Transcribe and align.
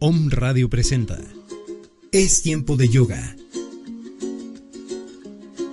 Om 0.00 0.30
Radio 0.30 0.70
presenta 0.70 1.18
Es 2.12 2.42
tiempo 2.42 2.76
de 2.76 2.88
yoga. 2.88 3.34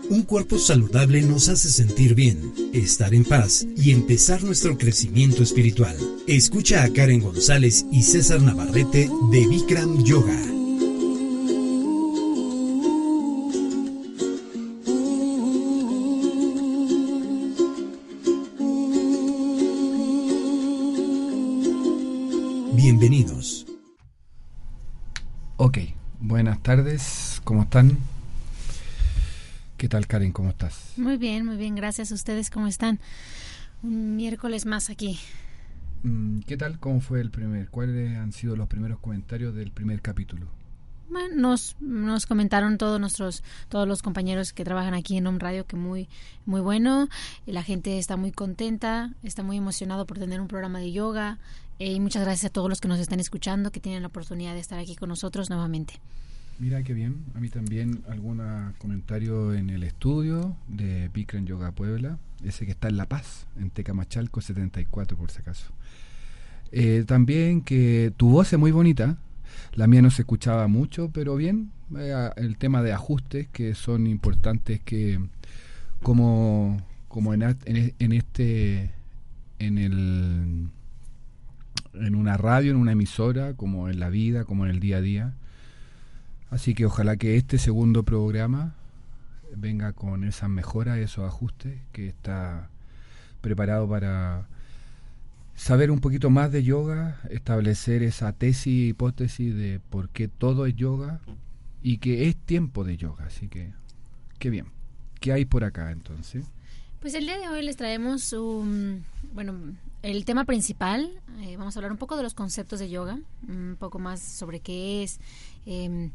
Un 0.09 0.23
cuerpo 0.23 0.57
saludable 0.57 1.21
nos 1.21 1.47
hace 1.47 1.69
sentir 1.69 2.15
bien, 2.15 2.51
estar 2.73 3.13
en 3.13 3.23
paz 3.23 3.67
y 3.77 3.91
empezar 3.91 4.43
nuestro 4.43 4.79
crecimiento 4.79 5.43
espiritual. 5.43 5.95
Escucha 6.25 6.83
a 6.83 6.89
Karen 6.91 7.21
González 7.21 7.85
y 7.91 8.01
César 8.01 8.41
Navarrete 8.41 9.11
de 9.31 9.47
Bikram 9.47 10.03
Yoga. 10.03 10.54
Están? 27.75 27.97
¿Qué 29.75 29.89
tal 29.89 30.07
Karen? 30.07 30.31
¿Cómo 30.31 30.47
estás? 30.47 30.93
Muy 30.95 31.17
bien, 31.17 31.45
muy 31.45 31.57
bien, 31.57 31.75
gracias. 31.75 32.09
¿Ustedes 32.11 32.49
cómo 32.49 32.67
están? 32.67 33.01
Un 33.83 34.15
miércoles 34.15 34.65
más 34.65 34.89
aquí. 34.89 35.19
Mm, 36.03 36.39
¿Qué 36.47 36.55
tal? 36.55 36.79
¿Cómo 36.79 37.01
fue 37.01 37.19
el 37.19 37.31
primer? 37.31 37.67
¿Cuáles 37.67 38.17
han 38.17 38.31
sido 38.31 38.55
los 38.55 38.69
primeros 38.69 38.99
comentarios 38.99 39.53
del 39.55 39.71
primer 39.71 40.01
capítulo? 40.01 40.47
Bueno, 41.09 41.35
nos, 41.35 41.75
nos 41.81 42.25
comentaron 42.25 42.77
todos 42.77 42.97
nuestros 42.97 43.43
todos 43.67 43.85
los 43.85 44.01
compañeros 44.01 44.53
que 44.53 44.63
trabajan 44.63 44.93
aquí 44.93 45.17
en 45.17 45.27
Home 45.27 45.39
Radio 45.39 45.67
que 45.67 45.75
muy 45.75 46.07
muy 46.45 46.61
bueno 46.61 47.09
y 47.45 47.51
la 47.51 47.61
gente 47.61 47.99
está 47.99 48.15
muy 48.15 48.31
contenta 48.31 49.11
está 49.21 49.43
muy 49.43 49.57
emocionado 49.57 50.05
por 50.05 50.17
tener 50.17 50.39
un 50.39 50.47
programa 50.47 50.79
de 50.79 50.93
yoga 50.93 51.39
eh, 51.79 51.91
y 51.91 51.99
muchas 51.99 52.23
gracias 52.23 52.49
a 52.49 52.53
todos 52.53 52.69
los 52.69 52.79
que 52.79 52.87
nos 52.87 52.99
están 52.99 53.19
escuchando 53.19 53.71
que 53.71 53.81
tienen 53.81 54.01
la 54.01 54.07
oportunidad 54.07 54.53
de 54.53 54.61
estar 54.61 54.79
aquí 54.79 54.95
con 54.95 55.09
nosotros 55.09 55.49
nuevamente 55.49 55.99
Mira 56.57 56.81
qué 56.83 56.93
bien, 56.93 57.25
a 57.35 57.41
mí 57.41 57.49
también 57.49 58.01
algún 58.07 58.41
comentario 58.77 59.53
en 59.53 59.69
el 59.69 59.83
estudio 59.83 60.55
de 60.69 61.09
Bikram 61.09 61.45
Yoga 61.45 61.73
Puebla, 61.73 62.17
ese 62.45 62.65
que 62.65 62.71
está 62.71 62.87
en 62.87 62.95
La 62.95 63.07
Paz, 63.07 63.45
en 63.59 63.71
Tecamachalco 63.71 64.39
74 64.39 65.17
por 65.17 65.31
si 65.31 65.41
acaso. 65.41 65.73
Eh, 66.71 67.03
también 67.05 67.59
que 67.59 68.13
tu 68.15 68.29
voz 68.29 68.53
es 68.53 68.57
muy 68.57 68.71
bonita, 68.71 69.17
la 69.73 69.87
mía 69.87 70.01
no 70.01 70.09
se 70.11 70.21
escuchaba 70.21 70.67
mucho, 70.67 71.09
pero 71.13 71.35
bien, 71.35 71.71
eh, 71.97 72.29
el 72.37 72.55
tema 72.57 72.81
de 72.81 72.93
ajustes 72.93 73.47
que 73.47 73.75
son 73.75 74.07
importantes 74.07 74.79
que 74.79 75.19
como, 76.01 76.81
como 77.09 77.33
en, 77.33 77.43
en 77.65 78.11
este 78.13 78.91
en 79.59 79.77
el 79.77 80.69
en 81.95 82.15
una 82.15 82.37
radio, 82.37 82.71
en 82.71 82.77
una 82.77 82.93
emisora, 82.93 83.55
como 83.55 83.89
en 83.89 83.99
la 83.99 84.09
vida, 84.09 84.45
como 84.45 84.65
en 84.65 84.71
el 84.71 84.79
día 84.79 84.97
a 84.97 85.01
día, 85.01 85.33
Así 86.55 86.73
que 86.73 86.85
ojalá 86.85 87.17
que 87.17 87.35
este 87.35 87.57
segundo 87.57 88.03
programa 88.03 88.75
venga 89.57 89.91
con 89.91 90.23
esas 90.23 90.49
mejoras, 90.49 90.99
esos 90.99 91.27
ajustes, 91.27 91.81
que 91.91 92.07
está 92.07 92.69
preparado 93.41 93.89
para 93.89 94.47
saber 95.53 95.91
un 95.91 95.99
poquito 95.99 96.29
más 96.29 96.53
de 96.53 96.63
yoga, 96.63 97.19
establecer 97.29 98.03
esa 98.03 98.31
tesis, 98.31 98.91
hipótesis 98.91 99.53
de 99.53 99.81
por 99.89 100.07
qué 100.07 100.29
todo 100.29 100.65
es 100.65 100.77
yoga 100.77 101.19
y 101.83 101.97
que 101.97 102.29
es 102.29 102.37
tiempo 102.37 102.85
de 102.85 102.95
yoga. 102.95 103.25
Así 103.25 103.49
que, 103.49 103.73
qué 104.39 104.49
bien. 104.49 104.67
¿Qué 105.19 105.33
hay 105.33 105.43
por 105.43 105.65
acá 105.65 105.91
entonces? 105.91 106.45
Pues 107.01 107.15
el 107.15 107.25
día 107.25 107.37
de 107.37 107.49
hoy 107.49 107.63
les 107.63 107.75
traemos 107.75 108.31
un, 108.31 109.03
bueno, 109.33 109.55
el 110.03 110.23
tema 110.23 110.45
principal. 110.45 111.19
Eh, 111.41 111.57
vamos 111.57 111.75
a 111.75 111.79
hablar 111.79 111.91
un 111.91 111.97
poco 111.97 112.15
de 112.15 112.23
los 112.23 112.33
conceptos 112.33 112.79
de 112.79 112.89
yoga, 112.89 113.19
un 113.47 113.75
poco 113.77 113.99
más 113.99 114.21
sobre 114.21 114.59
qué 114.59 115.03
es, 115.03 115.19
eh, 115.65 116.11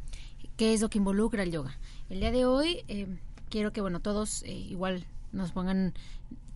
qué 0.57 0.75
es 0.75 0.81
lo 0.81 0.91
que 0.91 0.99
involucra 0.99 1.43
el 1.43 1.51
yoga. 1.51 1.79
El 2.09 2.21
día 2.21 2.31
de 2.31 2.45
hoy 2.45 2.85
eh, 2.89 3.07
quiero 3.49 3.73
que, 3.73 3.81
bueno, 3.81 4.01
todos 4.01 4.43
eh, 4.43 4.53
igual 4.53 5.05
nos 5.33 5.53
pongan, 5.53 5.95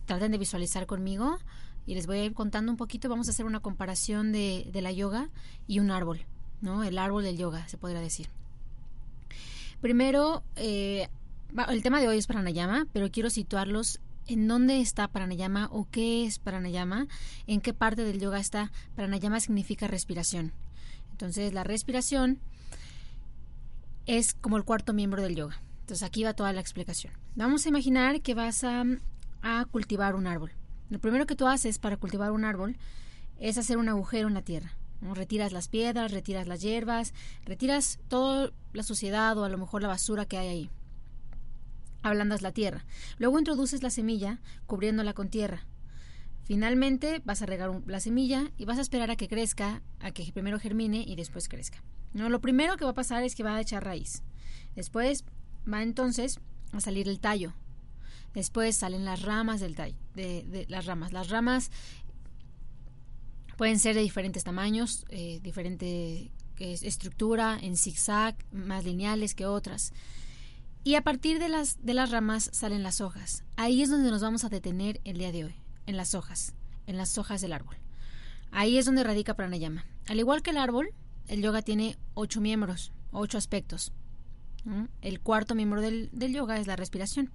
traten 0.05 0.31
de 0.31 0.37
visualizar 0.37 0.85
conmigo 0.85 1.37
y 1.85 1.95
les 1.95 2.07
voy 2.07 2.19
a 2.19 2.25
ir 2.25 2.33
contando 2.33 2.71
un 2.71 2.77
poquito. 2.77 3.09
Vamos 3.09 3.27
a 3.27 3.31
hacer 3.31 3.45
una 3.45 3.59
comparación 3.59 4.31
de, 4.31 4.67
de 4.71 4.81
la 4.81 4.91
yoga 4.91 5.29
y 5.67 5.79
un 5.79 5.91
árbol, 5.91 6.21
¿no? 6.61 6.83
El 6.83 6.97
árbol 6.97 7.23
del 7.23 7.37
yoga, 7.37 7.67
se 7.67 7.77
podría 7.77 7.99
decir. 7.99 8.29
Primero, 9.81 10.43
eh, 10.55 11.07
el 11.69 11.83
tema 11.83 12.01
de 12.01 12.07
hoy 12.07 12.17
es 12.17 12.27
pranayama, 12.27 12.87
pero 12.91 13.11
quiero 13.11 13.29
situarlos 13.29 13.99
en 14.27 14.47
dónde 14.47 14.81
está 14.81 15.07
pranayama 15.07 15.69
o 15.71 15.87
qué 15.89 16.25
es 16.25 16.39
pranayama, 16.39 17.07
en 17.47 17.61
qué 17.61 17.73
parte 17.73 18.03
del 18.03 18.19
yoga 18.19 18.39
está. 18.39 18.71
Pranayama 18.95 19.39
significa 19.39 19.87
respiración. 19.87 20.53
Entonces, 21.11 21.53
la 21.53 21.63
respiración 21.63 22.39
es 24.05 24.33
como 24.33 24.57
el 24.57 24.63
cuarto 24.63 24.93
miembro 24.93 25.21
del 25.21 25.35
yoga. 25.35 25.61
Entonces 25.81 26.03
aquí 26.03 26.23
va 26.23 26.33
toda 26.33 26.53
la 26.53 26.61
explicación. 26.61 27.13
Vamos 27.35 27.65
a 27.65 27.69
imaginar 27.69 28.21
que 28.21 28.33
vas 28.33 28.63
a, 28.63 28.85
cultivar 29.71 30.15
un 30.15 30.25
árbol. 30.25 30.51
Lo 30.89 30.99
primero 30.99 31.27
que 31.27 31.35
tú 31.35 31.47
haces 31.47 31.77
para 31.77 31.97
cultivar 31.97 32.31
un 32.31 32.45
árbol 32.45 32.77
es 33.39 33.57
hacer 33.57 33.77
un 33.77 33.89
agujero 33.89 34.27
en 34.27 34.33
la 34.33 34.41
tierra. 34.41 34.71
Retiras 35.01 35.51
las 35.51 35.67
piedras, 35.67 36.11
retiras 36.11 36.47
las 36.47 36.61
hierbas, 36.61 37.13
retiras 37.45 37.99
toda 38.07 38.51
la 38.73 38.81
suciedad 38.81 39.37
o 39.37 39.43
a 39.43 39.49
lo 39.49 39.57
mejor 39.59 39.83
la 39.83 39.87
basura 39.87 40.25
que 40.25 40.37
hay 40.37 40.47
ahí. 40.47 40.69
Ablandas 42.01 42.41
la 42.41 42.51
tierra. 42.51 42.85
Luego 43.19 43.37
introduces 43.37 43.83
la 43.83 43.91
semilla 43.91 44.39
cubriéndola 44.65 45.13
con 45.13 45.29
tierra. 45.29 45.65
Finalmente 46.45 47.21
vas 47.25 47.41
a 47.41 47.47
regar 47.47 47.71
la 47.87 47.99
semilla 47.99 48.51
y 48.55 48.65
vas 48.65 48.77
a 48.77 48.81
esperar 48.81 49.09
a 49.09 49.15
que 49.15 49.27
crezca, 49.27 49.81
a 49.99 50.11
que 50.11 50.31
primero 50.31 50.59
germine 50.59 51.03
y 51.05 51.15
después 51.15 51.49
crezca. 51.49 51.83
No, 52.13 52.29
lo 52.29 52.39
primero 52.39 52.77
que 52.77 52.85
va 52.85 52.91
a 52.91 52.95
pasar 52.95 53.23
es 53.23 53.35
que 53.35 53.43
va 53.43 53.55
a 53.55 53.61
echar 53.61 53.83
raíz. 53.83 54.23
Después 54.75 55.25
va 55.71 55.81
entonces 55.81 56.39
a 56.71 56.79
salir 56.79 57.09
el 57.09 57.19
tallo. 57.19 57.53
Después 58.33 58.77
salen 58.77 59.05
las 59.05 59.23
ramas 59.23 59.59
del 59.59 59.75
tallo, 59.75 59.97
de, 60.13 60.65
las 60.69 60.85
ramas. 60.85 61.13
Las 61.13 61.29
ramas 61.29 61.71
pueden 63.57 63.79
ser 63.79 63.95
de 63.95 64.01
diferentes 64.01 64.43
tamaños, 64.43 65.05
eh, 65.09 65.39
diferente 65.41 66.31
estructura, 66.59 67.57
en 67.61 67.75
zigzag, 67.75 68.35
más 68.51 68.83
lineales 68.83 69.33
que 69.33 69.45
otras. 69.45 69.93
Y 70.83 70.95
a 70.95 71.01
partir 71.01 71.39
de 71.39 71.49
las, 71.49 71.83
de 71.83 71.95
las 71.95 72.11
ramas 72.11 72.49
salen 72.53 72.83
las 72.83 73.01
hojas. 73.01 73.43
Ahí 73.55 73.81
es 73.81 73.89
donde 73.89 74.11
nos 74.11 74.21
vamos 74.21 74.43
a 74.43 74.49
detener 74.49 75.01
el 75.03 75.17
día 75.17 75.31
de 75.31 75.45
hoy, 75.45 75.55
en 75.85 75.97
las 75.97 76.15
hojas, 76.15 76.53
en 76.87 76.97
las 76.97 77.17
hojas 77.17 77.41
del 77.41 77.53
árbol. 77.53 77.75
Ahí 78.51 78.77
es 78.77 78.85
donde 78.85 79.03
radica 79.03 79.35
pranayama. 79.35 79.85
Al 80.07 80.19
igual 80.19 80.41
que 80.41 80.51
el 80.51 80.57
árbol, 80.57 80.89
el 81.27 81.41
yoga 81.41 81.61
tiene 81.61 81.97
ocho 82.13 82.41
miembros, 82.41 82.91
ocho 83.11 83.37
aspectos. 83.37 83.91
El 85.01 85.19
cuarto 85.19 85.53
miembro 85.55 85.81
del, 85.81 86.09
yoga 86.11 86.57
es 86.57 86.67
la 86.67 86.75
respiración. 86.75 87.31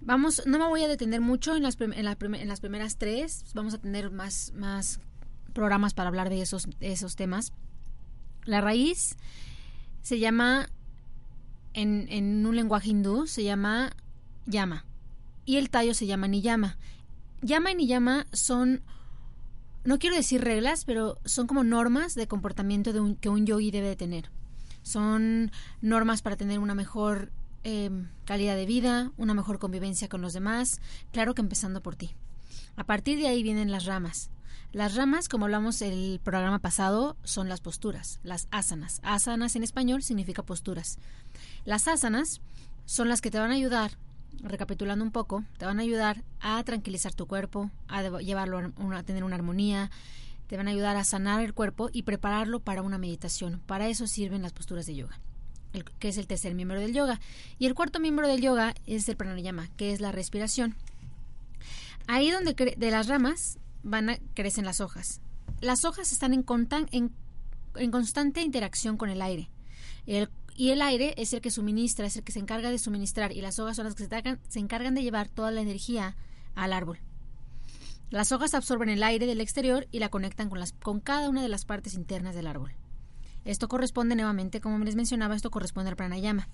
Vamos, 0.00 0.42
no 0.46 0.58
me 0.58 0.66
voy 0.66 0.82
a 0.82 0.88
detener 0.88 1.20
mucho 1.20 1.56
en 1.56 1.62
las, 1.62 1.76
en, 1.80 2.04
las 2.04 2.60
primeras 2.60 2.96
tres. 2.96 3.44
Vamos 3.54 3.74
a 3.74 3.78
tener 3.78 4.10
más, 4.10 4.52
más 4.54 5.00
programas 5.52 5.94
para 5.94 6.08
hablar 6.08 6.30
de 6.30 6.40
esos, 6.40 6.68
esos 6.80 7.16
temas. 7.16 7.52
La 8.44 8.60
raíz 8.60 9.16
se 10.02 10.18
llama, 10.18 10.68
en, 11.74 12.06
en 12.10 12.46
un 12.46 12.56
lenguaje 12.56 12.90
hindú, 12.90 13.26
se 13.26 13.42
llama 13.42 13.94
yama. 14.46 14.84
Y 15.44 15.56
el 15.56 15.70
tallo 15.70 15.94
se 15.94 16.06
llama 16.06 16.28
niyama. 16.28 16.76
Yama 17.46 17.70
y 17.70 17.76
niyama 17.76 18.26
son 18.32 18.82
no 19.84 20.00
quiero 20.00 20.16
decir 20.16 20.42
reglas, 20.42 20.84
pero 20.84 21.20
son 21.24 21.46
como 21.46 21.62
normas 21.62 22.16
de 22.16 22.26
comportamiento 22.26 22.92
de 22.92 22.98
un, 22.98 23.14
que 23.14 23.28
un 23.28 23.46
yogi 23.46 23.70
debe 23.70 23.86
de 23.86 23.94
tener. 23.94 24.30
Son 24.82 25.52
normas 25.80 26.22
para 26.22 26.36
tener 26.36 26.58
una 26.58 26.74
mejor 26.74 27.30
em, 27.62 28.08
calidad 28.24 28.56
de 28.56 28.66
vida, 28.66 29.12
una 29.16 29.32
mejor 29.32 29.60
convivencia 29.60 30.08
con 30.08 30.22
los 30.22 30.32
demás, 30.32 30.80
claro 31.12 31.36
que 31.36 31.40
empezando 31.40 31.82
por 31.82 31.94
ti. 31.94 32.16
A 32.74 32.82
partir 32.82 33.16
de 33.18 33.28
ahí 33.28 33.44
vienen 33.44 33.70
las 33.70 33.84
ramas. 33.84 34.30
Las 34.72 34.96
ramas, 34.96 35.28
como 35.28 35.44
hablamos 35.44 35.80
el 35.82 36.20
programa 36.22 36.58
pasado, 36.58 37.16
son 37.22 37.48
las 37.48 37.60
posturas, 37.60 38.18
las 38.24 38.48
asanas. 38.50 39.00
Asanas 39.04 39.54
en 39.54 39.62
español 39.62 40.02
significa 40.02 40.42
posturas. 40.42 40.98
Las 41.64 41.86
asanas 41.86 42.40
son 42.86 43.08
las 43.08 43.20
que 43.20 43.30
te 43.30 43.38
van 43.38 43.52
a 43.52 43.54
ayudar 43.54 43.92
recapitulando 44.42 45.04
un 45.04 45.10
poco, 45.10 45.44
te 45.58 45.66
van 45.66 45.78
a 45.78 45.82
ayudar 45.82 46.22
a 46.40 46.62
tranquilizar 46.64 47.14
tu 47.14 47.26
cuerpo, 47.26 47.70
a 47.88 48.02
llevarlo 48.20 48.72
a, 48.94 49.02
tener 49.02 49.24
una 49.24 49.36
armonía, 49.36 49.90
te 50.46 50.56
van 50.56 50.68
a 50.68 50.70
ayudar 50.70 50.96
a 50.96 51.04
sanar 51.04 51.42
el 51.42 51.54
cuerpo 51.54 51.90
y 51.92 52.02
prepararlo 52.02 52.60
para 52.60 52.82
una 52.82 52.98
meditación. 52.98 53.60
Para 53.66 53.88
eso 53.88 54.06
sirven 54.06 54.42
las 54.42 54.52
posturas 54.52 54.86
de 54.86 54.94
yoga, 54.94 55.18
que 55.98 56.08
es 56.08 56.18
el 56.18 56.26
tercer 56.26 56.54
miembro 56.54 56.80
del 56.80 56.94
yoga. 56.94 57.20
Y 57.58 57.66
el 57.66 57.74
cuarto 57.74 58.00
miembro 58.00 58.28
del 58.28 58.40
yoga 58.40 58.74
es 58.86 59.08
el 59.08 59.16
pranayama, 59.16 59.68
que 59.76 59.92
es 59.92 60.00
la 60.00 60.12
respiración. 60.12 60.76
Ahí 62.06 62.30
donde 62.30 62.54
de 62.54 62.90
las 62.90 63.08
ramas 63.08 63.58
van 63.82 64.10
a 64.10 64.18
crecen 64.34 64.64
las 64.64 64.80
hojas. 64.80 65.20
Las 65.60 65.84
hojas 65.84 66.12
están 66.12 66.32
en 66.34 66.42
constante 67.90 68.40
interacción 68.42 68.96
con 68.96 69.10
el 69.10 69.22
aire. 69.22 69.48
El 70.06 70.28
y 70.56 70.70
el 70.70 70.80
aire 70.80 71.14
es 71.18 71.32
el 71.34 71.42
que 71.42 71.50
suministra, 71.50 72.06
es 72.06 72.16
el 72.16 72.24
que 72.24 72.32
se 72.32 72.38
encarga 72.38 72.70
de 72.70 72.78
suministrar 72.78 73.32
y 73.32 73.42
las 73.42 73.58
hojas 73.58 73.76
son 73.76 73.84
las 73.84 73.94
que 73.94 74.08
se, 74.48 74.58
encargan, 74.58 74.94
de 74.94 75.02
llevar 75.02 75.28
toda 75.28 75.50
la 75.50 75.60
energía 75.60 76.16
al 76.54 76.72
árbol. 76.72 76.98
Las 78.10 78.32
hojas 78.32 78.54
absorben 78.54 78.88
el 78.88 79.02
aire 79.02 79.26
del 79.26 79.40
exterior 79.40 79.86
y 79.90 79.98
la 79.98 80.08
conectan 80.08 80.48
con, 80.48 80.58
las, 80.58 80.72
con 80.72 81.00
cada 81.00 81.28
una 81.28 81.42
de 81.42 81.48
las 81.48 81.66
partes 81.66 81.94
internas 81.94 82.34
del 82.34 82.46
árbol. 82.46 82.72
Esto 83.44 83.68
corresponde 83.68 84.16
nuevamente, 84.16 84.60
como 84.60 84.78
les 84.78 84.96
mencionaba, 84.96 85.36
esto 85.36 85.50
corresponde 85.50 85.90
al 85.90 85.96
pranayama. 85.96 86.48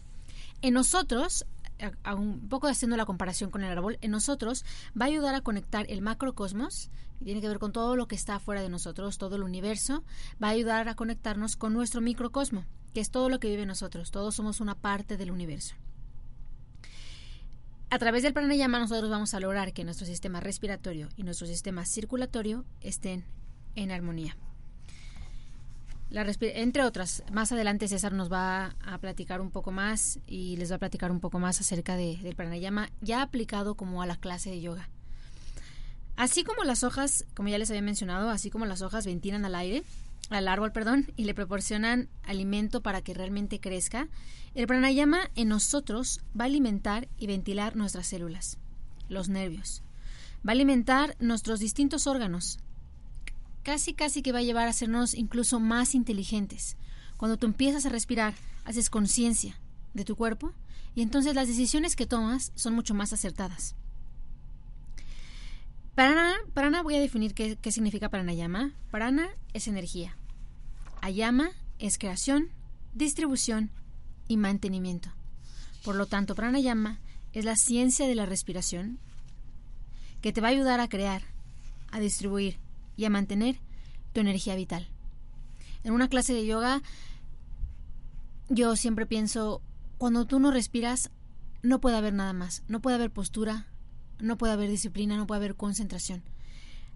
En 0.62 0.74
nosotros, 0.74 1.46
un 2.16 2.48
poco 2.48 2.66
haciendo 2.66 2.96
la 2.96 3.06
comparación 3.06 3.50
con 3.50 3.62
el 3.62 3.70
árbol, 3.70 3.98
en 4.00 4.10
nosotros 4.10 4.64
va 5.00 5.04
a 5.04 5.08
ayudar 5.08 5.34
a 5.34 5.42
conectar 5.42 5.86
el 5.88 6.02
macrocosmos, 6.02 6.90
y 7.20 7.26
tiene 7.26 7.40
que 7.40 7.48
ver 7.48 7.60
con 7.60 7.72
todo 7.72 7.94
lo 7.94 8.08
que 8.08 8.16
está 8.16 8.40
fuera 8.40 8.62
de 8.62 8.68
nosotros, 8.68 9.18
todo 9.18 9.36
el 9.36 9.42
universo, 9.42 10.02
va 10.42 10.48
a 10.48 10.50
ayudar 10.50 10.88
a 10.88 10.96
conectarnos 10.96 11.56
con 11.56 11.72
nuestro 11.72 12.00
microcosmo, 12.00 12.64
que 12.92 13.00
es 13.00 13.10
todo 13.10 13.28
lo 13.28 13.40
que 13.40 13.48
vive 13.48 13.66
nosotros, 13.66 14.10
todos 14.10 14.34
somos 14.34 14.60
una 14.60 14.74
parte 14.74 15.16
del 15.16 15.30
universo. 15.30 15.74
A 17.90 17.98
través 17.98 18.22
del 18.22 18.32
pranayama 18.32 18.78
nosotros 18.78 19.10
vamos 19.10 19.34
a 19.34 19.40
lograr 19.40 19.72
que 19.72 19.84
nuestro 19.84 20.06
sistema 20.06 20.40
respiratorio 20.40 21.08
y 21.16 21.24
nuestro 21.24 21.46
sistema 21.46 21.84
circulatorio 21.84 22.64
estén 22.80 23.24
en 23.74 23.90
armonía 23.90 24.36
entre 26.14 26.84
otras, 26.84 27.22
más 27.32 27.52
adelante 27.52 27.88
César 27.88 28.12
nos 28.12 28.30
va 28.30 28.76
a 28.84 28.98
platicar 28.98 29.40
un 29.40 29.50
poco 29.50 29.72
más 29.72 30.18
y 30.26 30.56
les 30.56 30.70
va 30.70 30.76
a 30.76 30.78
platicar 30.78 31.10
un 31.10 31.20
poco 31.20 31.38
más 31.38 31.60
acerca 31.60 31.96
de, 31.96 32.18
del 32.18 32.36
pranayama 32.36 32.90
ya 33.00 33.22
aplicado 33.22 33.74
como 33.74 34.02
a 34.02 34.06
la 34.06 34.16
clase 34.16 34.50
de 34.50 34.60
yoga. 34.60 34.88
Así 36.16 36.44
como 36.44 36.64
las 36.64 36.84
hojas, 36.84 37.24
como 37.34 37.48
ya 37.48 37.58
les 37.58 37.70
había 37.70 37.82
mencionado, 37.82 38.28
así 38.28 38.50
como 38.50 38.66
las 38.66 38.82
hojas 38.82 39.06
ventilan 39.06 39.46
al 39.46 39.54
aire, 39.54 39.82
al 40.34 40.48
árbol, 40.48 40.72
perdón, 40.72 41.12
y 41.16 41.24
le 41.24 41.34
proporcionan 41.34 42.08
alimento 42.22 42.82
para 42.82 43.02
que 43.02 43.14
realmente 43.14 43.60
crezca, 43.60 44.08
el 44.54 44.66
pranayama 44.66 45.30
en 45.34 45.48
nosotros 45.48 46.20
va 46.38 46.44
a 46.44 46.46
alimentar 46.46 47.08
y 47.18 47.26
ventilar 47.26 47.76
nuestras 47.76 48.06
células, 48.06 48.58
los 49.08 49.28
nervios. 49.28 49.82
Va 50.46 50.50
a 50.50 50.52
alimentar 50.52 51.16
nuestros 51.20 51.60
distintos 51.60 52.06
órganos, 52.06 52.58
casi 53.62 53.94
casi 53.94 54.22
que 54.22 54.32
va 54.32 54.40
a 54.40 54.42
llevar 54.42 54.66
a 54.66 54.70
hacernos 54.70 55.14
incluso 55.14 55.60
más 55.60 55.94
inteligentes. 55.94 56.76
Cuando 57.16 57.36
tú 57.36 57.46
empiezas 57.46 57.86
a 57.86 57.90
respirar, 57.90 58.34
haces 58.64 58.90
conciencia 58.90 59.58
de 59.94 60.04
tu 60.04 60.16
cuerpo 60.16 60.52
y 60.94 61.02
entonces 61.02 61.34
las 61.34 61.48
decisiones 61.48 61.96
que 61.96 62.06
tomas 62.06 62.52
son 62.54 62.74
mucho 62.74 62.94
más 62.94 63.12
acertadas. 63.12 63.74
Prana, 65.94 66.34
prana 66.54 66.82
voy 66.82 66.94
a 66.94 67.00
definir 67.00 67.34
qué, 67.34 67.56
qué 67.60 67.70
significa 67.70 68.08
pranayama. 68.08 68.72
Prana 68.90 69.28
es 69.52 69.68
energía. 69.68 70.16
Ayama 71.02 71.50
es 71.80 71.98
creación, 71.98 72.48
distribución 72.94 73.72
y 74.28 74.36
mantenimiento. 74.36 75.10
Por 75.84 75.96
lo 75.96 76.06
tanto, 76.06 76.36
pranayama 76.36 77.00
es 77.32 77.44
la 77.44 77.56
ciencia 77.56 78.06
de 78.06 78.14
la 78.14 78.24
respiración 78.24 79.00
que 80.20 80.32
te 80.32 80.40
va 80.40 80.46
a 80.46 80.52
ayudar 80.52 80.78
a 80.78 80.88
crear, 80.88 81.22
a 81.90 81.98
distribuir 81.98 82.60
y 82.96 83.04
a 83.04 83.10
mantener 83.10 83.58
tu 84.12 84.20
energía 84.20 84.54
vital. 84.54 84.86
En 85.82 85.92
una 85.92 86.06
clase 86.06 86.34
de 86.34 86.46
yoga, 86.46 86.82
yo 88.48 88.76
siempre 88.76 89.04
pienso, 89.04 89.60
cuando 89.98 90.24
tú 90.24 90.38
no 90.38 90.52
respiras, 90.52 91.10
no 91.62 91.80
puede 91.80 91.96
haber 91.96 92.14
nada 92.14 92.32
más, 92.32 92.62
no 92.68 92.80
puede 92.80 92.94
haber 92.94 93.10
postura, 93.10 93.66
no 94.20 94.38
puede 94.38 94.52
haber 94.52 94.70
disciplina, 94.70 95.16
no 95.16 95.26
puede 95.26 95.40
haber 95.40 95.56
concentración. 95.56 96.22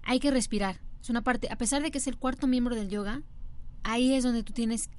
Hay 0.05 0.21
que 0.21 0.31
respirar. 0.31 0.81
Es 1.03 1.11
una 1.11 1.23
parte, 1.23 1.49
a 1.51 1.59
pesar 1.59 1.83
de 1.83 1.91
que 1.91 1.99
es 1.99 2.07
el 2.07 2.17
cuarto 2.17 2.47
miembro 2.47 2.77
del 2.77 2.89
yoga, 2.89 3.25
ahí 3.83 4.15
es 4.15 4.25
donde 4.25 4.43
tú 4.43 4.53
tienes... 4.53 4.91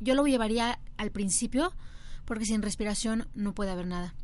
Yo 0.00 0.14
lo 0.14 0.26
llevaría 0.26 0.80
al 0.96 1.10
principio, 1.10 1.72
porque 2.24 2.44
sin 2.44 2.62
respiración 2.62 3.28
no 3.34 3.54
puede 3.54 3.70
haber 3.70 3.86
nada. 3.86 4.14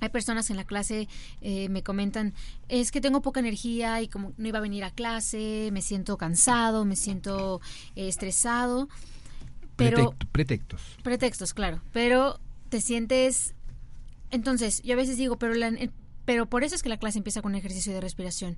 Hay 0.00 0.08
personas 0.10 0.50
en 0.50 0.56
la 0.56 0.64
clase 0.64 1.08
eh, 1.40 1.68
me 1.68 1.82
comentan, 1.82 2.34
es 2.68 2.90
que 2.90 3.00
tengo 3.00 3.22
poca 3.22 3.40
energía 3.40 4.02
y 4.02 4.08
como 4.08 4.34
no 4.36 4.48
iba 4.48 4.58
a 4.58 4.62
venir 4.62 4.84
a 4.84 4.90
clase, 4.90 5.70
me 5.72 5.80
siento 5.80 6.18
cansado, 6.18 6.84
me 6.84 6.96
siento 6.96 7.60
eh, 7.96 8.08
estresado. 8.08 8.88
Pero, 9.76 10.14
pretextos. 10.30 10.82
Pretextos, 11.02 11.54
claro. 11.54 11.80
Pero 11.92 12.38
te 12.68 12.80
sientes... 12.80 13.54
Entonces, 14.30 14.82
yo 14.82 14.94
a 14.94 14.96
veces 14.96 15.16
digo, 15.16 15.38
pero, 15.38 15.54
la, 15.54 15.72
pero 16.24 16.46
por 16.46 16.64
eso 16.64 16.74
es 16.74 16.82
que 16.82 16.88
la 16.88 16.98
clase 16.98 17.18
empieza 17.18 17.40
con 17.40 17.52
un 17.52 17.58
ejercicio 17.58 17.92
de 17.92 18.00
respiración. 18.00 18.56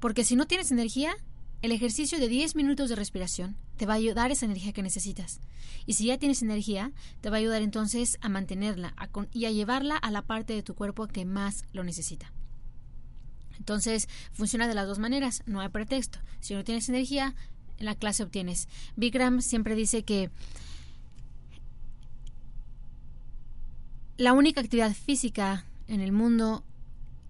Porque 0.00 0.24
si 0.24 0.36
no 0.36 0.46
tienes 0.46 0.70
energía, 0.70 1.14
el 1.62 1.72
ejercicio 1.72 2.18
de 2.18 2.28
10 2.28 2.56
minutos 2.56 2.88
de 2.88 2.96
respiración 2.96 3.56
te 3.76 3.86
va 3.86 3.94
a 3.94 3.96
ayudar 3.96 4.30
esa 4.30 4.44
energía 4.44 4.72
que 4.72 4.82
necesitas. 4.82 5.40
Y 5.86 5.94
si 5.94 6.06
ya 6.06 6.18
tienes 6.18 6.42
energía, 6.42 6.92
te 7.20 7.30
va 7.30 7.36
a 7.36 7.40
ayudar 7.40 7.62
entonces 7.62 8.18
a 8.20 8.28
mantenerla 8.28 8.94
y 9.32 9.46
a 9.46 9.50
llevarla 9.50 9.96
a 9.96 10.10
la 10.10 10.22
parte 10.22 10.52
de 10.52 10.62
tu 10.62 10.74
cuerpo 10.74 11.06
que 11.06 11.24
más 11.24 11.64
lo 11.72 11.82
necesita. 11.84 12.32
Entonces, 13.58 14.08
funciona 14.32 14.68
de 14.68 14.74
las 14.74 14.86
dos 14.86 14.98
maneras, 14.98 15.42
no 15.46 15.60
hay 15.60 15.68
pretexto. 15.68 16.18
Si 16.40 16.54
no 16.54 16.64
tienes 16.64 16.88
energía, 16.88 17.34
en 17.78 17.86
la 17.86 17.94
clase 17.94 18.22
obtienes. 18.22 18.68
Bikram 18.96 19.40
siempre 19.40 19.74
dice 19.74 20.02
que 20.02 20.30
la 24.16 24.32
única 24.32 24.60
actividad 24.60 24.92
física 24.92 25.64
en 25.88 26.00
el 26.00 26.12
mundo 26.12 26.64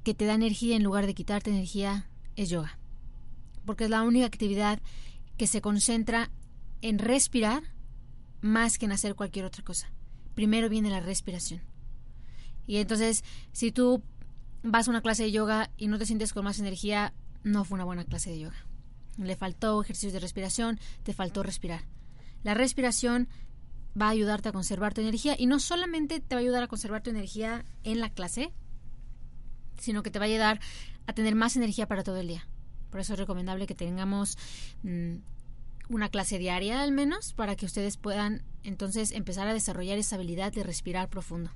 que 0.03 0.15
te 0.15 0.27
da 0.27 0.35
energía 0.35 0.77
en 0.77 0.83
lugar 0.83 1.07
de 1.07 1.15
quitarte 1.15 1.51
energía 1.51 2.09
es 2.37 2.51
yoga 2.51 2.79
porque 3.65 3.85
es 3.85 3.91
la 3.91 4.03
única 4.03 4.27
actividad 4.27 4.81
que 5.37 5.47
se 5.47 5.61
concentra 5.61 6.31
en 6.83 6.99
respirar 6.99 7.63
más 8.41 8.79
que 8.79 8.87
en 8.87 8.93
hacer 8.93 9.15
cualquier 9.15 9.45
otra 9.45 9.65
cosa. 9.65 9.91
Primero 10.35 10.69
viene 10.69 10.91
la 10.91 11.01
respiración. 11.01 11.63
Y 12.67 12.77
entonces, 12.77 13.25
si 13.53 13.73
tú 13.73 14.03
vas 14.63 14.87
a 14.87 14.91
una 14.91 15.03
clase 15.03 15.25
de 15.25 15.33
yoga 15.33 15.71
y 15.77 15.89
no 15.89 15.99
te 15.99 16.07
sientes 16.07 16.33
con 16.33 16.45
más 16.45 16.59
energía, 16.59 17.15
no 17.43 17.65
fue 17.65 17.77
una 17.77 17.85
buena 17.85 18.05
clase 18.05 18.31
de 18.31 18.41
yoga. 18.41 18.67
Le 19.19 19.37
faltó 19.37 19.81
ejercicios 19.81 20.13
de 20.13 20.21
respiración, 20.21 20.81
te 21.03 21.13
faltó 21.13 21.43
respirar. 21.43 21.85
La 22.43 22.55
respiración 22.55 23.29
va 24.01 24.07
a 24.07 24.11
ayudarte 24.11 24.49
a 24.49 24.53
conservar 24.53 24.93
tu 24.93 25.01
energía 25.01 25.37
y 25.39 25.47
no 25.47 25.61
solamente 25.61 26.21
te 26.21 26.35
va 26.35 26.41
a 26.41 26.43
ayudar 26.43 26.63
a 26.63 26.69
conservar 26.69 27.03
tu 27.03 27.11
energía 27.11 27.65
en 27.85 28.01
la 28.01 28.11
clase, 28.11 28.53
sino 29.79 30.03
que 30.03 30.11
te 30.11 30.19
va 30.19 30.25
a 30.25 30.29
ayudar 30.29 30.61
a 31.07 31.13
tener 31.13 31.35
más 31.35 31.57
energía 31.57 31.87
para 31.87 32.03
todo 32.03 32.17
el 32.19 32.29
día. 32.29 32.49
Por 32.95 33.01
eso 33.01 33.15
es 33.15 33.19
recomendable 33.19 33.67
que 33.67 33.75
tengamos 33.75 34.39
mm, 34.85 35.17
una 35.89 36.11
clase 36.11 36.39
diaria 36.39 36.81
al 36.81 36.93
menos 36.93 37.33
para 37.33 37.57
que 37.57 37.67
ustedes 37.67 37.97
puedan 37.97 38.45
entonces 38.63 39.11
empezar 39.11 39.49
a 39.49 39.53
desarrollar 39.53 39.99
esa 39.99 40.15
habilidad 40.15 40.53
de 40.53 40.63
respirar 40.63 41.09
profundo 41.09 41.51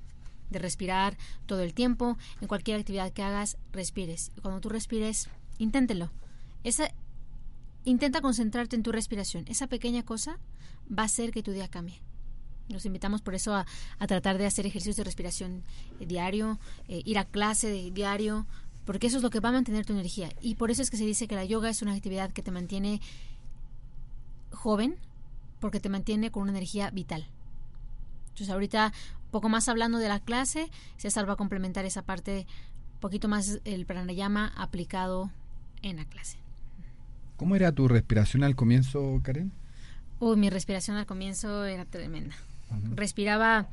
de 0.49 0.59
respirar 0.59 1.17
todo 1.45 1.61
el 1.61 1.73
tiempo, 1.73 2.17
en 2.41 2.49
cualquier 2.49 2.77
actividad 2.77 3.13
que 3.13 3.23
hagas, 3.23 3.57
respires. 3.71 4.33
Cuando 4.41 4.59
tú 4.59 4.67
respires, 4.67 5.29
inténtelo. 5.59 6.11
Esa, 6.65 6.91
intenta 7.85 8.19
concentrarte 8.19 8.75
en 8.75 8.83
tu 8.83 8.91
respiración. 8.91 9.45
Esa 9.47 9.67
pequeña 9.67 10.03
cosa 10.03 10.39
va 10.91 11.03
a 11.03 11.05
hacer 11.05 11.31
que 11.31 11.41
tu 11.41 11.51
día 11.51 11.69
cambie. 11.69 12.01
Nos 12.67 12.85
invitamos 12.85 13.21
por 13.21 13.33
eso 13.33 13.55
a, 13.55 13.65
tratar 14.07 14.37
de 14.37 14.45
hacer 14.45 14.65
ejercicios 14.65 14.97
de 14.97 15.05
respiración 15.05 15.63
eh, 16.01 16.05
diario, 16.05 16.59
eh, 16.89 17.01
ir 17.05 17.17
a 17.17 17.23
clase 17.23 17.69
de 17.69 17.91
diario, 17.91 18.45
porque 18.89 19.05
eso 19.05 19.17
es 19.17 19.23
lo 19.23 19.29
que 19.29 19.39
va 19.39 19.49
a 19.49 19.51
mantener 19.51 19.85
tu 19.85 19.93
energía. 19.93 20.31
Y 20.41 20.55
por 20.55 20.71
eso 20.71 20.81
es 20.81 20.89
que 20.89 20.97
se 20.97 21.05
dice 21.05 21.27
que 21.27 21.35
la 21.35 21.45
yoga 21.45 21.69
es 21.69 21.83
una 21.83 21.93
actividad 21.93 22.31
que 22.31 22.41
te 22.41 22.49
mantiene 22.49 23.01
joven, 24.49 24.95
porque 25.59 25.79
te 25.79 25.89
mantiene 25.89 26.31
con 26.31 26.41
una 26.41 26.53
energía 26.53 26.89
vital. 26.89 27.27
Entonces 28.29 28.49
ahorita, 28.49 28.91
poco 29.29 29.47
más 29.47 29.69
hablando 29.69 29.99
de 29.99 30.07
la 30.07 30.19
clase, 30.19 30.71
César 30.97 31.29
va 31.29 31.33
a 31.33 31.35
complementar 31.35 31.85
esa 31.85 32.01
parte, 32.01 32.47
un 32.95 32.99
poquito 32.99 33.27
más 33.27 33.59
el 33.63 33.85
pranayama 33.85 34.53
aplicado 34.57 35.29
en 35.83 35.97
la 35.97 36.05
clase. 36.05 36.39
¿Cómo 37.37 37.55
era 37.55 37.71
tu 37.71 37.87
respiración 37.87 38.43
al 38.43 38.55
comienzo, 38.55 39.19
Karen? 39.21 39.51
Uy, 40.19 40.35
mi 40.35 40.49
respiración 40.49 40.97
al 40.97 41.05
comienzo 41.05 41.63
era 41.63 41.85
tremenda. 41.85 42.35
Respiraba, 42.95 43.67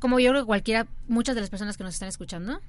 como 0.00 0.18
yo 0.18 0.30
creo 0.30 0.42
que 0.42 0.46
cualquiera, 0.46 0.88
muchas 1.06 1.36
de 1.36 1.40
las 1.40 1.50
personas 1.50 1.76
que 1.76 1.84
nos 1.84 1.94
están 1.94 2.08
escuchando, 2.08 2.60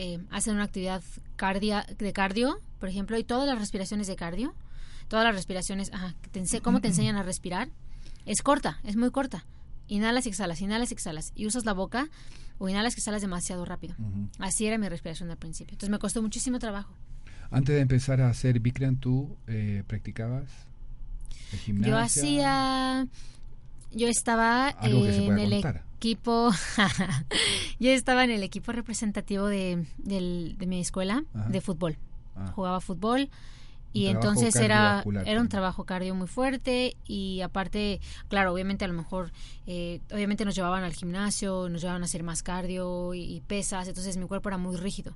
eh, 0.00 0.20
hacen 0.30 0.54
una 0.54 0.62
actividad 0.62 1.02
cardia, 1.34 1.84
de 1.98 2.12
cardio, 2.12 2.60
por 2.78 2.88
ejemplo, 2.88 3.18
y 3.18 3.24
todas 3.24 3.48
las 3.48 3.58
respiraciones 3.58 4.06
de 4.06 4.14
cardio, 4.14 4.54
todas 5.08 5.24
las 5.24 5.34
respiraciones, 5.34 5.92
ajá, 5.92 6.14
¿cómo 6.62 6.80
te 6.80 6.86
enseñan 6.86 7.16
a 7.16 7.24
respirar? 7.24 7.68
Es 8.24 8.40
corta, 8.42 8.78
es 8.84 8.94
muy 8.94 9.10
corta. 9.10 9.44
Inhalas 9.88 10.26
y 10.26 10.28
exhalas, 10.28 10.60
inhalas 10.60 10.92
y 10.92 10.94
exhalas. 10.94 11.32
Y 11.34 11.46
usas 11.46 11.64
la 11.64 11.72
boca 11.72 12.08
o 12.58 12.68
inhalas 12.68 12.94
y 12.94 13.00
exhalas 13.00 13.22
demasiado 13.22 13.64
rápido. 13.64 13.96
Así 14.38 14.66
era 14.66 14.78
mi 14.78 14.88
respiración 14.88 15.32
al 15.32 15.36
principio. 15.36 15.72
Entonces 15.72 15.90
me 15.90 15.98
costó 15.98 16.22
muchísimo 16.22 16.60
trabajo. 16.60 16.94
Antes 17.50 17.74
de 17.74 17.80
empezar 17.80 18.20
a 18.20 18.28
hacer 18.28 18.60
Bikram, 18.60 18.98
¿tú 18.98 19.36
eh, 19.48 19.82
practicabas 19.88 20.48
el 21.52 21.58
gimnasio? 21.58 21.92
Yo 21.92 21.98
hacía... 21.98 23.08
Yo 23.92 24.08
estaba 24.08 24.74
en 24.82 25.38
el 25.38 25.52
equipo, 25.52 26.50
yo 27.80 27.90
estaba 27.90 28.24
en 28.24 28.30
el 28.30 28.42
equipo 28.42 28.72
representativo 28.72 29.46
de, 29.46 29.86
mi 30.04 30.80
escuela 30.80 31.24
de 31.48 31.60
fútbol. 31.60 31.96
Ah. 32.36 32.52
Jugaba 32.54 32.80
fútbol 32.80 33.30
y 33.92 34.06
entonces 34.06 34.54
era 34.56 35.02
era 35.24 35.40
un 35.40 35.48
trabajo 35.48 35.84
cardio 35.84 36.14
muy 36.14 36.26
fuerte 36.26 36.96
y 37.06 37.40
aparte 37.40 38.00
claro 38.28 38.52
obviamente 38.52 38.84
a 38.84 38.88
lo 38.88 38.94
mejor 38.94 39.32
eh, 39.66 40.00
obviamente 40.12 40.44
nos 40.44 40.54
llevaban 40.54 40.84
al 40.84 40.92
gimnasio 40.92 41.68
nos 41.70 41.80
llevaban 41.80 42.02
a 42.02 42.04
hacer 42.04 42.22
más 42.22 42.42
cardio 42.42 43.14
y, 43.14 43.42
pesas 43.46 43.88
entonces 43.88 44.16
mi 44.16 44.26
cuerpo 44.26 44.50
era 44.50 44.58
muy 44.58 44.76
rígido. 44.76 45.14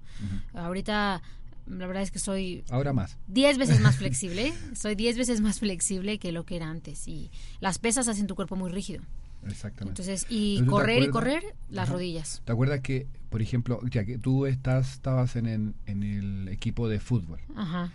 Ahorita 0.55 1.23
la 1.67 1.87
verdad 1.87 2.03
es 2.03 2.11
que 2.11 2.19
soy... 2.19 2.65
Ahora 2.71 2.93
más. 2.93 3.19
10 3.29 3.59
veces 3.59 3.81
más 3.81 3.97
flexible. 3.99 4.53
soy 4.75 4.95
10 4.95 5.19
veces 5.19 5.41
más 5.41 5.61
flexible 5.61 6.19
que 6.19 6.33
lo 6.33 6.45
que 6.45 6.57
era 6.57 6.69
antes. 6.69 7.09
Y 7.09 7.31
las 7.61 7.79
pesas 7.79 8.09
hacen 8.09 8.27
tu 8.27 8.35
cuerpo 8.35 8.57
muy 8.57 8.71
rígido. 8.71 9.03
Exactamente. 9.49 10.03
Entonces, 10.03 10.27
y 10.29 10.65
correr 10.67 11.03
y 11.03 11.09
correr, 11.09 11.43
las 11.69 11.89
rodillas. 11.89 12.43
¿Te 12.45 12.53
acuerdas 12.53 12.81
que, 12.81 13.07
por 13.29 13.43
ejemplo, 13.43 13.81
ya 13.91 14.05
que 14.05 14.19
tú 14.19 14.47
estás, 14.47 14.93
estabas 14.93 15.37
en 15.37 15.75
en 15.87 16.03
el 16.03 16.49
equipo 16.49 16.89
de 16.89 17.01
fútbol? 17.01 17.41
Ajá. 17.57 17.91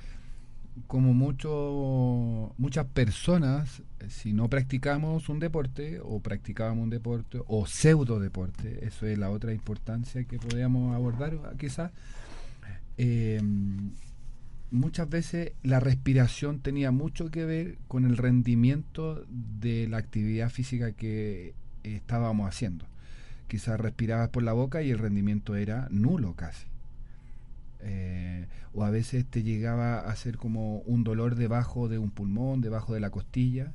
Como 0.86 1.14
mucho, 1.14 2.54
muchas 2.58 2.86
personas, 2.86 3.82
si 4.10 4.34
no 4.34 4.48
practicamos 4.48 5.28
un 5.28 5.40
deporte 5.40 6.00
o 6.04 6.20
practicábamos 6.20 6.84
un 6.84 6.90
deporte 6.92 7.40
o 7.48 7.66
pseudo 7.66 8.20
deporte, 8.20 8.86
eso 8.86 9.08
es 9.08 9.18
la 9.18 9.32
otra 9.32 9.54
importancia 9.54 10.24
que 10.26 10.38
podríamos 10.38 10.96
abordar 10.96 11.56
quizás, 11.58 11.92
eh, 12.98 13.42
muchas 14.72 15.10
veces 15.10 15.54
la 15.64 15.80
respiración 15.80 16.60
tenía 16.60 16.92
mucho 16.92 17.30
que 17.30 17.46
ver 17.46 17.78
con 17.88 18.06
el 18.06 18.18
rendimiento 18.18 19.26
de 19.30 19.88
la 19.88 19.98
actividad 19.98 20.50
física 20.50 20.92
que 20.92 21.54
estábamos 21.84 22.48
haciendo. 22.48 22.86
Quizás 23.48 23.80
respirabas 23.80 24.30
por 24.30 24.44
la 24.44 24.54
boca 24.54 24.82
y 24.82 24.92
el 24.92 25.00
rendimiento 25.00 25.56
era 25.56 25.88
nulo 25.90 26.34
casi. 26.34 26.68
Eh, 27.80 28.48
o 28.74 28.84
a 28.84 28.90
veces 28.90 29.26
te 29.26 29.44
llegaba 29.44 30.00
a 30.00 30.16
ser 30.16 30.38
como 30.38 30.80
un 30.80 31.04
dolor 31.04 31.36
debajo 31.36 31.88
de 31.88 31.98
un 31.98 32.10
pulmón, 32.10 32.62
debajo 32.62 32.94
de 32.94 33.00
la 33.00 33.10
costilla. 33.10 33.72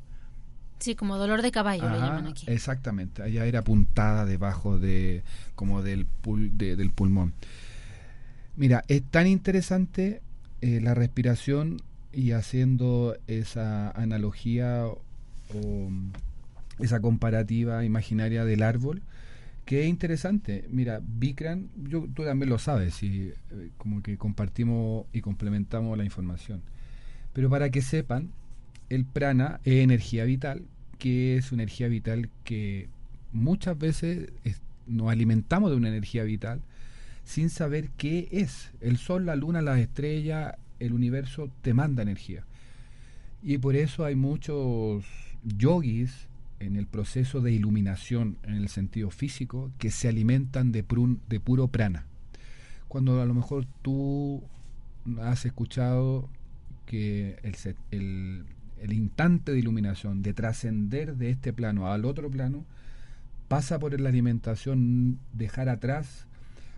Sí, 0.81 0.97
como 0.97 1.17
dolor 1.17 1.43
de 1.43 1.53
caballo 1.53 1.89
lo 1.89 1.97
llaman 1.97 2.27
aquí. 2.27 2.45
Exactamente, 2.49 3.23
allá 3.23 3.47
era 3.47 3.63
puntada 3.63 4.27
debajo 4.27 4.81
de 4.81 5.23
como 5.55 5.81
del, 5.81 6.07
del 6.25 6.91
pulmón. 6.91 7.33
Mira, 8.57 8.85
es 8.89 9.03
tan 9.03 9.27
interesante 9.27 10.21
eh, 10.61 10.81
la 10.81 10.95
respiración 10.95 11.81
y 12.13 12.33
haciendo 12.33 13.17
esa 13.27 13.91
analogía 13.93 14.85
o, 14.87 15.91
esa 16.79 17.01
comparativa 17.01 17.85
imaginaria 17.85 18.45
del 18.45 18.63
árbol, 18.63 19.03
que 19.65 19.83
es 19.83 19.89
interesante. 19.89 20.65
Mira, 20.71 21.01
Bikram, 21.03 21.69
yo, 21.89 22.07
tú 22.15 22.25
también 22.25 22.51
lo 22.51 22.59
sabes, 22.59 23.03
y 23.03 23.29
eh, 23.29 23.71
como 23.79 24.03
que 24.03 24.19
compartimos 24.19 25.07
y 25.13 25.21
complementamos 25.21 25.97
la 25.97 26.05
información. 26.05 26.63
Pero 27.33 27.49
para 27.49 27.71
que 27.71 27.81
sepan, 27.81 28.31
el 28.91 29.05
prana 29.05 29.61
es 29.65 29.83
energía 29.83 30.25
vital, 30.25 30.63
que 30.99 31.37
es 31.37 31.53
una 31.53 31.63
energía 31.63 31.89
vital 31.89 32.29
que 32.45 32.89
muchas 33.33 33.79
veces 33.79 34.31
nos 34.87 35.11
alimentamos 35.11 35.71
de 35.71 35.77
una 35.77 35.89
energía 35.89 36.25
vital 36.25 36.61
sin 37.25 37.51
saber 37.51 37.91
qué 37.97 38.29
es. 38.31 38.73
El 38.81 38.97
sol, 38.99 39.27
la 39.27 39.37
luna, 39.37 39.63
las 39.63 39.79
estrellas, 39.79 40.55
el 40.81 40.93
universo 40.93 41.51
te 41.63 41.75
manda 41.75 42.03
energía. 42.03 42.45
Y 43.43 43.59
por 43.59 43.77
eso 43.77 44.05
hay 44.05 44.15
muchos 44.15 45.05
yogis 45.45 46.29
en 46.61 46.77
el 46.77 46.87
proceso 46.87 47.41
de 47.41 47.53
iluminación 47.53 48.37
en 48.45 48.55
el 48.55 48.69
sentido 48.69 49.11
físico 49.11 49.73
que 49.79 49.91
se 49.91 50.09
alimentan 50.09 50.71
de, 50.71 50.85
de 51.29 51.41
puro 51.41 51.69
prana. 51.69 52.07
Cuando 52.89 53.21
a 53.21 53.27
lo 53.27 53.35
mejor 53.35 53.67
tú 53.83 54.43
has 55.21 55.45
escuchado 55.45 56.29
que 56.87 57.39
el, 57.43 57.57
el, 57.91 58.45
el 58.81 58.93
instante 58.93 59.53
de 59.53 59.59
iluminación, 59.59 60.23
de 60.23 60.35
trascender 60.35 61.17
de 61.17 61.31
este 61.31 61.53
plano 61.53 61.91
al 61.91 62.05
otro 62.05 62.31
plano, 62.31 62.65
pasa 63.49 63.79
por 63.79 63.99
la 63.99 64.09
alimentación, 64.09 65.19
dejar 65.33 65.69
atrás 65.69 66.27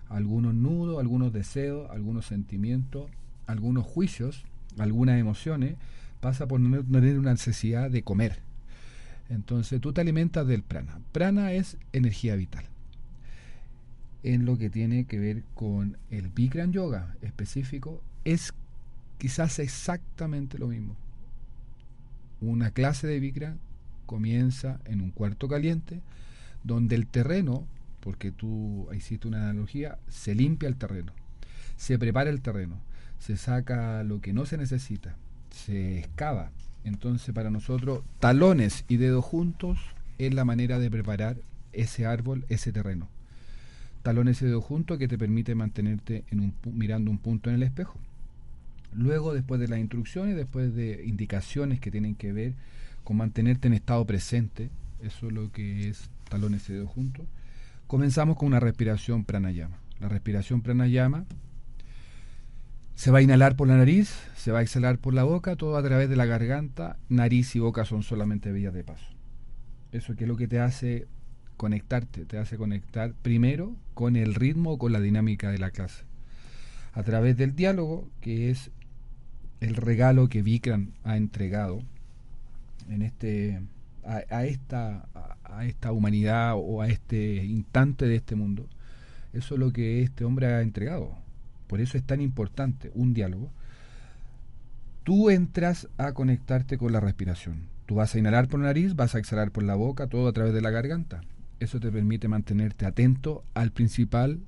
algunos 0.08 0.54
nudos, 0.54 1.00
algunos 1.00 1.32
deseos, 1.32 1.90
algunos 1.90 2.26
sentimientos, 2.26 3.10
algunos 3.46 3.84
juicios, 3.84 4.44
algunas 4.78 5.18
emociones, 5.18 5.76
pasa 6.20 6.46
por 6.46 6.60
no 6.60 6.82
tener 6.82 7.18
una 7.18 7.32
necesidad 7.32 7.90
de 7.90 8.02
comer. 8.02 8.40
Entonces 9.28 9.80
tú 9.80 9.92
te 9.92 10.00
alimentas 10.00 10.46
del 10.46 10.62
prana. 10.62 11.00
Prana 11.12 11.52
es 11.52 11.76
energía 11.92 12.36
vital. 12.36 12.64
En 14.22 14.46
lo 14.46 14.56
que 14.56 14.70
tiene 14.70 15.04
que 15.04 15.18
ver 15.18 15.42
con 15.54 15.98
el 16.10 16.28
Bikram 16.28 16.72
Yoga 16.72 17.14
específico, 17.20 18.02
es 18.24 18.54
quizás 19.18 19.58
exactamente 19.58 20.58
lo 20.58 20.68
mismo. 20.68 20.96
Una 22.40 22.70
clase 22.70 23.06
de 23.06 23.20
Bikram 23.20 23.58
comienza 24.06 24.80
en 24.84 25.00
un 25.00 25.10
cuarto 25.10 25.48
caliente, 25.48 26.00
donde 26.62 26.94
el 26.94 27.06
terreno 27.06 27.66
porque 28.04 28.30
tú 28.30 28.86
hiciste 28.94 29.26
una 29.26 29.38
analogía, 29.38 29.98
se 30.08 30.34
limpia 30.34 30.68
el 30.68 30.76
terreno, 30.76 31.12
se 31.76 31.98
prepara 31.98 32.28
el 32.28 32.42
terreno, 32.42 32.76
se 33.18 33.38
saca 33.38 34.04
lo 34.04 34.20
que 34.20 34.34
no 34.34 34.44
se 34.44 34.58
necesita, 34.58 35.16
se 35.50 36.00
excava. 36.00 36.50
Entonces 36.84 37.34
para 37.34 37.48
nosotros 37.48 38.02
talones 38.20 38.84
y 38.88 38.98
dedos 38.98 39.24
juntos 39.24 39.78
es 40.18 40.34
la 40.34 40.44
manera 40.44 40.78
de 40.78 40.90
preparar 40.90 41.38
ese 41.72 42.04
árbol, 42.04 42.44
ese 42.50 42.72
terreno. 42.72 43.08
Talones 44.02 44.42
y 44.42 44.44
dedos 44.44 44.64
juntos 44.64 44.98
que 44.98 45.08
te 45.08 45.16
permite 45.16 45.54
mantenerte 45.54 46.24
en 46.30 46.40
un, 46.40 46.54
mirando 46.74 47.10
un 47.10 47.16
punto 47.16 47.48
en 47.48 47.56
el 47.56 47.62
espejo. 47.62 47.98
Luego, 48.94 49.32
después 49.32 49.58
de 49.62 49.68
las 49.68 49.78
instrucciones, 49.78 50.36
después 50.36 50.74
de 50.74 51.04
indicaciones 51.06 51.80
que 51.80 51.90
tienen 51.90 52.14
que 52.16 52.34
ver 52.34 52.52
con 53.02 53.16
mantenerte 53.16 53.66
en 53.66 53.72
estado 53.72 54.04
presente, 54.04 54.68
eso 55.02 55.28
es 55.28 55.32
lo 55.32 55.50
que 55.52 55.88
es 55.88 56.10
talones 56.28 56.68
y 56.68 56.74
dedos 56.74 56.90
juntos, 56.90 57.24
Comenzamos 57.94 58.36
con 58.36 58.48
una 58.48 58.58
respiración 58.58 59.24
pranayama. 59.24 59.78
La 60.00 60.08
respiración 60.08 60.62
pranayama 60.62 61.26
se 62.96 63.12
va 63.12 63.18
a 63.18 63.22
inhalar 63.22 63.54
por 63.54 63.68
la 63.68 63.76
nariz, 63.76 64.12
se 64.34 64.50
va 64.50 64.58
a 64.58 64.62
exhalar 64.62 64.98
por 64.98 65.14
la 65.14 65.22
boca, 65.22 65.54
todo 65.54 65.76
a 65.76 65.82
través 65.84 66.08
de 66.08 66.16
la 66.16 66.26
garganta. 66.26 66.96
Nariz 67.08 67.54
y 67.54 67.60
boca 67.60 67.84
son 67.84 68.02
solamente 68.02 68.50
vías 68.50 68.74
de 68.74 68.82
paso. 68.82 69.06
Eso 69.92 70.16
que 70.16 70.24
es 70.24 70.28
lo 70.28 70.36
que 70.36 70.48
te 70.48 70.58
hace 70.58 71.06
conectarte, 71.56 72.24
te 72.24 72.36
hace 72.36 72.56
conectar 72.56 73.12
primero 73.22 73.76
con 73.94 74.16
el 74.16 74.34
ritmo, 74.34 74.76
con 74.76 74.90
la 74.90 74.98
dinámica 74.98 75.52
de 75.52 75.58
la 75.58 75.70
clase. 75.70 76.02
A 76.94 77.04
través 77.04 77.36
del 77.36 77.54
diálogo, 77.54 78.08
que 78.20 78.50
es 78.50 78.72
el 79.60 79.76
regalo 79.76 80.28
que 80.28 80.42
Vikram 80.42 80.90
ha 81.04 81.16
entregado 81.16 81.80
en 82.90 83.02
este 83.02 83.60
a, 84.06 84.44
esta, 84.44 85.06
a, 85.44 85.64
esta 85.64 85.92
humanidad 85.92 86.54
o 86.56 86.82
a 86.82 86.88
este 86.88 87.44
instante 87.44 88.06
de 88.06 88.16
este 88.16 88.34
mundo. 88.34 88.68
Eso 89.32 89.54
es 89.54 89.60
lo 89.60 89.72
que 89.72 90.02
este 90.02 90.24
hombre 90.24 90.46
ha 90.46 90.62
entregado. 90.62 91.16
Por 91.66 91.80
eso 91.80 91.96
es 91.96 92.04
tan 92.04 92.20
importante 92.20 92.90
un 92.94 93.14
diálogo. 93.14 93.50
Tú 95.02 95.30
entras 95.30 95.88
a 95.98 96.12
conectarte 96.12 96.78
con 96.78 96.92
la 96.92 97.00
respiración. 97.00 97.68
Tú 97.86 97.96
vas 97.96 98.14
a 98.14 98.18
inhalar 98.18 98.48
por 98.48 98.60
la 98.60 98.66
nariz, 98.66 98.94
vas 98.94 99.14
a 99.14 99.18
exhalar 99.18 99.50
por 99.50 99.64
la 99.64 99.74
boca, 99.74 100.06
todo 100.06 100.28
a 100.28 100.32
través 100.32 100.54
de 100.54 100.62
la 100.62 100.70
garganta. 100.70 101.22
Eso 101.60 101.80
te 101.80 101.90
permite 101.90 102.28
mantenerte 102.28 102.86
atento 102.86 103.44
al 103.54 103.70
principal 103.70 104.40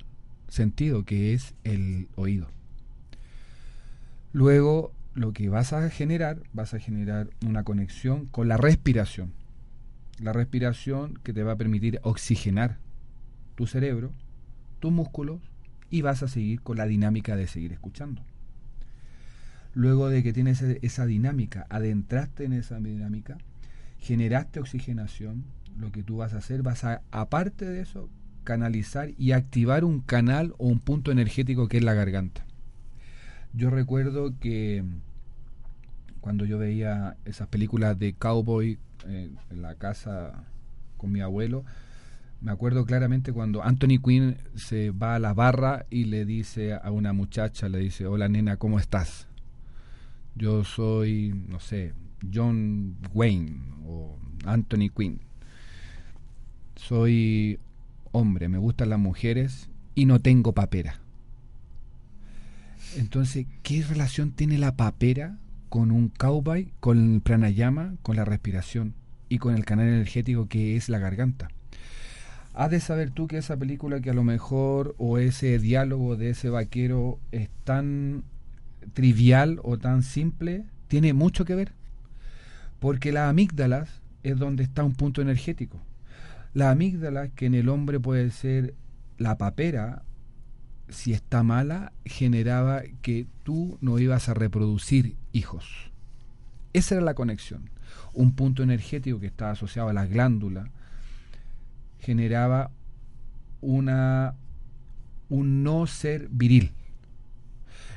sentido, 0.49 1.05
que 1.05 1.35
es 1.35 1.55
el 1.65 2.09
oído. 2.15 2.49
Luego, 4.33 4.93
lo 5.15 5.33
que 5.33 5.49
vas 5.49 5.73
a 5.73 5.89
generar, 5.91 6.39
vas 6.53 6.75
a 6.75 6.79
generar 6.79 7.29
una 7.47 7.65
conexión 7.65 8.27
con 8.27 8.49
la 8.49 8.57
respiración 8.57 9.33
la 10.19 10.33
respiración 10.33 11.19
que 11.23 11.33
te 11.33 11.43
va 11.43 11.53
a 11.53 11.57
permitir 11.57 12.01
oxigenar 12.03 12.79
tu 13.55 13.67
cerebro, 13.67 14.13
tus 14.81 14.93
músculos 14.93 15.41
y 15.91 16.03
vas 16.03 16.23
a 16.23 16.29
seguir 16.29 16.61
con 16.63 16.77
la 16.77 16.87
dinámica 16.87 17.37
de 17.37 17.47
seguir 17.47 17.73
escuchando. 17.73 18.23
Luego 19.75 20.09
de 20.09 20.23
que 20.23 20.33
tienes 20.33 20.63
esa 20.63 21.07
dinámica, 21.07 21.67
adentraste 21.69 22.45
en 22.45 22.55
esa 22.55 22.81
dinámica, 22.81 23.37
generaste 23.99 24.61
oxigenación, 24.61 25.45
lo 25.79 25.93
que 25.93 26.03
tú 26.03 26.17
vas 26.17 26.33
a 26.33 26.39
hacer, 26.39 26.63
vas 26.63 26.85
a, 26.85 27.03
aparte 27.11 27.67
de 27.67 27.83
eso, 27.83 28.09
canalizar 28.45 29.11
y 29.19 29.33
activar 29.33 29.85
un 29.85 30.01
canal 30.01 30.55
o 30.59 30.67
un 30.67 30.81
punto 30.81 31.13
energético 31.13 31.69
que 31.69 31.79
es 31.79 31.85
la 31.85 31.95
garganta. 31.95 32.47
Yo 33.53 33.71
recuerdo 33.71 34.39
que 34.39 34.85
cuando 36.27 36.45
yo 36.45 36.59
veía 36.59 37.17
esas 37.25 37.47
películas 37.47 37.97
de 38.01 38.13
cowboy 38.13 38.81
en 39.07 39.63
la 39.63 39.77
casa 39.77 40.33
con 40.97 41.13
mi 41.13 41.21
abuelo, 41.21 41.65
me 42.41 42.51
acuerdo 42.51 42.85
claramente 42.85 43.33
cuando 43.33 43.63
Anthony 43.63 44.03
Quinn 44.05 44.37
se 44.57 44.91
va 44.91 45.15
a 45.15 45.19
la 45.21 45.35
barra 45.35 45.87
y 45.89 46.07
le 46.07 46.25
dice 46.25 46.75
a 46.75 46.91
una 46.91 47.13
muchacha, 47.13 47.69
le 47.69 47.79
dice, 47.79 48.09
hola 48.09 48.29
nena, 48.29 48.57
¿cómo 48.57 48.81
estás? 48.81 49.29
Yo 50.35 50.65
soy, 50.65 51.33
no 51.49 51.61
sé, 51.61 51.93
John 52.35 52.97
Wayne 53.15 53.61
o 53.87 54.19
Anthony 54.47 54.91
Quinn. 54.93 55.21
Soy 56.75 57.61
hombre, 58.11 58.49
me 58.49 58.59
gustan 58.59 58.91
las 58.91 58.99
mujeres 58.99 59.71
y 59.95 60.07
no 60.07 60.19
tengo 60.19 60.55
papera. 60.55 60.99
Entonces, 62.97 63.47
¿qué 63.63 63.85
relación 63.85 64.33
tiene 64.33 64.59
la 64.59 64.75
papera 64.75 65.39
con 65.69 65.91
un 65.91 66.09
cowboy, 66.09 66.73
con 66.81 67.15
el 67.15 67.21
pranayama, 67.21 67.95
con 68.03 68.17
la 68.17 68.25
respiración 68.25 68.95
y 69.29 69.39
con 69.39 69.55
el 69.55 69.65
canal 69.65 69.89
energético 69.89 70.49
que 70.49 70.77
es 70.77 70.89
la 70.89 70.99
garganta. 70.99 71.49
Has 72.55 72.71
de 72.71 72.81
saber 72.81 73.11
tú 73.11 73.27
que 73.27 73.39
esa 73.39 73.57
película 73.57 74.01
que 74.01 74.11
a 74.11 74.15
lo 74.15 74.25
mejor 74.25 74.95
o 74.97 75.19
ese 75.19 75.59
diálogo 75.59 76.17
de 76.17 76.31
ese 76.31 76.49
vaquero 76.49 77.21
es 77.31 77.51
tan 77.65 78.25
trivial 78.95 79.61
o 79.63 79.77
tan 79.77 80.03
simple 80.03 80.65
tiene 80.89 81.13
mucho 81.13 81.45
que 81.45 81.55
ver. 81.55 81.73
Porque 82.79 83.13
las 83.13 83.29
amígdalas 83.29 84.01
es 84.23 84.39
donde 84.39 84.63
está 84.63 84.85
un 84.85 84.95
punto 84.95 85.21
energético. 85.21 85.83
La 86.55 86.71
amígdala, 86.71 87.29
que 87.29 87.47
en 87.47 87.55
el 87.55 87.69
hombre 87.69 88.01
puede 88.01 88.31
ser 88.31 88.75
la 89.19 89.37
papera, 89.37 90.03
si 90.89 91.13
está 91.13 91.43
mala, 91.43 91.93
generaba 92.05 92.83
que 93.03 93.27
tú 93.43 93.77
no 93.81 93.99
ibas 93.99 94.29
a 94.29 94.35
reproducir 94.35 95.17
hijos. 95.37 95.91
Esa 96.73 96.97
era 96.97 97.05
la 97.05 97.15
conexión. 97.15 97.71
Un 98.13 98.35
punto 98.35 98.63
energético 98.63 99.21
que 99.21 99.27
estaba 99.27 99.53
asociado 99.53 99.89
a 99.89 99.93
las 99.93 100.09
glándulas 100.11 100.69
generaba 101.99 102.71
una 103.61 104.35
un 105.29 105.63
no 105.63 105.87
ser 105.87 106.29
viril. 106.31 106.73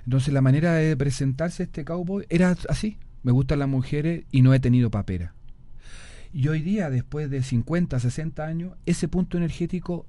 Entonces 0.06 0.34
la 0.34 0.42
manera 0.42 0.74
de 0.74 0.98
presentarse 0.98 1.64
este 1.64 1.86
cowboy 1.86 2.26
era 2.30 2.56
así. 2.70 2.98
Me 3.22 3.32
gustan 3.32 3.60
las 3.60 3.68
mujeres 3.68 4.24
y 4.32 4.42
no 4.42 4.54
he 4.54 4.60
tenido 4.60 4.90
papera. 4.90 5.34
Y 6.32 6.48
hoy 6.48 6.62
día, 6.62 6.90
después 6.90 7.30
de 7.30 7.44
50, 7.44 8.00
60 8.00 8.46
años, 8.46 8.74
ese 8.86 9.08
punto 9.08 9.38
energético 9.38 10.06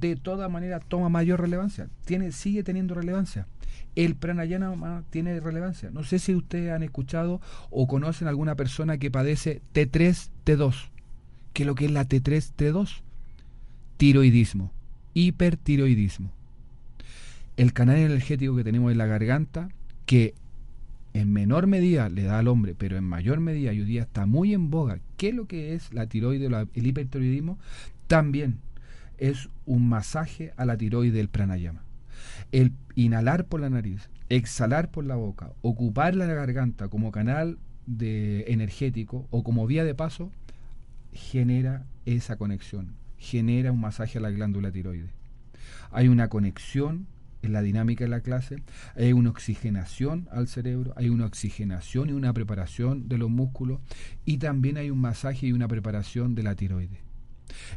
de 0.00 0.16
toda 0.16 0.48
manera 0.48 0.80
toma 0.80 1.08
mayor 1.08 1.40
relevancia. 1.40 1.88
Tiene, 2.04 2.32
sigue 2.32 2.62
teniendo 2.62 2.94
relevancia. 2.94 3.46
El 3.94 4.16
pranayama 4.16 5.04
tiene 5.10 5.38
relevancia. 5.38 5.90
No 5.90 6.02
sé 6.02 6.18
si 6.18 6.34
ustedes 6.34 6.72
han 6.72 6.82
escuchado 6.82 7.40
o 7.70 7.86
conocen 7.86 8.26
alguna 8.26 8.56
persona 8.56 8.98
que 8.98 9.10
padece 9.10 9.62
T3, 9.72 10.30
T2. 10.44 10.74
¿Qué 11.52 11.62
es 11.62 11.66
lo 11.66 11.74
que 11.76 11.84
es 11.84 11.92
la 11.92 12.08
T3, 12.08 12.52
T2? 12.56 13.02
Tiroidismo, 13.96 14.72
hipertiroidismo. 15.14 16.32
El 17.56 17.72
canal 17.72 17.98
energético 17.98 18.56
que 18.56 18.64
tenemos 18.64 18.90
en 18.90 18.98
la 18.98 19.06
garganta, 19.06 19.68
que 20.06 20.34
en 21.12 21.32
menor 21.32 21.68
medida 21.68 22.08
le 22.08 22.24
da 22.24 22.40
al 22.40 22.48
hombre, 22.48 22.74
pero 22.76 22.96
en 22.96 23.04
mayor 23.04 23.38
medida 23.38 23.70
hoy 23.70 23.84
día 23.84 24.02
está 24.02 24.26
muy 24.26 24.52
en 24.52 24.70
boga. 24.70 24.98
¿Qué 25.16 25.28
es 25.28 25.34
lo 25.36 25.46
que 25.46 25.74
es 25.74 25.92
la 25.92 26.08
tiroide 26.08 26.48
o 26.48 26.68
el 26.74 26.86
hipertiroidismo? 26.86 27.56
También 28.08 28.58
es 29.30 29.48
un 29.64 29.88
masaje 29.88 30.52
a 30.58 30.66
la 30.66 30.76
tiroide 30.76 31.16
del 31.16 31.30
pranayama. 31.30 31.82
El 32.52 32.72
inhalar 32.94 33.46
por 33.46 33.60
la 33.60 33.70
nariz, 33.70 34.10
exhalar 34.28 34.90
por 34.90 35.04
la 35.04 35.16
boca, 35.16 35.52
ocupar 35.62 36.14
la 36.14 36.26
garganta 36.26 36.88
como 36.88 37.10
canal 37.10 37.58
de 37.86 38.44
energético 38.48 39.26
o 39.30 39.42
como 39.42 39.66
vía 39.66 39.82
de 39.82 39.94
paso, 39.94 40.30
genera 41.12 41.86
esa 42.04 42.36
conexión, 42.36 42.96
genera 43.16 43.72
un 43.72 43.80
masaje 43.80 44.18
a 44.18 44.20
la 44.20 44.30
glándula 44.30 44.70
tiroide. 44.70 45.08
Hay 45.90 46.08
una 46.08 46.28
conexión 46.28 47.06
en 47.40 47.54
la 47.54 47.62
dinámica 47.62 48.04
de 48.04 48.10
la 48.10 48.20
clase, 48.20 48.62
hay 48.94 49.14
una 49.14 49.30
oxigenación 49.30 50.28
al 50.32 50.48
cerebro, 50.48 50.92
hay 50.96 51.08
una 51.08 51.24
oxigenación 51.24 52.10
y 52.10 52.12
una 52.12 52.34
preparación 52.34 53.08
de 53.08 53.16
los 53.16 53.30
músculos 53.30 53.80
y 54.26 54.36
también 54.36 54.76
hay 54.76 54.90
un 54.90 55.00
masaje 55.00 55.46
y 55.46 55.52
una 55.52 55.68
preparación 55.68 56.34
de 56.34 56.42
la 56.42 56.54
tiroide. 56.54 57.13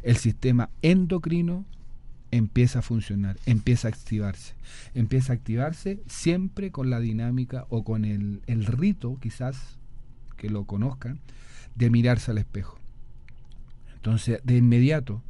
El 0.02 0.16
sistema 0.16 0.70
endocrino 0.82 1.64
empieza 2.30 2.80
a 2.80 2.82
funcionar, 2.82 3.36
empieza 3.46 3.88
a 3.88 3.90
activarse, 3.90 4.54
empieza 4.94 5.32
a 5.32 5.36
activarse 5.36 6.00
siempre 6.06 6.70
con 6.70 6.90
la 6.90 7.00
dinámica 7.00 7.66
o 7.70 7.84
con 7.84 8.04
el, 8.04 8.42
el 8.46 8.66
rito, 8.66 9.18
quizás 9.20 9.78
que 10.36 10.50
lo 10.50 10.64
conozcan, 10.64 11.20
de 11.74 11.90
mirarse 11.90 12.30
al 12.30 12.38
espejo. 12.38 12.78
Entonces, 13.94 14.40
de 14.44 14.56
inmediato, 14.56 15.22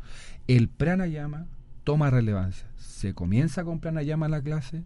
el 0.46 0.68
pranayama 0.68 1.46
toma 1.84 2.10
relevancia. 2.10 2.66
Se 2.76 3.14
comienza 3.14 3.64
con 3.64 3.80
pranayama 3.80 4.28
la 4.28 4.42
clase 4.42 4.84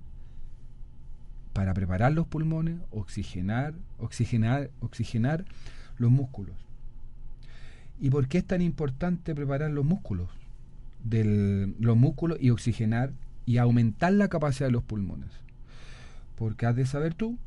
para 1.52 1.74
preparar 1.74 2.12
los 2.12 2.26
pulmones, 2.26 2.80
oxigenar, 2.90 3.74
oxigenar, 3.98 4.70
oxigenar 4.80 5.44
los 5.98 6.10
músculos. 6.10 6.56
¿Y 8.02 8.10
por 8.10 8.28
qué 8.28 8.38
es 8.38 8.44
tan 8.44 8.60
importante 8.60 9.34
preparar 9.34 9.70
los 9.70 9.86
músculos? 9.86 10.28
de 11.04 11.74
los 11.80 11.96
músculos 11.96 12.38
y 12.40 12.50
oxigenar 12.50 13.12
y 13.44 13.58
aumentar 13.58 14.12
la 14.12 14.28
capacidad 14.28 14.68
de 14.68 14.72
los 14.72 14.82
pulmones. 14.82 15.30
Porque 16.36 16.66
has 16.66 16.76
de 16.76 16.86
saber 16.86 17.14
tú 17.14 17.38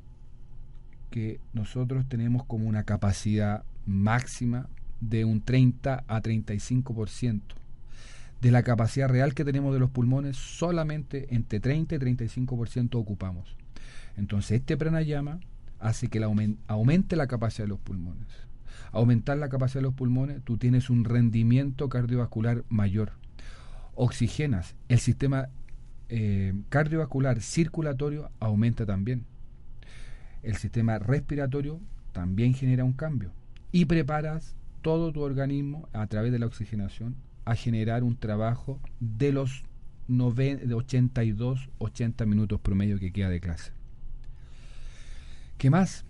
que 1.10 1.40
nosotros 1.54 2.08
tenemos 2.08 2.46
como 2.46 2.68
una 2.68 2.84
capacidad 2.84 3.64
máxima 3.86 4.68
de 5.00 5.26
un 5.26 5.42
30 5.42 6.04
a 6.08 6.22
35% 6.22 7.42
de 8.42 8.52
la 8.52 8.64
capacidad 8.64 9.08
real 9.08 9.34
que 9.34 9.46
tenemos 9.46 9.74
de 9.74 9.80
los 9.80 9.90
pulmones, 9.90 10.36
solamente 10.36 11.34
entre 11.34 11.60
30 11.60 11.96
y 11.96 12.00
35% 12.00 12.96
ocupamos. 12.96 13.56
Entonces 14.18 14.60
este 14.60 14.78
pranayama 14.78 15.40
hace 15.80 16.10
que 16.10 16.22
aumente 16.68 17.16
la 17.16 17.28
capacidad 17.28 17.66
de 17.66 17.70
los 17.70 17.80
pulmones. 17.80 18.28
Aumentar 18.92 19.38
la 19.38 19.50
capacidad 19.50 19.82
de 19.82 19.88
los 19.88 19.94
pulmones, 19.94 20.42
tú 20.44 20.58
tienes 20.58 20.90
un 20.90 21.04
rendimiento 21.04 21.90
cardiovascular 21.90 22.64
mayor 22.70 23.14
oxigenas, 23.96 24.76
el 24.90 25.00
sistema 25.00 25.48
eh, 26.10 26.54
cardiovascular 26.70 27.42
circulatorio 27.42 28.30
aumenta 28.40 28.86
también. 28.86 29.26
El 30.44 30.56
sistema 30.58 31.00
respiratorio 31.00 31.80
también 32.12 32.54
genera 32.54 32.84
un 32.84 32.94
cambio. 32.94 33.32
Y 33.72 33.86
preparas 33.86 34.56
todo 34.82 35.12
tu 35.12 35.22
organismo 35.22 35.90
a 35.94 36.06
través 36.08 36.32
de 36.32 36.40
la 36.40 36.46
oxigenación 36.46 37.16
a 37.46 37.56
generar 37.56 38.04
un 38.04 38.16
trabajo 38.16 38.80
de 39.00 39.32
los 39.32 39.64
de 40.08 40.74
82, 40.76 41.70
80 41.80 42.26
minutos 42.28 42.62
promedio 42.62 43.00
que 43.00 43.12
queda 43.12 43.30
de 43.30 43.40
clase. 43.40 43.72
¿Qué 45.58 45.72
más? 45.72 46.06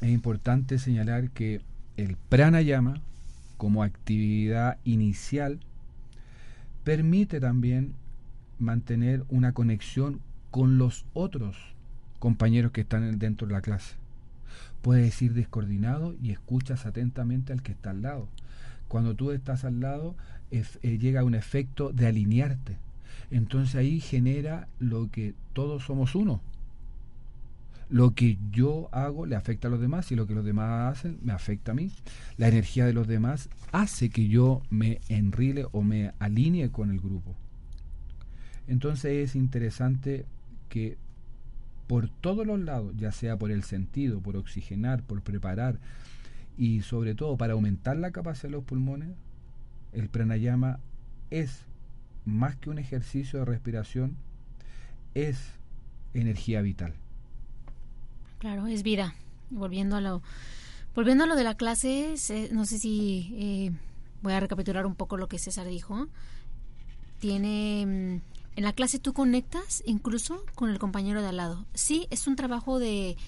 Es 0.00 0.08
importante 0.08 0.78
señalar 0.78 1.30
que 1.30 1.60
el 2.00 2.16
pranayama 2.16 3.00
como 3.56 3.82
actividad 3.82 4.78
inicial 4.84 5.60
permite 6.82 7.40
también 7.40 7.94
mantener 8.58 9.24
una 9.28 9.52
conexión 9.52 10.20
con 10.50 10.78
los 10.78 11.04
otros 11.12 11.56
compañeros 12.18 12.72
que 12.72 12.82
están 12.82 13.18
dentro 13.18 13.46
de 13.46 13.52
la 13.52 13.60
clase. 13.60 13.96
Puedes 14.82 15.20
ir 15.20 15.34
descoordinado 15.34 16.14
y 16.22 16.30
escuchas 16.30 16.86
atentamente 16.86 17.52
al 17.52 17.62
que 17.62 17.72
está 17.72 17.90
al 17.90 18.02
lado. 18.02 18.28
Cuando 18.88 19.14
tú 19.14 19.30
estás 19.30 19.64
al 19.64 19.80
lado, 19.80 20.16
eh, 20.50 20.64
llega 20.98 21.22
un 21.22 21.34
efecto 21.34 21.92
de 21.92 22.06
alinearte. 22.06 22.76
Entonces 23.30 23.76
ahí 23.76 24.00
genera 24.00 24.68
lo 24.78 25.10
que 25.10 25.34
todos 25.52 25.84
somos 25.84 26.14
uno 26.14 26.40
lo 27.90 28.14
que 28.14 28.38
yo 28.52 28.88
hago 28.92 29.26
le 29.26 29.34
afecta 29.34 29.66
a 29.66 29.70
los 29.70 29.80
demás 29.80 30.10
y 30.12 30.16
lo 30.16 30.26
que 30.26 30.34
los 30.34 30.44
demás 30.44 30.96
hacen 30.96 31.18
me 31.22 31.32
afecta 31.32 31.72
a 31.72 31.74
mí. 31.74 31.90
La 32.36 32.48
energía 32.48 32.86
de 32.86 32.92
los 32.92 33.08
demás 33.08 33.50
hace 33.72 34.10
que 34.10 34.28
yo 34.28 34.62
me 34.70 35.00
enrile 35.08 35.66
o 35.72 35.82
me 35.82 36.12
alinee 36.20 36.70
con 36.70 36.90
el 36.90 37.00
grupo. 37.00 37.34
Entonces 38.68 39.30
es 39.30 39.34
interesante 39.34 40.24
que 40.68 40.96
por 41.88 42.08
todos 42.08 42.46
los 42.46 42.60
lados, 42.60 42.94
ya 42.96 43.10
sea 43.10 43.36
por 43.36 43.50
el 43.50 43.64
sentido, 43.64 44.20
por 44.20 44.36
oxigenar, 44.36 45.02
por 45.02 45.22
preparar 45.22 45.80
y 46.56 46.82
sobre 46.82 47.16
todo 47.16 47.36
para 47.36 47.54
aumentar 47.54 47.96
la 47.96 48.12
capacidad 48.12 48.44
de 48.44 48.56
los 48.56 48.64
pulmones, 48.64 49.08
el 49.92 50.08
pranayama 50.08 50.78
es 51.30 51.64
más 52.24 52.54
que 52.54 52.70
un 52.70 52.78
ejercicio 52.78 53.40
de 53.40 53.46
respiración, 53.46 54.16
es 55.14 55.40
energía 56.14 56.62
vital. 56.62 56.94
Claro, 58.40 58.66
es 58.66 58.82
vida. 58.82 59.14
Volviendo 59.50 59.96
a 59.96 60.00
lo, 60.00 60.22
volviendo 60.94 61.24
a 61.24 61.26
lo 61.26 61.36
de 61.36 61.44
la 61.44 61.56
clase, 61.56 62.14
no 62.52 62.64
sé 62.64 62.78
si 62.78 63.34
eh, 63.34 63.70
voy 64.22 64.32
a 64.32 64.40
recapitular 64.40 64.86
un 64.86 64.94
poco 64.94 65.18
lo 65.18 65.28
que 65.28 65.38
César 65.38 65.66
dijo. 65.66 66.08
Tiene 67.18 67.84
mm, 67.84 68.56
en 68.56 68.64
la 68.64 68.72
clase 68.72 68.98
tú 68.98 69.12
conectas 69.12 69.82
incluso 69.84 70.42
con 70.54 70.70
el 70.70 70.78
compañero 70.78 71.20
de 71.20 71.28
al 71.28 71.36
lado. 71.36 71.66
Sí, 71.74 72.06
es 72.08 72.26
un 72.26 72.34
trabajo 72.34 72.78
de 72.78 73.18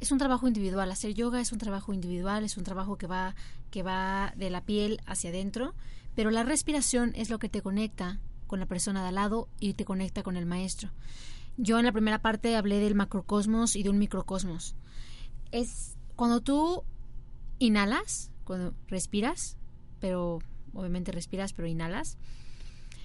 es 0.00 0.10
un 0.10 0.18
trabajo 0.18 0.48
individual. 0.48 0.90
Hacer 0.90 1.14
yoga 1.14 1.40
es 1.40 1.52
un 1.52 1.58
trabajo 1.58 1.94
individual, 1.94 2.42
es 2.42 2.56
un 2.56 2.64
trabajo 2.64 2.96
que 2.96 3.06
va 3.06 3.36
que 3.70 3.84
va 3.84 4.32
de 4.36 4.50
la 4.50 4.62
piel 4.62 5.00
hacia 5.06 5.30
adentro, 5.30 5.74
pero 6.16 6.32
la 6.32 6.42
respiración 6.42 7.12
es 7.14 7.30
lo 7.30 7.38
que 7.38 7.48
te 7.48 7.62
conecta 7.62 8.18
con 8.48 8.58
la 8.58 8.66
persona 8.66 9.02
de 9.02 9.08
al 9.10 9.14
lado 9.14 9.46
y 9.60 9.74
te 9.74 9.84
conecta 9.84 10.24
con 10.24 10.36
el 10.36 10.44
maestro. 10.44 10.90
Yo 11.56 11.78
en 11.78 11.84
la 11.84 11.92
primera 11.92 12.20
parte 12.20 12.56
hablé 12.56 12.78
del 12.78 12.94
macrocosmos 12.94 13.76
y 13.76 13.82
de 13.82 13.90
un 13.90 13.98
microcosmos. 13.98 14.74
Es 15.52 15.96
cuando 16.16 16.40
tú 16.40 16.82
inhalas, 17.58 18.30
cuando 18.44 18.74
respiras, 18.88 19.56
pero 20.00 20.40
obviamente 20.72 21.12
respiras, 21.12 21.52
pero 21.52 21.68
inhalas. 21.68 22.18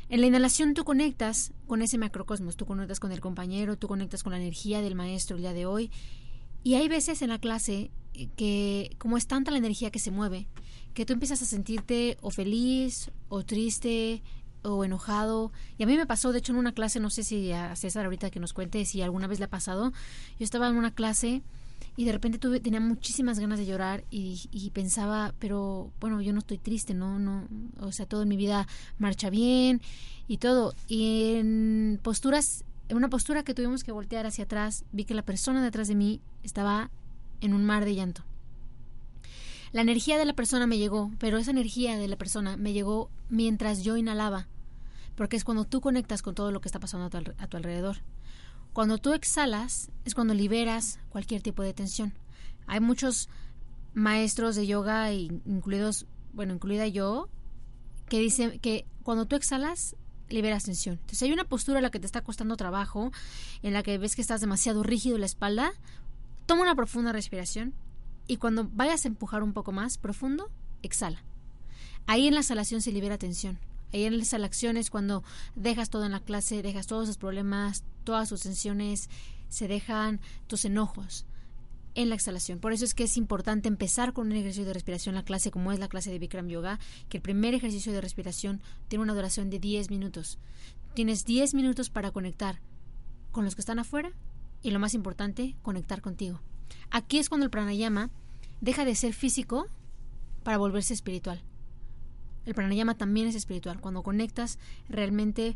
En 0.10 0.22
la 0.22 0.28
inhalación 0.28 0.74
tú 0.74 0.84
conectas 0.84 1.54
con 1.68 1.84
ese 1.84 2.00
macrocosmos, 2.00 2.58
tú 2.58 2.66
conectas 2.66 3.00
con 3.00 3.12
el 3.12 3.20
compañero, 3.20 3.78
tú 3.78 3.88
conectas 3.88 4.24
con 4.24 4.32
la 4.32 4.40
energía 4.40 4.82
del 4.82 4.96
maestro 4.96 5.36
el 5.36 5.44
día 5.44 5.54
de 5.54 5.68
hoy. 5.68 5.92
Y 6.64 6.74
hay 6.74 6.88
veces 6.88 7.22
en 7.22 7.30
la 7.30 7.40
clase 7.40 7.92
que, 8.36 8.96
como 8.98 9.18
es 9.18 9.28
tanta 9.28 9.52
la 9.52 9.60
energía 9.60 9.92
que 9.92 10.00
se 10.00 10.12
mueve, 10.12 10.48
que 10.94 11.06
tú 11.06 11.14
empiezas 11.14 11.42
a 11.44 11.46
sentirte 11.46 12.18
o 12.22 12.32
feliz, 12.32 13.12
o 13.30 13.46
triste, 13.46 14.24
o 14.64 14.84
enojado. 14.84 15.52
Y 15.78 15.84
a 15.84 15.86
mí 15.86 15.98
me 15.98 16.06
pasó, 16.06 16.32
de 16.32 16.40
hecho, 16.40 16.52
en 16.52 16.58
una 16.58 16.74
clase, 16.74 17.00
no 17.00 17.10
sé 17.10 17.24
si 17.24 17.52
a 17.52 17.76
César 17.76 18.06
ahorita 18.06 18.30
que 18.30 18.40
nos 18.40 18.54
cuente 18.54 18.86
si 18.86 19.02
alguna 19.02 19.28
vez 19.28 19.40
le 19.40 19.46
ha 19.46 19.50
pasado. 19.50 19.92
Yo 20.38 20.44
estaba 20.44 20.68
en 20.68 20.76
una 20.76 20.92
clase 20.92 21.42
y 21.96 22.06
de 22.06 22.12
repente 22.12 22.38
tuve, 22.38 22.60
tenía 22.60 22.80
muchísimas 22.80 23.40
ganas 23.40 23.60
de 23.60 23.66
llorar 23.66 24.06
y, 24.10 24.72
pensaba, 24.74 25.34
pero 25.40 25.92
bueno, 26.00 26.22
yo 26.22 26.32
no 26.32 26.40
estoy 26.40 26.58
triste, 26.58 26.94
no, 26.94 27.20
no, 27.20 27.46
o 27.80 27.92
sea, 27.92 28.06
todo 28.06 28.24
en 28.24 28.30
mi 28.30 28.38
vida 28.38 28.68
marcha 29.00 29.30
bien 29.30 29.82
y 30.28 30.38
todo. 30.38 30.76
Y 30.88 31.34
en 31.36 32.00
posturas, 32.02 32.64
en 32.88 32.96
una 32.96 33.10
postura 33.10 33.44
que 33.44 33.54
tuvimos 33.54 33.84
que 33.84 33.92
voltear 33.92 34.26
hacia 34.26 34.46
atrás, 34.46 34.86
vi 34.92 35.04
que 35.04 35.14
la 35.14 35.24
persona 35.24 35.64
detrás 35.64 35.88
de 35.90 35.96
mí 35.96 36.22
estaba 36.44 36.90
en 37.42 37.54
un 37.54 37.66
mar 37.66 37.84
de 37.84 37.96
llanto. 37.96 38.24
La 39.72 39.82
energía 39.82 40.18
de 40.18 40.26
la 40.26 40.34
persona 40.34 40.66
me 40.66 40.80
llegó, 40.80 41.12
pero 41.20 41.38
esa 41.38 41.52
energía 41.52 41.98
de 41.98 42.08
la 42.08 42.18
persona 42.18 42.58
me 42.58 42.74
llegó 42.74 43.12
mientras 43.30 43.84
yo 43.84 43.98
inhalaba, 43.98 44.48
porque 45.16 45.38
es 45.38 45.44
cuando 45.44 45.66
tú 45.66 45.80
conectas 45.80 46.24
con 46.24 46.34
todo 46.34 46.52
lo 46.52 46.60
que 46.60 46.68
está 46.68 46.80
pasando 46.80 47.06
a 47.06 47.48
tu, 47.48 47.58
alrededor. 47.58 47.98
Cuando 48.74 48.98
tú 48.98 49.14
exhalas 49.14 49.92
es 50.06 50.16
cuando 50.16 50.34
liberas 50.34 51.00
cualquier 51.10 51.42
tipo 51.42 51.62
de 51.62 51.74
tensión. 51.74 52.14
Hay 52.66 52.80
muchos 52.80 53.30
maestros 53.94 54.56
de 54.56 54.66
yoga, 54.66 55.12
incluidos, 55.12 56.08
bueno, 56.34 56.54
incluida 56.54 56.88
yo, 56.88 57.30
que 58.08 58.20
dicen 58.20 58.60
que 58.60 58.86
cuando 59.04 59.28
tú 59.28 59.36
exhalas 59.36 59.96
liberas 60.30 60.64
tensión. 60.64 60.96
Entonces, 60.96 61.24
hay 61.24 61.32
una 61.32 61.44
postura 61.44 61.80
en 61.80 61.84
la 61.84 61.92
que 61.92 62.00
te 62.00 62.06
está 62.06 62.22
costando 62.22 62.58
trabajo, 62.58 63.12
en 63.62 63.74
la 63.74 63.84
que 63.84 63.98
ves 63.98 64.16
que 64.16 64.22
estás 64.22 64.42
demasiado 64.42 64.84
rígido 64.84 65.16
en 65.16 65.22
la 65.22 65.26
espalda, 65.28 65.74
toma 66.46 66.64
una 66.64 66.76
profunda 66.76 67.12
respiración 67.12 67.74
y 68.30 68.38
cuando 68.38 68.70
vayas 68.72 69.04
a 69.04 69.08
empujar 69.08 69.42
un 69.42 69.54
poco 69.54 69.72
más 69.72 69.98
profundo, 69.98 70.52
exhala. 70.84 71.24
Ahí 72.06 72.28
en 72.28 72.36
la 72.36 72.42
exhalación 72.42 72.80
se 72.80 72.92
libera 72.92 73.18
tensión. 73.18 73.58
Ahí 73.92 74.04
en 74.04 74.16
la 74.16 74.24
exhalación 74.24 74.78
es 74.78 74.92
cuando 74.92 75.24
dejas 75.56 75.90
todo 75.90 76.06
en 76.06 76.12
la 76.12 76.20
clase, 76.20 76.62
dejas 76.62 76.86
todos 76.86 77.08
los 77.08 77.18
problemas, 77.18 77.84
todas 78.04 78.30
tus 78.30 78.42
tensiones, 78.42 79.10
se 79.50 79.68
dejan 79.68 80.22
tus 80.46 80.64
enojos 80.64 81.26
en 81.96 82.10
la 82.10 82.16
exhalación. 82.16 82.60
Por 82.60 82.72
eso 82.72 82.86
es 82.86 82.94
que 82.94 83.06
es 83.06 83.18
importante 83.18 83.68
empezar 83.68 84.14
con 84.14 84.28
un 84.28 84.34
ejercicio 84.34 84.64
de 84.64 84.74
respiración 84.74 85.16
la 85.16 85.26
clase, 85.26 85.50
como 85.50 85.72
es 85.72 85.80
la 85.80 85.88
clase 85.88 86.12
de 86.12 86.20
Bikram 86.20 86.50
Yoga, 86.50 86.80
que 87.10 87.18
el 87.18 87.24
primer 87.24 87.56
ejercicio 87.56 87.92
de 87.92 88.02
respiración 88.02 88.62
tiene 88.90 89.02
una 89.02 89.16
duración 89.16 89.50
de 89.50 89.58
10 89.58 89.90
minutos. 89.90 90.38
Tienes 90.94 91.26
10 91.26 91.56
minutos 91.56 91.90
para 91.90 92.12
conectar 92.12 92.62
con 93.32 93.44
los 93.44 93.56
que 93.56 93.62
están 93.62 93.80
afuera 93.80 94.12
y 94.62 94.70
lo 94.70 94.78
más 94.78 94.94
importante, 94.94 95.56
conectar 95.64 96.04
contigo. 96.04 96.42
Aquí 96.90 97.20
es 97.20 97.30
cuando 97.30 97.46
el 97.46 97.52
pranayama 97.52 98.10
deja 98.62 98.86
de 98.86 98.96
ser 98.96 99.14
físico 99.14 99.68
para 100.44 100.58
volverse 100.58 100.94
espiritual. 100.94 101.42
El 102.46 102.56
pranayama 102.56 102.96
también 102.96 103.28
es 103.28 103.36
espiritual, 103.36 103.80
cuando 103.80 104.04
conectas 104.04 104.58
realmente 104.88 105.56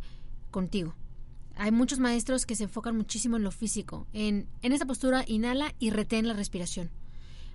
contigo. 0.52 0.95
Hay 1.56 1.71
muchos 1.71 1.99
maestros 1.99 2.45
que 2.45 2.56
se 2.56 2.63
enfocan 2.63 2.97
muchísimo 2.97 3.38
en 3.38 3.43
lo 3.43 3.52
físico. 3.52 4.08
En, 4.13 4.47
en 4.62 4.73
esa 4.73 4.86
postura 4.86 5.23
inhala 5.28 5.73
y 5.80 5.91
retén 5.91 6.28
la 6.28 6.34
respiración. 6.34 6.89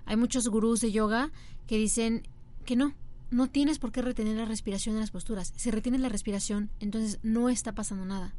Hay 0.05 0.15
muchos 0.15 0.47
gurús 0.47 0.81
de 0.81 0.91
yoga 0.91 1.31
que 1.67 1.77
dicen 1.77 2.23
que 2.65 2.75
no, 2.75 2.93
no 3.29 3.47
tienes 3.47 3.79
por 3.79 3.91
qué 3.91 4.01
retener 4.01 4.37
la 4.37 4.45
respiración 4.45 4.95
en 4.95 5.01
las 5.01 5.11
posturas. 5.11 5.53
Si 5.55 5.69
retienes 5.71 6.01
la 6.01 6.09
respiración, 6.09 6.69
entonces 6.79 7.19
no 7.23 7.49
está 7.49 7.73
pasando 7.73 8.05
nada. 8.05 8.33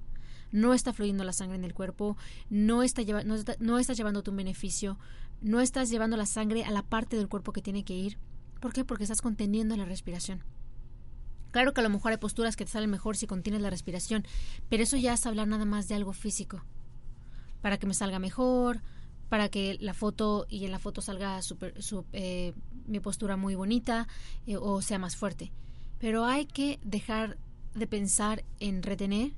No 0.53 0.75
está 0.75 0.93
fluyendo 0.93 1.25
la 1.25 1.33
sangre 1.33 1.57
en 1.57 1.65
el 1.65 1.75
cuerpo, 1.75 2.17
no, 2.49 2.83
está 2.83 3.03
no, 3.25 3.37
no 3.59 3.79
estás 3.79 3.97
llevándote 3.97 4.31
un 4.31 4.37
beneficio, 4.37 4.99
no 5.41 5.61
estás 5.61 5.91
llevando 5.91 6.17
la 6.17 6.27
sangre 6.27 6.65
a 6.65 6.71
la 6.71 6.83
parte 6.83 7.17
del 7.17 7.29
cuerpo 7.29 7.53
que 7.53 7.63
tiene 7.63 7.85
que 7.85 7.95
ir. 7.95 8.19
¿Por 8.61 8.73
qué? 8.73 8.85
Porque 8.85 9.05
estás 9.05 9.23
conteniendo 9.23 9.77
la 9.77 9.85
respiración. 9.85 10.43
Claro 11.51 11.73
que 11.73 11.81
a 11.81 11.85
lo 11.85 11.91
mejor 11.91 12.13
hay 12.13 12.19
posturas 12.19 12.57
que 12.57 12.65
te 12.65 12.71
salen 12.71 12.91
mejor 12.91 13.17
si 13.17 13.27
contienes 13.27 13.63
la 13.63 13.71
respiración, 13.71 14.25
pero 14.69 14.83
eso 14.83 14.97
ya 14.97 15.15
es 15.15 15.27
hablar 15.27 15.49
nada 15.49 15.65
más 15.65 15.89
de 15.89 15.95
algo 15.95 16.13
físico. 16.13 16.63
Para 17.61 17.79
que 17.79 17.87
me 17.87 17.95
salga 17.95 18.19
mejor, 18.19 18.83
para 19.29 19.49
que 19.49 19.77
la 19.81 19.95
foto 19.95 20.47
y 20.49 20.65
en 20.65 20.73
la 20.73 20.79
foto 20.79 21.01
salga 21.01 21.41
eh, 22.13 22.53
mi 22.87 23.01
postura 23.01 23.37
muy 23.37 23.55
bonita 23.55 24.09
eh, 24.47 24.57
o 24.57 24.83
sea 24.83 24.99
más 24.99 25.17
fuerte. 25.17 25.53
Pero 25.99 26.25
hay 26.25 26.47
que 26.47 26.79
dejar 26.83 27.37
de 27.75 27.87
pensar 27.87 28.45
en 28.59 28.83
retener, 28.83 29.33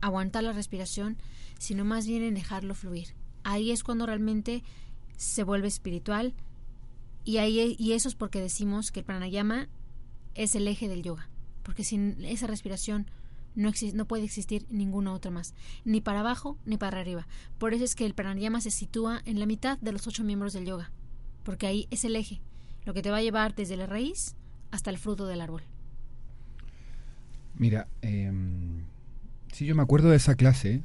aguantar 0.00 0.44
la 0.44 0.52
respiración, 0.52 1.16
sino 1.58 1.84
más 1.84 2.06
bien 2.06 2.22
en 2.22 2.34
dejarlo 2.34 2.74
fluir. 2.74 3.08
Ahí 3.44 3.70
es 3.70 3.82
cuando 3.82 4.06
realmente 4.06 4.62
se 5.16 5.42
vuelve 5.42 5.68
espiritual 5.68 6.34
y, 7.24 7.38
ahí, 7.38 7.76
y 7.78 7.92
eso 7.92 8.08
es 8.08 8.14
porque 8.14 8.40
decimos 8.40 8.90
que 8.90 9.00
el 9.00 9.06
pranayama 9.06 9.68
es 10.34 10.54
el 10.54 10.68
eje 10.68 10.88
del 10.88 11.02
yoga, 11.02 11.28
porque 11.62 11.84
sin 11.84 12.24
esa 12.24 12.46
respiración 12.46 13.10
no, 13.54 13.72
no 13.94 14.06
puede 14.06 14.24
existir 14.24 14.66
ninguna 14.70 15.12
otra 15.12 15.30
más, 15.30 15.54
ni 15.84 16.00
para 16.00 16.20
abajo 16.20 16.56
ni 16.64 16.76
para 16.76 17.00
arriba. 17.00 17.26
Por 17.58 17.74
eso 17.74 17.84
es 17.84 17.94
que 17.94 18.06
el 18.06 18.14
pranayama 18.14 18.60
se 18.60 18.70
sitúa 18.70 19.20
en 19.24 19.40
la 19.40 19.46
mitad 19.46 19.78
de 19.78 19.92
los 19.92 20.06
ocho 20.06 20.24
miembros 20.24 20.52
del 20.52 20.66
yoga, 20.66 20.90
porque 21.42 21.66
ahí 21.66 21.88
es 21.90 22.04
el 22.04 22.16
eje, 22.16 22.40
lo 22.84 22.94
que 22.94 23.02
te 23.02 23.10
va 23.10 23.18
a 23.18 23.22
llevar 23.22 23.54
desde 23.54 23.76
la 23.76 23.86
raíz 23.86 24.36
hasta 24.70 24.90
el 24.90 24.98
fruto 24.98 25.26
del 25.26 25.40
árbol. 25.40 25.62
Mira, 27.56 27.88
eh, 28.02 28.30
si 29.52 29.66
yo 29.66 29.74
me 29.74 29.82
acuerdo 29.82 30.10
de 30.10 30.16
esa 30.16 30.34
clase 30.34 30.82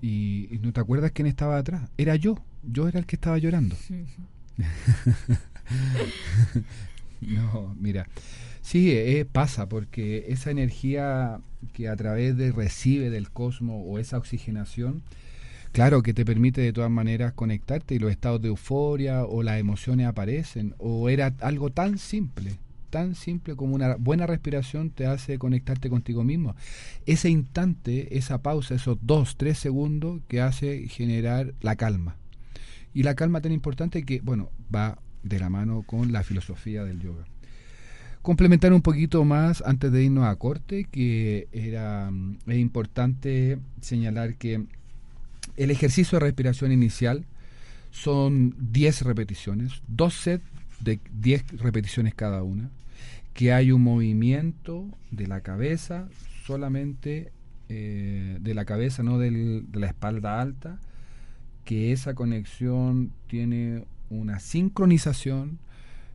y, 0.00 0.48
y, 0.50 0.58
no 0.62 0.72
te 0.72 0.80
acuerdas 0.80 1.12
quién 1.12 1.26
estaba 1.26 1.58
atrás, 1.58 1.90
era 1.96 2.16
yo 2.16 2.42
yo 2.70 2.88
era 2.88 2.98
el 2.98 3.06
que 3.06 3.16
estaba 3.16 3.38
llorando. 3.38 3.76
no, 7.20 7.74
mira, 7.78 8.06
sí, 8.62 8.92
eh, 8.92 9.26
pasa, 9.30 9.68
porque 9.68 10.26
esa 10.28 10.50
energía 10.50 11.40
que 11.72 11.88
a 11.88 11.96
través 11.96 12.36
de 12.36 12.52
recibe 12.52 13.10
del 13.10 13.30
cosmos 13.30 13.82
o 13.86 13.98
esa 13.98 14.18
oxigenación, 14.18 15.02
claro 15.72 16.02
que 16.02 16.14
te 16.14 16.24
permite 16.24 16.60
de 16.60 16.72
todas 16.72 16.90
maneras 16.90 17.32
conectarte 17.32 17.94
y 17.94 17.98
los 17.98 18.10
estados 18.10 18.40
de 18.42 18.48
euforia 18.48 19.24
o 19.24 19.42
las 19.42 19.58
emociones 19.58 20.06
aparecen, 20.06 20.74
o 20.78 21.08
era 21.08 21.34
algo 21.40 21.70
tan 21.70 21.98
simple 21.98 22.58
tan 22.94 23.16
simple 23.16 23.56
como 23.56 23.74
una 23.74 23.96
buena 23.96 24.24
respiración 24.24 24.90
te 24.90 25.06
hace 25.06 25.36
conectarte 25.36 25.90
contigo 25.90 26.22
mismo. 26.22 26.54
Ese 27.06 27.28
instante, 27.28 28.16
esa 28.16 28.40
pausa, 28.40 28.76
esos 28.76 28.98
dos, 29.02 29.36
tres 29.36 29.58
segundos 29.58 30.20
que 30.28 30.40
hace 30.40 30.86
generar 30.86 31.54
la 31.60 31.74
calma. 31.74 32.14
Y 32.94 33.02
la 33.02 33.16
calma 33.16 33.40
tan 33.40 33.50
importante 33.50 34.04
que, 34.04 34.20
bueno, 34.20 34.48
va 34.72 34.96
de 35.24 35.40
la 35.40 35.50
mano 35.50 35.82
con 35.82 36.12
la 36.12 36.22
filosofía 36.22 36.84
del 36.84 37.00
yoga. 37.00 37.24
Complementar 38.22 38.72
un 38.72 38.80
poquito 38.80 39.24
más 39.24 39.60
antes 39.66 39.90
de 39.90 40.04
irnos 40.04 40.26
a 40.26 40.36
corte, 40.36 40.84
que 40.84 41.48
era 41.50 42.12
mm, 42.12 42.38
es 42.46 42.58
importante 42.58 43.58
señalar 43.80 44.36
que 44.36 44.64
el 45.56 45.70
ejercicio 45.72 46.20
de 46.20 46.26
respiración 46.26 46.70
inicial 46.70 47.24
son 47.90 48.54
10 48.70 49.02
repeticiones, 49.02 49.82
dos 49.88 50.14
sets 50.14 50.44
de 50.78 51.00
10 51.20 51.60
repeticiones 51.60 52.14
cada 52.14 52.44
una, 52.44 52.70
que 53.34 53.52
hay 53.52 53.72
un 53.72 53.82
movimiento 53.82 54.86
de 55.10 55.26
la 55.26 55.40
cabeza, 55.40 56.08
solamente 56.46 57.32
eh, 57.68 58.38
de 58.40 58.54
la 58.54 58.64
cabeza, 58.64 59.02
no 59.02 59.18
de 59.18 59.64
la 59.72 59.86
espalda 59.86 60.40
alta, 60.40 60.78
que 61.64 61.92
esa 61.92 62.14
conexión 62.14 63.12
tiene 63.26 63.84
una 64.08 64.38
sincronización 64.38 65.58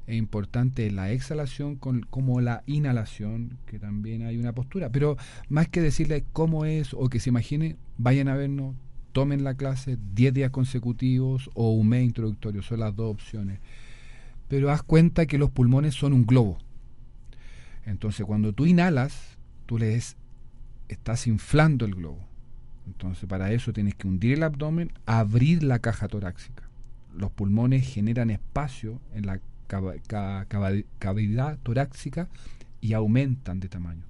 e 0.07 0.15
importante 0.15 0.89
la 0.91 1.11
exhalación 1.11 1.75
con, 1.75 2.01
como 2.01 2.39
la 2.41 2.63
inhalación, 2.65 3.57
que 3.67 3.79
también 3.79 4.23
hay 4.23 4.37
una 4.37 4.53
postura. 4.53 4.89
Pero 4.89 5.17
más 5.49 5.67
que 5.67 5.81
decirle 5.81 6.23
cómo 6.33 6.65
es 6.65 6.93
o 6.93 7.09
que 7.09 7.19
se 7.19 7.29
imagine, 7.29 7.75
vayan 7.97 8.27
a 8.27 8.35
vernos, 8.35 8.75
tomen 9.11 9.43
la 9.43 9.55
clase 9.55 9.97
10 10.15 10.33
días 10.33 10.51
consecutivos 10.51 11.49
o 11.53 11.71
un 11.71 11.89
mes 11.89 12.05
introductorio, 12.05 12.61
son 12.63 12.79
las 12.79 12.95
dos 12.95 13.11
opciones. 13.11 13.59
Pero 14.47 14.71
haz 14.71 14.81
cuenta 14.83 15.25
que 15.25 15.37
los 15.37 15.51
pulmones 15.51 15.93
son 15.95 16.13
un 16.13 16.25
globo. 16.25 16.57
Entonces 17.85 18.25
cuando 18.25 18.53
tú 18.53 18.65
inhalas, 18.65 19.37
tú 19.65 19.77
les 19.77 20.15
estás 20.87 21.27
inflando 21.27 21.85
el 21.85 21.95
globo. 21.95 22.29
Entonces, 22.87 23.29
para 23.29 23.51
eso 23.51 23.71
tienes 23.71 23.93
que 23.93 24.07
hundir 24.07 24.33
el 24.33 24.43
abdomen, 24.43 24.91
abrir 25.05 25.61
la 25.63 25.79
caja 25.79 26.07
torácica. 26.07 26.63
Los 27.15 27.31
pulmones 27.31 27.87
generan 27.87 28.31
espacio 28.31 28.99
en 29.13 29.27
la 29.27 29.39
cavidad 30.97 31.57
torácica 31.61 32.27
y 32.81 32.93
aumentan 32.93 33.59
de 33.59 33.69
tamaño. 33.69 34.01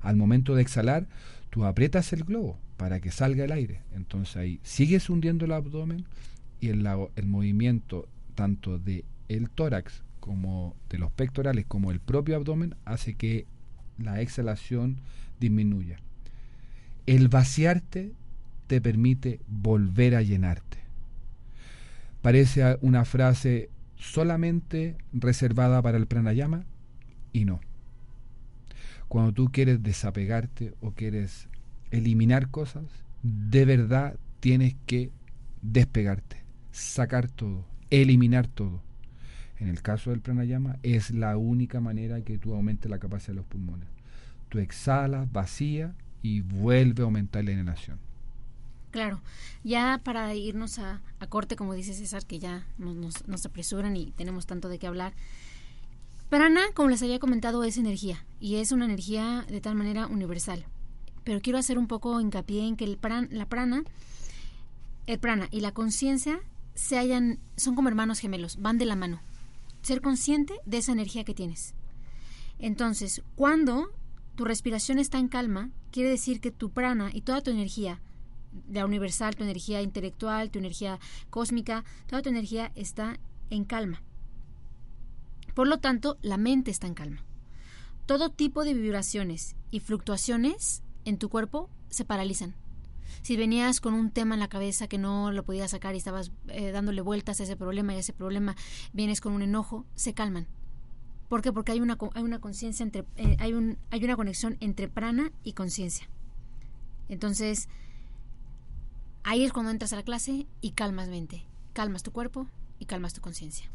Al 0.00 0.16
momento 0.16 0.54
de 0.54 0.62
exhalar, 0.62 1.06
tú 1.50 1.64
aprietas 1.64 2.12
el 2.12 2.22
globo 2.22 2.56
para 2.76 3.00
que 3.00 3.10
salga 3.10 3.44
el 3.44 3.52
aire. 3.52 3.80
Entonces 3.94 4.36
ahí 4.36 4.60
sigues 4.62 5.10
hundiendo 5.10 5.44
el 5.44 5.52
abdomen 5.52 6.04
y 6.60 6.68
el, 6.68 6.86
el 7.16 7.26
movimiento 7.26 8.08
tanto 8.36 8.78
de 8.78 9.04
el 9.28 9.50
tórax 9.50 10.02
como 10.20 10.76
de 10.88 10.98
los 10.98 11.10
pectorales 11.10 11.64
como 11.66 11.90
el 11.90 12.00
propio 12.00 12.36
abdomen 12.36 12.76
hace 12.84 13.14
que 13.14 13.46
la 13.98 14.20
exhalación 14.20 14.98
disminuya. 15.40 15.98
El 17.06 17.28
vaciarte 17.28 18.12
te 18.66 18.80
permite 18.80 19.40
volver 19.48 20.14
a 20.14 20.22
llenarte. 20.22 20.78
Parece 22.22 22.78
una 22.82 23.04
frase 23.04 23.70
solamente 23.96 24.96
reservada 25.12 25.82
para 25.82 25.98
el 25.98 26.06
pranayama 26.06 26.64
y 27.32 27.44
no. 27.44 27.60
cuando 29.08 29.32
tú 29.32 29.50
quieres 29.50 29.82
desapegarte 29.82 30.74
o 30.80 30.92
quieres 30.92 31.48
eliminar 31.90 32.48
cosas, 32.48 32.84
de 33.22 33.64
verdad 33.64 34.16
tienes 34.38 34.76
que 34.86 35.10
despegarte, 35.62 36.44
sacar 36.70 37.28
todo, 37.28 37.64
eliminar 37.90 38.46
todo. 38.46 38.80
En 39.60 39.68
el 39.68 39.82
caso 39.82 40.10
del 40.10 40.20
pranayama 40.20 40.78
es 40.82 41.10
la 41.10 41.36
única 41.36 41.80
manera 41.80 42.22
que 42.22 42.38
tú 42.38 42.54
aumentes 42.54 42.90
la 42.90 42.98
capacidad 42.98 43.34
de 43.34 43.40
los 43.40 43.44
pulmones. 43.44 43.88
Tú 44.48 44.58
exhalas, 44.58 45.30
vacía 45.30 45.94
y 46.22 46.40
vuelve 46.40 47.02
a 47.02 47.04
aumentar 47.04 47.44
la 47.44 47.52
inhalación. 47.52 47.98
Claro, 48.90 49.20
ya 49.62 50.00
para 50.02 50.34
irnos 50.34 50.78
a, 50.78 51.00
corte, 51.28 51.56
como 51.56 51.74
dice 51.74 51.92
César, 51.92 52.24
que 52.26 52.38
ya 52.38 52.66
nos, 52.78 53.28
nos, 53.28 53.46
apresuran 53.46 53.96
y 53.96 54.12
tenemos 54.12 54.46
tanto 54.46 54.68
de 54.68 54.78
qué 54.78 54.86
hablar. 54.86 55.12
Prana, 56.28 56.62
como 56.74 56.88
les 56.88 57.02
había 57.02 57.20
comentado, 57.20 57.62
es 57.62 57.76
energía 57.76 58.24
y 58.40 58.56
es 58.56 58.72
una 58.72 58.86
energía 58.86 59.44
de 59.48 59.60
tal 59.60 59.76
manera 59.76 60.06
universal. 60.06 60.64
Pero 61.22 61.40
quiero 61.40 61.58
hacer 61.58 61.78
un 61.78 61.86
poco 61.86 62.20
hincapié 62.20 62.66
en 62.66 62.76
que 62.76 62.84
el 62.84 62.98
la 63.30 63.46
prana, 63.46 63.84
el 65.06 65.18
prana 65.18 65.48
y 65.50 65.60
la 65.60 65.72
conciencia 65.72 66.40
se 66.74 66.96
hallan, 66.96 67.38
son 67.56 67.74
como 67.74 67.88
hermanos 67.88 68.20
gemelos, 68.20 68.60
van 68.60 68.78
de 68.78 68.86
la 68.86 68.96
mano. 68.96 69.20
Ser 69.82 70.00
consciente 70.00 70.54
de 70.66 70.78
esa 70.78 70.92
energía 70.92 71.24
que 71.24 71.34
tienes. 71.34 71.74
Entonces, 72.58 73.22
cuando 73.36 73.90
tu 74.36 74.44
respiración 74.44 74.98
está 74.98 75.18
en 75.18 75.28
calma, 75.28 75.70
quiere 75.90 76.10
decir 76.10 76.40
que 76.40 76.50
tu 76.50 76.70
prana 76.70 77.10
y 77.12 77.22
toda 77.22 77.40
tu 77.40 77.50
energía 77.50 78.00
la 78.70 78.84
universal, 78.84 79.36
tu 79.36 79.44
energía 79.44 79.82
intelectual, 79.82 80.50
tu 80.50 80.58
energía 80.58 80.98
cósmica, 81.30 81.84
toda 82.06 82.22
tu 82.22 82.28
energía 82.28 82.72
está 82.74 83.18
en 83.50 83.64
calma. 83.64 84.02
Por 85.54 85.68
lo 85.68 85.78
tanto, 85.78 86.18
la 86.22 86.36
mente 86.36 86.70
está 86.70 86.86
en 86.86 86.94
calma. 86.94 87.24
Todo 88.06 88.30
tipo 88.30 88.64
de 88.64 88.74
vibraciones 88.74 89.56
y 89.70 89.80
fluctuaciones 89.80 90.82
en 91.04 91.18
tu 91.18 91.28
cuerpo 91.28 91.68
se 91.90 92.04
paralizan. 92.04 92.54
Si 93.22 93.36
venías 93.36 93.80
con 93.80 93.94
un 93.94 94.10
tema 94.10 94.34
en 94.34 94.40
la 94.40 94.48
cabeza 94.48 94.88
que 94.88 94.98
no 94.98 95.32
lo 95.32 95.44
podías 95.44 95.70
sacar 95.70 95.94
y 95.94 95.98
estabas 95.98 96.32
eh, 96.48 96.72
dándole 96.72 97.00
vueltas 97.00 97.40
a 97.40 97.44
ese 97.44 97.56
problema 97.56 97.94
y 97.94 97.98
ese 97.98 98.12
problema 98.12 98.56
vienes 98.92 99.20
con 99.20 99.32
un 99.32 99.42
enojo, 99.42 99.86
se 99.94 100.14
calman. 100.14 100.46
¿Por 101.28 101.42
qué? 101.42 101.52
Porque 101.52 101.72
hay 101.72 101.80
una, 101.80 101.96
hay 102.14 102.22
una 102.22 102.40
conciencia 102.40 102.82
entre, 102.82 103.04
eh, 103.16 103.36
hay, 103.38 103.52
un, 103.52 103.78
hay 103.90 104.04
una 104.04 104.16
conexión 104.16 104.56
entre 104.60 104.88
prana 104.88 105.32
y 105.44 105.52
conciencia. 105.52 106.08
Entonces, 107.08 107.68
Ahí 109.22 109.44
es 109.44 109.52
cuando 109.52 109.70
entras 109.70 109.92
a 109.92 109.96
la 109.96 110.02
clase 110.02 110.46
y 110.60 110.72
calmas 110.72 111.08
mente, 111.08 111.44
calmas 111.72 112.02
tu 112.02 112.10
cuerpo 112.10 112.46
y 112.78 112.86
calmas 112.86 113.12
tu 113.12 113.20
conciencia. 113.20 113.70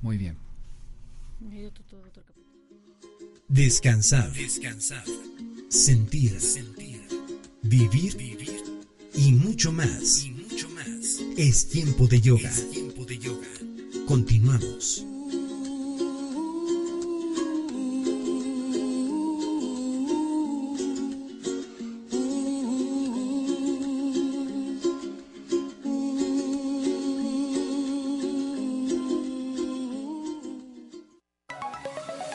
Muy 0.00 0.16
bien. 0.16 0.36
Descansar. 3.52 4.32
Descansar. 4.32 5.04
Sentir. 5.68 6.40
Sentir. 6.40 7.02
Vivir. 7.62 8.16
Vivir. 8.16 8.62
Y 9.14 9.32
mucho 9.32 9.70
más. 9.70 10.24
Y 10.24 10.30
mucho 10.30 10.70
más. 10.70 11.20
Es 11.36 11.68
tiempo 11.68 12.06
de 12.06 12.22
yoga. 12.22 12.48
Es 12.48 12.70
tiempo 12.70 13.04
de 13.04 13.18
yoga. 13.18 13.48
Continuamos. 14.06 15.04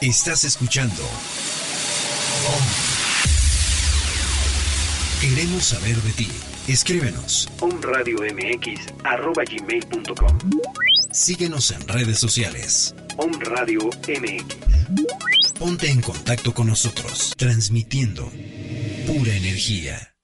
Estás 0.07 0.45
escuchando. 0.45 1.03
Queremos 5.19 5.65
saber 5.65 5.97
de 5.97 6.13
ti. 6.13 6.29
Escríbenos. 6.69 7.49
omradiomx.com 7.59 8.67
Síguenos 11.11 11.71
en 11.71 11.85
redes 11.89 12.19
sociales. 12.19 12.95
Om 13.17 13.31
MX. 13.31 14.55
Ponte 15.59 15.91
en 15.91 15.99
contacto 15.99 16.53
con 16.53 16.67
nosotros, 16.67 17.33
transmitiendo 17.35 18.31
pura 19.07 19.35
energía. 19.35 20.15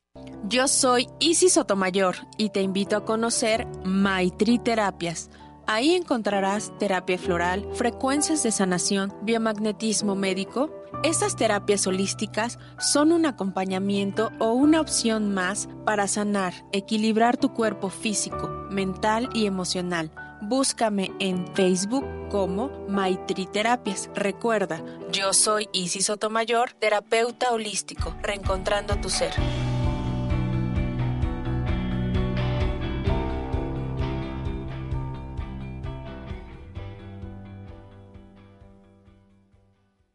Yo 0.48 0.70
soy 0.70 1.10
Isis 1.20 1.56
Sotomayor 1.56 2.16
y 2.38 2.52
te 2.52 2.62
invito 2.62 2.96
a 2.96 3.04
conocer 3.04 3.68
Maitri 3.84 4.60
Terapias 4.60 5.30
Ahí 5.66 5.96
encontrarás 5.96 6.72
terapia 6.78 7.18
floral, 7.18 7.66
frecuencias 7.74 8.44
de 8.44 8.52
sanación, 8.52 9.14
biomagnetismo 9.22 10.16
médico. 10.16 10.70
Estas 11.04 11.36
terapias 11.36 11.88
holísticas 11.88 12.60
son 12.80 13.12
un 13.12 13.26
acompañamiento 13.26 14.32
o 14.40 14.52
una 14.52 14.82
opción 14.82 15.34
más 15.34 15.70
para 15.86 16.08
sanar, 16.08 16.54
equilibrar 16.74 17.38
tu 17.38 17.54
cuerpo 17.54 17.90
físico, 17.90 18.50
mental 18.70 19.30
y 19.34 19.46
emocional. 19.46 20.12
Búscame 20.42 21.12
en 21.20 21.48
Facebook 21.56 22.06
como 22.30 22.70
Maitri 22.90 23.46
Terapias. 23.46 24.10
Recuerda, 24.14 24.84
yo 25.12 25.32
soy 25.32 25.70
Isis 25.72 26.08
Sotomayor, 26.08 26.74
terapeuta 26.74 27.52
holístico, 27.52 28.14
reencontrando 28.22 28.98
tu 28.98 29.10
ser. 29.10 29.34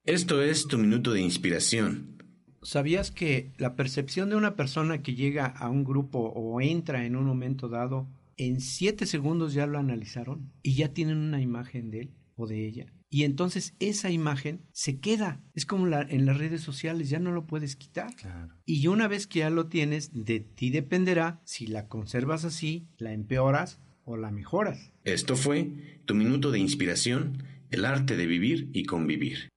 Esto 0.08 0.40
es 0.40 0.66
tu 0.66 0.78
minuto 0.78 1.12
de 1.12 1.20
inspiración. 1.20 2.16
¿Sabías 2.62 3.10
que 3.10 3.52
la 3.58 3.76
percepción 3.76 4.30
de 4.30 4.36
una 4.36 4.56
persona 4.56 5.02
que 5.02 5.14
llega 5.14 5.44
a 5.44 5.68
un 5.68 5.84
grupo 5.84 6.32
o 6.34 6.62
entra 6.62 7.04
en 7.04 7.14
un 7.14 7.26
momento 7.26 7.68
dado, 7.68 8.08
en 8.38 8.62
siete 8.62 9.04
segundos 9.04 9.52
ya 9.52 9.66
lo 9.66 9.78
analizaron 9.78 10.50
y 10.62 10.76
ya 10.76 10.94
tienen 10.94 11.18
una 11.18 11.42
imagen 11.42 11.90
de 11.90 12.00
él 12.00 12.10
o 12.36 12.46
de 12.46 12.66
ella? 12.66 12.86
Y 13.10 13.24
entonces 13.24 13.74
esa 13.80 14.10
imagen 14.10 14.62
se 14.72 14.98
queda. 14.98 15.42
Es 15.52 15.66
como 15.66 15.86
la, 15.86 16.00
en 16.00 16.24
las 16.24 16.38
redes 16.38 16.62
sociales, 16.62 17.10
ya 17.10 17.18
no 17.18 17.30
lo 17.30 17.46
puedes 17.46 17.76
quitar. 17.76 18.14
Y 18.64 18.86
una 18.86 19.08
vez 19.08 19.26
que 19.26 19.40
ya 19.40 19.50
lo 19.50 19.66
tienes, 19.66 20.12
de 20.14 20.40
ti 20.40 20.70
dependerá 20.70 21.42
si 21.44 21.66
la 21.66 21.86
conservas 21.86 22.46
así, 22.46 22.88
la 22.96 23.12
empeoras 23.12 23.78
o 24.04 24.16
la 24.16 24.30
mejoras. 24.30 24.90
Esto 25.04 25.36
fue 25.36 26.00
tu 26.06 26.14
minuto 26.14 26.50
de 26.50 26.60
inspiración, 26.60 27.42
el 27.70 27.84
arte 27.84 28.16
de 28.16 28.26
vivir 28.26 28.70
y 28.72 28.84
convivir. 28.84 29.50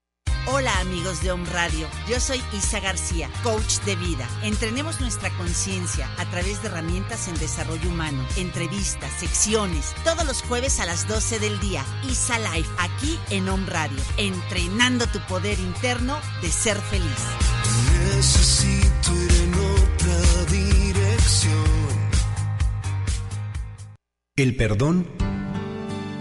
Hola 0.48 0.76
amigos 0.80 1.22
de 1.22 1.32
Home 1.32 1.48
Radio, 1.52 1.88
yo 2.10 2.20
soy 2.20 2.42
Isa 2.52 2.80
García, 2.80 3.30
coach 3.44 3.78
de 3.86 3.96
vida. 3.96 4.28
Entrenemos 4.42 5.00
nuestra 5.00 5.30
conciencia 5.38 6.10
a 6.18 6.26
través 6.32 6.62
de 6.62 6.70
herramientas 6.70 7.28
en 7.28 7.36
desarrollo 7.38 7.88
humano, 7.88 8.26
entrevistas, 8.38 9.12
secciones, 9.20 9.94
todos 10.04 10.26
los 10.26 10.42
jueves 10.42 10.80
a 10.80 10.88
las 10.88 11.08
12 11.08 11.38
del 11.38 11.60
día. 11.60 11.86
Isa 12.10 12.40
Live, 12.40 12.68
aquí 12.80 13.20
en 13.30 13.48
Home 13.50 13.68
Radio, 13.68 14.00
entrenando 14.18 15.06
tu 15.06 15.20
poder 15.28 15.60
interno 15.60 16.18
de 16.42 16.50
ser 16.50 16.78
feliz. 16.78 17.06
Necesito 18.16 19.14
ir 19.14 19.32
en 19.44 19.54
otra 19.54 20.46
dirección. 20.50 21.52
El 24.36 24.56
perdón 24.56 25.08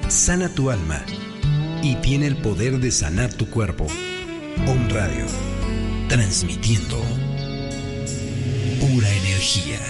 sana 0.08 0.54
tu 0.54 0.70
alma 0.70 1.02
y 1.82 1.94
tiene 1.96 2.26
el 2.26 2.36
poder 2.36 2.80
de 2.80 2.90
sanar 2.90 3.32
tu 3.32 3.48
cuerpo. 3.48 3.86
Om 4.66 4.88
Radio, 4.90 5.26
transmitiendo 6.08 6.96
pura 8.78 9.08
energía. 9.08 9.80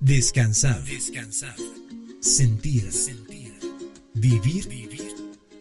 Descansar, 0.00 0.84
descansar, 0.84 1.56
sentir, 2.20 2.92
sentir, 2.92 3.54
vivir, 4.14 4.68
vivir 4.68 5.14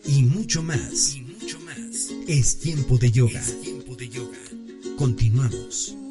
y 0.05 0.23
mucho 0.23 0.61
más. 0.61 1.15
Y 1.15 1.21
mucho 1.21 1.59
más. 1.61 2.11
Es 2.27 2.59
tiempo 2.59 2.97
de 2.97 3.11
yoga. 3.11 3.41
Continuamos. 4.97 6.02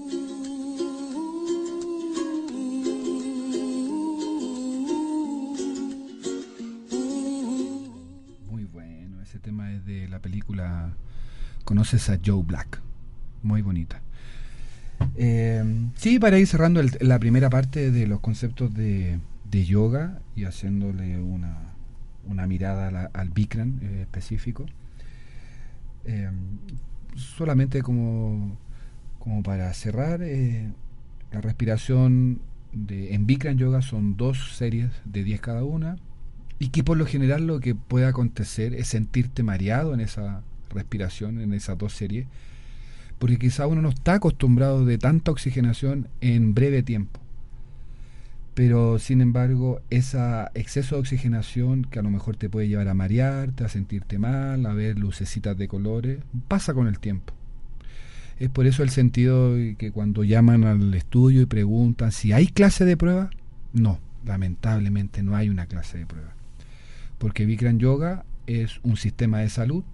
Conoces 11.72 12.10
a 12.10 12.18
Joe 12.22 12.42
Black. 12.42 12.82
Muy 13.42 13.62
bonita. 13.62 14.02
Eh, 15.16 15.64
sí, 15.96 16.18
para 16.18 16.38
ir 16.38 16.46
cerrando 16.46 16.82
la 17.00 17.18
primera 17.18 17.48
parte 17.48 17.90
de 17.90 18.06
los 18.06 18.20
conceptos 18.20 18.74
de, 18.74 19.18
yoga 19.50 20.20
y 20.36 20.44
haciéndole 20.44 21.18
una, 21.18 21.72
una 22.28 22.46
mirada 22.46 23.10
al 23.14 23.30
Bikram 23.30 23.78
eh, 23.80 24.02
específico. 24.02 24.66
Eh, 26.04 26.30
solamente 27.16 27.80
como, 27.80 28.58
como 29.18 29.42
para 29.42 29.72
cerrar, 29.72 30.20
la 30.20 31.40
respiración 31.40 32.42
de, 32.74 33.14
en 33.14 33.24
Bikram 33.26 33.56
Yoga 33.56 33.80
son 33.80 34.18
dos 34.18 34.58
series 34.58 34.90
de 35.06 35.24
10 35.24 35.40
cada 35.40 35.64
una. 35.64 35.96
Y 36.58 36.68
que 36.68 36.84
por 36.84 36.98
lo 36.98 37.06
general 37.06 37.46
lo 37.46 37.60
que 37.60 37.74
puede 37.74 38.04
acontecer 38.04 38.74
es 38.74 38.88
sentirte 38.88 39.42
mareado 39.42 39.94
en 39.94 40.00
esa 40.00 40.42
respiración, 40.72 41.40
en 41.40 41.52
esas 41.52 41.78
dos 41.78 41.94
series, 41.94 42.26
porque 43.18 43.38
quizá 43.38 43.66
uno 43.66 43.82
no 43.82 43.90
está 43.90 44.14
acostumbrado 44.14 44.84
de 44.84 44.98
tanta 44.98 45.30
oxigenación 45.30 46.08
en 46.20 46.54
breve 46.54 46.82
tiempo. 46.82 47.20
Pero 48.54 48.98
sin 48.98 49.20
embargo, 49.20 49.80
ese 49.88 50.18
exceso 50.54 50.96
de 50.96 51.00
oxigenación 51.00 51.84
que 51.84 51.98
a 51.98 52.02
lo 52.02 52.10
mejor 52.10 52.36
te 52.36 52.50
puede 52.50 52.68
llevar 52.68 52.88
a 52.88 52.94
marearte, 52.94 53.64
a 53.64 53.68
sentirte 53.68 54.18
mal, 54.18 54.66
a 54.66 54.74
ver 54.74 54.98
lucecitas 54.98 55.56
de 55.56 55.68
colores, 55.68 56.18
pasa 56.48 56.74
con 56.74 56.86
el 56.86 56.98
tiempo. 56.98 57.32
Es 58.38 58.50
por 58.50 58.66
eso 58.66 58.82
el 58.82 58.90
sentido 58.90 59.54
que 59.78 59.92
cuando 59.92 60.24
llaman 60.24 60.64
al 60.64 60.92
estudio 60.94 61.42
y 61.42 61.46
preguntan 61.46 62.12
si 62.12 62.32
hay 62.32 62.48
clase 62.48 62.84
de 62.84 62.96
prueba, 62.96 63.30
no, 63.72 64.00
lamentablemente 64.24 65.22
no 65.22 65.36
hay 65.36 65.48
una 65.48 65.66
clase 65.66 65.98
de 65.98 66.06
prueba. 66.06 66.34
Porque 67.18 67.46
Bikram 67.46 67.78
Yoga 67.78 68.24
es 68.46 68.80
un 68.82 68.96
sistema 68.96 69.38
de 69.38 69.48
salud 69.48 69.84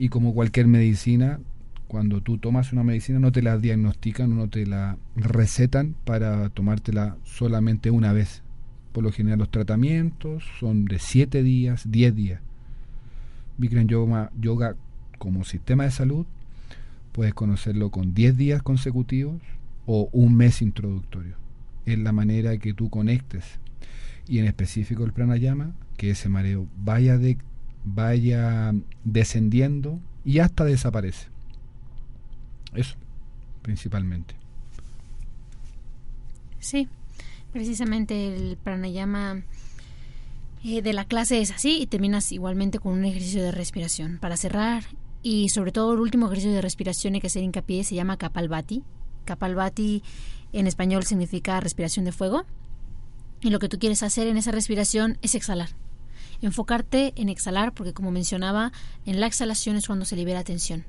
y 0.00 0.08
como 0.08 0.32
cualquier 0.32 0.66
medicina 0.66 1.40
cuando 1.86 2.22
tú 2.22 2.38
tomas 2.38 2.72
una 2.72 2.82
medicina 2.82 3.18
no 3.18 3.32
te 3.32 3.42
la 3.42 3.58
diagnostican, 3.58 4.34
no 4.34 4.48
te 4.48 4.64
la 4.64 4.96
recetan 5.14 5.94
para 6.06 6.48
tomártela 6.48 7.18
solamente 7.24 7.90
una 7.90 8.14
vez. 8.14 8.42
Por 8.92 9.04
lo 9.04 9.12
general 9.12 9.40
los 9.40 9.50
tratamientos 9.50 10.42
son 10.58 10.86
de 10.86 10.98
7 10.98 11.42
días, 11.42 11.82
10 11.90 12.16
días. 12.16 12.40
Bikram 13.58 13.88
Yoga, 13.88 14.32
yoga 14.40 14.74
como 15.18 15.44
sistema 15.44 15.84
de 15.84 15.90
salud 15.90 16.24
puedes 17.12 17.34
conocerlo 17.34 17.90
con 17.90 18.14
10 18.14 18.38
días 18.38 18.62
consecutivos 18.62 19.42
o 19.84 20.08
un 20.12 20.34
mes 20.34 20.62
introductorio. 20.62 21.36
Es 21.84 21.98
la 21.98 22.12
manera 22.12 22.56
que 22.56 22.72
tú 22.72 22.88
conectes 22.88 23.58
y 24.26 24.38
en 24.38 24.46
específico 24.46 25.04
el 25.04 25.12
pranayama, 25.12 25.72
que 25.98 26.08
ese 26.08 26.30
mareo 26.30 26.66
vaya, 26.82 27.18
de, 27.18 27.36
vaya 27.84 28.74
descendiendo 29.04 29.98
y 30.24 30.38
hasta 30.40 30.64
desaparece. 30.64 31.28
Eso, 32.74 32.96
principalmente. 33.62 34.34
Sí, 36.58 36.88
precisamente 37.52 38.34
el 38.34 38.56
pranayama 38.56 39.42
eh, 40.62 40.82
de 40.82 40.92
la 40.92 41.04
clase 41.04 41.40
es 41.40 41.50
así 41.50 41.80
y 41.80 41.86
terminas 41.86 42.32
igualmente 42.32 42.78
con 42.78 42.92
un 42.92 43.04
ejercicio 43.04 43.42
de 43.42 43.50
respiración. 43.50 44.18
Para 44.18 44.36
cerrar, 44.36 44.84
y 45.22 45.48
sobre 45.50 45.72
todo 45.72 45.92
el 45.92 46.00
último 46.00 46.26
ejercicio 46.26 46.52
de 46.52 46.62
respiración 46.62 47.14
hay 47.14 47.20
que 47.20 47.26
hacer 47.26 47.42
hincapié 47.42 47.84
se 47.84 47.94
llama 47.94 48.16
Kapalbhati. 48.16 48.82
Kapalbhati 49.24 50.02
en 50.52 50.66
español 50.66 51.04
significa 51.04 51.60
respiración 51.60 52.04
de 52.04 52.12
fuego. 52.12 52.44
Y 53.42 53.50
lo 53.50 53.58
que 53.58 53.68
tú 53.68 53.78
quieres 53.78 54.02
hacer 54.02 54.26
en 54.26 54.36
esa 54.36 54.50
respiración 54.50 55.18
es 55.22 55.34
exhalar. 55.34 55.70
Enfocarte 56.42 57.12
en 57.16 57.28
exhalar 57.28 57.72
porque 57.74 57.92
como 57.92 58.10
mencionaba, 58.10 58.72
en 59.06 59.20
la 59.20 59.26
exhalación 59.26 59.76
es 59.76 59.86
cuando 59.86 60.04
se 60.04 60.16
libera 60.16 60.44
tensión 60.44 60.84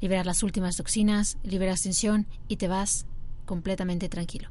liberas 0.00 0.26
las 0.26 0.42
últimas 0.42 0.76
toxinas, 0.76 1.36
liberas 1.44 1.82
tensión 1.82 2.26
y 2.48 2.56
te 2.56 2.68
vas 2.68 3.06
completamente 3.44 4.08
tranquilo. 4.08 4.48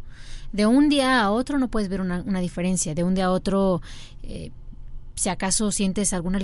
De 0.52 0.66
un 0.66 0.90
día 0.90 1.22
a 1.22 1.32
otro 1.32 1.58
no 1.58 1.70
puedes 1.70 1.90
ver 1.90 2.02
una, 2.02 2.40
diferencia. 2.40 2.96
De 2.96 3.04
un 3.04 3.16
día 3.16 3.26
a 3.26 3.32
otro, 3.32 3.82
eh, 4.24 4.52
si 5.16 5.30
acaso 5.30 5.72
sientes 5.72 6.14
alguna 6.14 6.40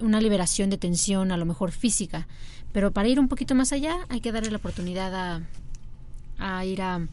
una 0.00 0.20
liberación 0.20 0.70
de 0.70 0.78
tensión, 0.78 1.32
a 1.32 1.36
lo 1.36 1.46
mejor 1.46 1.72
física. 1.72 2.26
Pero 2.72 2.92
para 2.92 3.08
ir 3.08 3.20
un 3.20 3.28
poquito 3.28 3.54
más 3.54 3.72
allá 3.72 3.96
hay 4.08 4.20
que 4.20 4.32
darle 4.32 4.50
la 4.50 4.58
oportunidad 4.58 5.14
a, 5.14 5.42
a 6.38 6.64
ir 6.64 6.82
a 6.82 7.06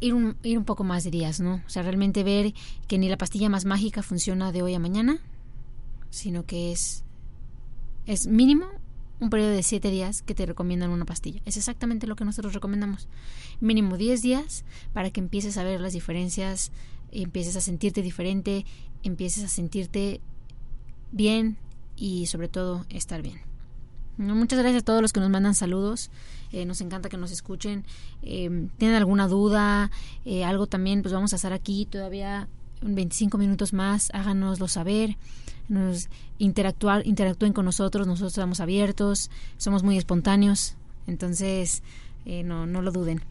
ir 0.00 0.14
un, 0.14 0.36
ir 0.42 0.56
un 0.56 0.64
poco 0.64 0.84
más 0.84 1.04
de 1.04 1.10
días, 1.10 1.40
¿no? 1.40 1.62
O 1.66 1.68
sea, 1.68 1.82
realmente 1.82 2.24
ver 2.24 2.54
que 2.86 2.96
ni 2.96 3.08
la 3.08 3.18
pastilla 3.18 3.50
más 3.50 3.66
mágica 3.66 4.02
funciona 4.02 4.52
de 4.52 4.62
hoy 4.62 4.74
a 4.74 4.78
mañana, 4.78 5.18
sino 6.10 6.44
que 6.44 6.72
es, 6.72 7.04
es 8.06 8.26
mínimo 8.26 8.66
un 9.20 9.30
periodo 9.30 9.50
de 9.50 9.62
7 9.62 9.90
días 9.90 10.22
que 10.22 10.34
te 10.34 10.46
recomiendan 10.46 10.90
una 10.90 11.04
pastilla. 11.04 11.40
Es 11.44 11.56
exactamente 11.56 12.06
lo 12.06 12.16
que 12.16 12.24
nosotros 12.24 12.54
recomendamos. 12.54 13.06
Mínimo 13.60 13.96
10 13.96 14.22
días 14.22 14.64
para 14.92 15.10
que 15.10 15.20
empieces 15.20 15.58
a 15.58 15.64
ver 15.64 15.80
las 15.80 15.92
diferencias, 15.92 16.72
empieces 17.12 17.54
a 17.56 17.60
sentirte 17.60 18.02
diferente, 18.02 18.64
empieces 19.02 19.44
a 19.44 19.48
sentirte 19.48 20.20
bien 21.12 21.58
y 21.96 22.26
sobre 22.26 22.48
todo 22.48 22.86
estar 22.88 23.22
bien. 23.22 23.40
Muchas 24.16 24.58
gracias 24.58 24.82
a 24.82 24.84
todos 24.84 25.00
los 25.00 25.12
que 25.12 25.20
nos 25.20 25.30
mandan 25.30 25.54
saludos. 25.54 26.10
Eh, 26.52 26.66
nos 26.66 26.80
encanta 26.80 27.08
que 27.08 27.16
nos 27.16 27.30
escuchen. 27.30 27.84
Eh, 28.22 28.68
¿Tienen 28.76 28.96
alguna 28.96 29.28
duda? 29.28 29.90
Eh, 30.24 30.44
algo 30.44 30.66
también, 30.66 31.02
pues 31.02 31.14
vamos 31.14 31.32
a 31.32 31.36
estar 31.36 31.52
aquí 31.52 31.86
todavía 31.86 32.48
25 32.82 33.38
minutos 33.38 33.72
más. 33.72 34.10
Háganoslo 34.12 34.68
saber 34.68 35.16
nos 35.70 36.08
interactuar, 36.38 37.06
interactúen 37.06 37.52
con 37.52 37.64
nosotros, 37.64 38.06
nosotros 38.06 38.32
estamos 38.32 38.60
abiertos, 38.60 39.30
somos 39.56 39.82
muy 39.82 39.96
espontáneos, 39.96 40.76
entonces 41.06 41.82
eh, 42.26 42.42
no, 42.42 42.66
no 42.66 42.82
lo 42.82 42.92
duden. 42.92 43.22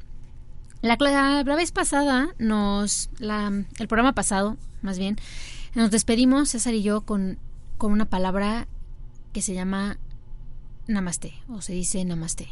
La, 0.81 0.97
la, 0.99 1.55
vez 1.55 1.71
pasada, 1.71 2.29
nos, 2.39 3.09
la, 3.19 3.51
el 3.77 3.87
programa 3.87 4.13
pasado, 4.13 4.57
más 4.81 4.97
bien, 4.97 5.17
nos 5.75 5.91
despedimos, 5.91 6.49
César 6.49 6.73
y 6.73 6.81
yo, 6.81 7.01
con, 7.01 7.37
con 7.77 7.91
una 7.91 8.05
palabra 8.05 8.67
que 9.33 9.41
se 9.41 9.53
llama 9.53 9.97
namaste, 10.87 11.33
o 11.49 11.61
se 11.61 11.73
dice 11.73 12.03
namaste. 12.05 12.47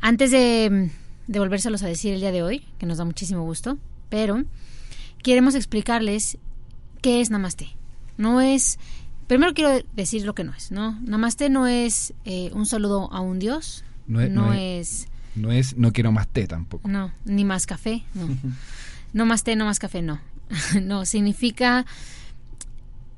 Antes 0.00 0.30
de, 0.30 0.90
de 1.26 1.38
volvérselos 1.38 1.82
a 1.82 1.88
decir 1.88 2.14
el 2.14 2.20
día 2.20 2.32
de 2.32 2.42
hoy, 2.42 2.64
que 2.78 2.86
nos 2.86 2.98
da 2.98 3.04
muchísimo 3.04 3.42
gusto, 3.42 3.78
pero 4.08 4.44
queremos 5.22 5.56
explicarles 5.56 6.38
qué 7.02 7.20
es 7.20 7.30
namaste. 7.30 7.76
No 8.16 8.40
es, 8.40 8.78
primero 9.26 9.54
quiero 9.54 9.84
decir 9.94 10.24
lo 10.24 10.34
que 10.34 10.44
no 10.44 10.52
es, 10.54 10.70
¿no? 10.70 10.98
Namaste 11.02 11.48
no 11.50 11.66
es 11.66 12.14
eh, 12.24 12.50
un 12.54 12.66
saludo 12.66 13.12
a 13.12 13.20
un 13.20 13.38
dios, 13.38 13.84
no 14.06 14.20
es, 14.20 14.30
no, 14.30 14.52
es, 14.52 15.08
no 15.34 15.52
es, 15.52 15.76
no 15.76 15.92
quiero 15.92 16.12
más 16.12 16.28
té 16.28 16.46
tampoco. 16.46 16.88
No, 16.88 17.12
ni 17.24 17.44
más 17.44 17.66
café, 17.66 18.04
no. 18.14 18.28
no 19.12 19.26
más 19.26 19.42
té, 19.42 19.56
no 19.56 19.64
más 19.64 19.78
café, 19.78 20.02
no. 20.02 20.20
no, 20.82 21.04
significa... 21.04 21.86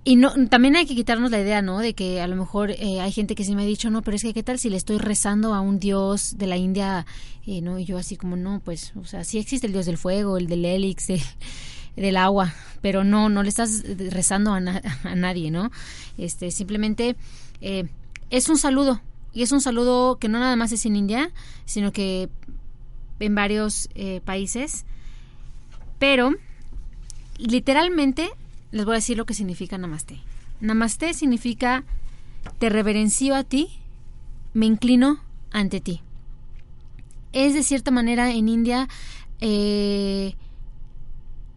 Y 0.05 0.15
no, 0.15 0.33
también 0.47 0.77
hay 0.77 0.87
que 0.87 0.95
quitarnos 0.95 1.33
la 1.33 1.41
idea, 1.41 1.63
¿no? 1.63 1.81
De 1.81 1.95
que 1.95 2.21
a 2.21 2.29
lo 2.29 2.37
mejor 2.37 2.71
eh, 2.71 3.01
hay 3.01 3.11
gente 3.11 3.35
que 3.35 3.43
sí 3.43 3.57
me 3.57 3.65
ha 3.65 3.67
dicho, 3.67 3.91
no, 3.91 4.03
pero 4.03 4.17
es 4.17 4.23
que 4.23 4.33
qué 4.33 4.45
tal 4.45 4.57
si 4.57 4.71
le 4.71 4.77
estoy 4.77 4.99
rezando 4.99 5.53
a 5.53 5.61
un 5.61 5.81
dios 5.81 6.39
de 6.39 6.47
la 6.47 6.57
India, 6.57 7.05
eh, 7.45 7.61
¿no? 7.61 7.81
Y 7.81 7.87
yo 7.87 7.99
así 7.99 8.17
como, 8.17 8.37
no, 8.37 8.61
pues, 8.65 8.93
o 8.95 9.05
sea, 9.05 9.25
sí 9.25 9.39
existe 9.39 9.67
el 9.67 9.73
dios 9.73 9.85
del 9.85 9.99
fuego, 9.99 10.37
el 10.37 10.47
del 10.47 10.65
Helix, 10.65 11.11
el, 11.11 11.21
del 11.97 12.17
agua, 12.17 12.55
pero 12.83 13.05
no, 13.05 13.29
no 13.29 13.43
le 13.43 13.49
estás 13.49 13.83
rezando 14.11 14.53
a, 14.53 14.61
nadie, 14.61 15.51
¿no? 15.51 15.71
Este, 16.19 16.51
simplemente 16.51 17.17
eh, 17.61 17.89
es 18.31 18.49
un 18.49 18.59
saludo, 18.59 19.01
y 19.33 19.43
es 19.43 19.53
un 19.53 19.61
saludo 19.61 20.17
que 20.17 20.29
no 20.29 20.39
nada 20.39 20.57
más 20.57 20.73
es 20.73 20.87
en 20.87 20.97
India, 20.97 21.31
sino 21.65 21.93
que 21.93 22.29
en 23.21 23.35
varios 23.35 23.89
eh, 23.95 24.21
países, 24.25 24.85
pero 25.99 26.35
literalmente 27.39 28.31
les 28.73 28.85
voy 28.85 28.95
a 28.95 28.97
decir 28.97 29.17
lo 29.17 29.27
que 29.27 29.35
significa 29.35 29.79
Namaste. 29.79 30.19
Namaste 30.61 31.15
significa 31.15 31.85
te 32.59 32.69
reverencio 32.69 33.35
a 33.35 33.45
ti, 33.45 33.69
me 34.55 34.67
inclino 34.67 35.21
ante 35.51 35.81
ti. 35.81 36.01
Es 37.33 37.55
de 37.55 37.63
cierta 37.63 37.91
manera 37.91 38.31
en 38.31 38.49
India 38.49 38.89
eh, 39.41 40.35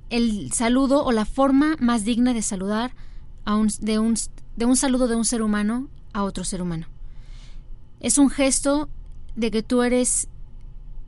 el 0.10 0.52
saludo 0.52 1.04
o 1.04 1.12
la 1.12 1.26
forma 1.26 1.76
más 1.80 2.04
digna 2.04 2.34
de 2.34 2.41
saludar 2.41 2.93
a 3.45 3.56
un, 3.56 3.69
de, 3.80 4.00
un, 4.00 4.15
de 4.56 4.65
un 4.65 4.76
saludo 4.76 5.08
de 5.08 5.15
un 5.15 5.26
ser 5.26 5.41
humano 5.41 5.88
a 6.13 6.24
otro 6.24 6.43
ser 6.43 6.62
humano. 6.62 6.88
Es 8.00 8.17
un 8.17 8.30
gesto 8.30 8.89
de 9.36 9.52
que 9.52 9.63
tú 9.63 9.84
eres, 9.84 10.28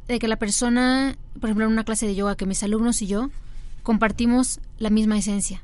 de 0.07 0.19
que 0.19 0.27
la 0.27 0.37
persona, 0.37 1.17
por 1.39 1.49
ejemplo 1.49 1.65
en 1.65 1.71
una 1.71 1.83
clase 1.83 2.07
de 2.07 2.15
yoga, 2.15 2.35
que 2.35 2.45
mis 2.45 2.63
alumnos 2.63 3.01
y 3.01 3.07
yo 3.07 3.29
compartimos 3.83 4.59
la 4.77 4.89
misma 4.89 5.17
esencia. 5.17 5.63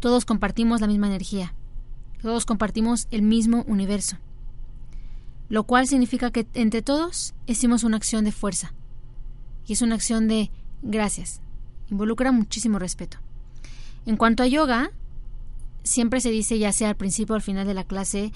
Todos 0.00 0.24
compartimos 0.24 0.80
la 0.80 0.86
misma 0.86 1.08
energía. 1.08 1.54
Todos 2.22 2.46
compartimos 2.46 3.08
el 3.10 3.22
mismo 3.22 3.64
universo. 3.66 4.16
Lo 5.48 5.64
cual 5.64 5.86
significa 5.86 6.30
que 6.30 6.46
entre 6.54 6.82
todos 6.82 7.34
hicimos 7.46 7.84
una 7.84 7.96
acción 7.96 8.24
de 8.24 8.32
fuerza. 8.32 8.74
Y 9.66 9.72
es 9.72 9.82
una 9.82 9.94
acción 9.94 10.28
de 10.28 10.50
gracias, 10.82 11.40
involucra 11.90 12.32
muchísimo 12.32 12.78
respeto. 12.78 13.18
En 14.06 14.16
cuanto 14.16 14.42
a 14.42 14.46
yoga, 14.46 14.90
siempre 15.82 16.20
se 16.20 16.30
dice, 16.30 16.58
ya 16.58 16.72
sea 16.72 16.90
al 16.90 16.96
principio 16.96 17.34
o 17.34 17.36
al 17.36 17.42
final 17.42 17.66
de 17.66 17.74
la 17.74 17.84
clase, 17.84 18.32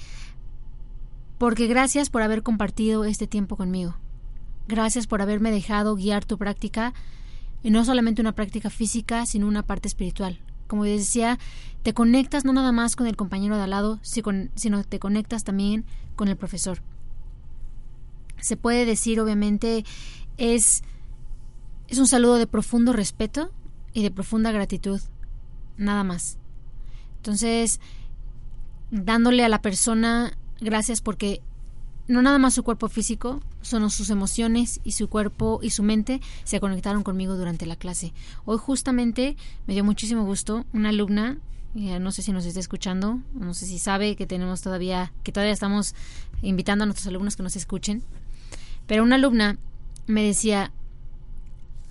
porque 1.38 1.66
gracias 1.66 2.10
por 2.10 2.22
haber 2.22 2.42
compartido 2.42 3.04
este 3.04 3.26
tiempo 3.26 3.56
conmigo. 3.56 3.96
Gracias 4.68 5.06
por 5.06 5.22
haberme 5.22 5.50
dejado 5.50 5.96
guiar 5.96 6.24
tu 6.24 6.38
práctica, 6.38 6.94
y 7.62 7.70
no 7.70 7.84
solamente 7.84 8.20
una 8.20 8.34
práctica 8.34 8.70
física, 8.70 9.24
sino 9.26 9.46
una 9.46 9.62
parte 9.62 9.88
espiritual. 9.88 10.40
Como 10.66 10.84
decía, 10.84 11.38
te 11.82 11.94
conectas 11.94 12.44
no 12.44 12.52
nada 12.52 12.72
más 12.72 12.96
con 12.96 13.06
el 13.06 13.16
compañero 13.16 13.56
de 13.56 13.62
al 13.62 13.70
lado, 13.70 14.00
sino 14.02 14.84
te 14.84 14.98
conectas 14.98 15.44
también 15.44 15.84
con 16.16 16.28
el 16.28 16.36
profesor. 16.36 16.80
Se 18.40 18.56
puede 18.56 18.84
decir, 18.84 19.20
obviamente, 19.20 19.84
es 20.38 20.82
es 21.92 21.98
un 21.98 22.08
saludo 22.08 22.36
de 22.36 22.46
profundo 22.46 22.94
respeto 22.94 23.52
y 23.92 24.02
de 24.02 24.10
profunda 24.10 24.50
gratitud, 24.50 24.98
nada 25.76 26.04
más. 26.04 26.38
Entonces, 27.18 27.80
dándole 28.90 29.44
a 29.44 29.50
la 29.50 29.60
persona 29.60 30.32
gracias 30.58 31.02
porque 31.02 31.42
no 32.08 32.22
nada 32.22 32.38
más 32.38 32.54
su 32.54 32.62
cuerpo 32.62 32.88
físico, 32.88 33.42
son 33.60 33.90
sus 33.90 34.08
emociones 34.08 34.80
y 34.84 34.92
su 34.92 35.10
cuerpo 35.10 35.60
y 35.62 35.68
su 35.68 35.82
mente 35.82 36.22
se 36.44 36.60
conectaron 36.60 37.02
conmigo 37.02 37.36
durante 37.36 37.66
la 37.66 37.76
clase. 37.76 38.14
Hoy 38.46 38.56
justamente 38.56 39.36
me 39.66 39.74
dio 39.74 39.84
muchísimo 39.84 40.24
gusto 40.24 40.64
una 40.72 40.88
alumna, 40.88 41.40
no 41.74 42.10
sé 42.10 42.22
si 42.22 42.32
nos 42.32 42.46
está 42.46 42.58
escuchando, 42.58 43.20
no 43.34 43.52
sé 43.52 43.66
si 43.66 43.78
sabe 43.78 44.16
que 44.16 44.26
tenemos 44.26 44.62
todavía, 44.62 45.12
que 45.24 45.32
todavía 45.32 45.52
estamos 45.52 45.94
invitando 46.40 46.84
a 46.84 46.86
nuestros 46.86 47.06
alumnos 47.06 47.36
que 47.36 47.42
nos 47.42 47.56
escuchen, 47.56 48.02
pero 48.86 49.02
una 49.02 49.16
alumna 49.16 49.58
me 50.06 50.22
decía, 50.24 50.72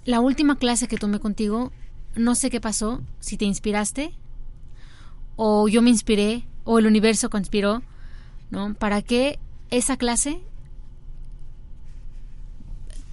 la 0.05 0.19
última 0.19 0.57
clase 0.57 0.87
que 0.87 0.97
tomé 0.97 1.19
contigo, 1.19 1.71
no 2.15 2.35
sé 2.35 2.49
qué 2.49 2.59
pasó, 2.59 3.01
si 3.19 3.37
te 3.37 3.45
inspiraste 3.45 4.13
o 5.35 5.67
yo 5.67 5.81
me 5.81 5.89
inspiré 5.89 6.45
o 6.63 6.79
el 6.79 6.87
universo 6.87 7.29
conspiró, 7.29 7.81
¿no? 8.49 8.73
Para 8.73 9.01
que 9.01 9.39
esa 9.69 9.97
clase 9.97 10.41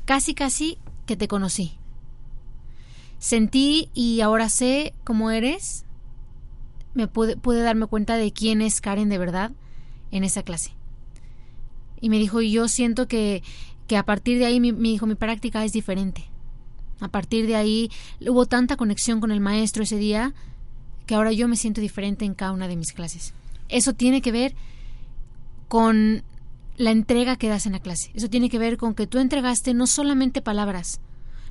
casi 0.05 0.35
casi 0.35 0.79
que 1.07 1.17
te 1.17 1.29
conocí. 1.29 1.79
Sentí 3.19 3.91
y 3.95 4.21
ahora 4.21 4.49
sé 4.49 4.95
cómo 5.05 5.31
eres. 5.31 5.85
Me 6.95 7.09
pude, 7.09 7.37
pude 7.37 7.63
darme 7.63 7.87
cuenta 7.87 8.17
de 8.17 8.33
quién 8.33 8.63
es 8.63 8.81
Karen 8.81 9.09
de 9.09 9.19
verdad 9.19 9.53
en 10.11 10.25
esa 10.25 10.43
clase. 10.43 10.73
Y 12.01 12.11
me 12.11 12.19
dijo, 12.19 12.41
y 12.41 12.53
yo 12.53 12.69
siento 12.69 13.09
que, 13.09 13.43
que 13.87 13.97
a 13.97 14.05
partir 14.05 14.39
de 14.39 14.47
ahí, 14.47 14.61
mi, 14.61 14.73
dijo, 14.73 15.07
mi 15.07 15.15
práctica 15.15 15.65
es 15.65 15.73
diferente. 15.73 16.31
A 17.01 17.09
partir 17.09 17.47
de 17.47 17.57
ahí 17.57 17.91
hubo 18.21 18.47
tanta 18.47 18.77
conexión 18.77 19.21
con 19.21 19.31
el 19.31 19.41
maestro 19.41 19.83
ese 19.83 19.97
día 19.97 20.35
que 21.07 21.15
ahora 21.15 21.33
yo 21.33 21.49
me 21.49 21.57
siento 21.57 21.81
diferente 21.81 22.25
en 22.25 22.35
cada 22.35 22.53
una 22.53 22.69
de 22.69 22.77
mis 22.77 22.93
clases. 22.93 23.33
Eso 23.69 23.95
tiene 23.95 24.21
que 24.21 24.33
ver 24.33 24.55
con 25.69 26.23
la 26.77 26.91
entrega 26.91 27.37
que 27.37 27.49
das 27.49 27.67
en 27.67 27.73
la 27.73 27.81
clase. 27.81 28.11
Eso 28.15 28.29
tiene 28.29 28.51
que 28.51 28.59
ver 28.59 28.77
con 28.77 28.95
que 28.95 29.07
tú 29.07 29.19
entregaste 29.19 29.75
no 29.75 29.87
solamente 29.87 30.43
palabras, 30.43 31.01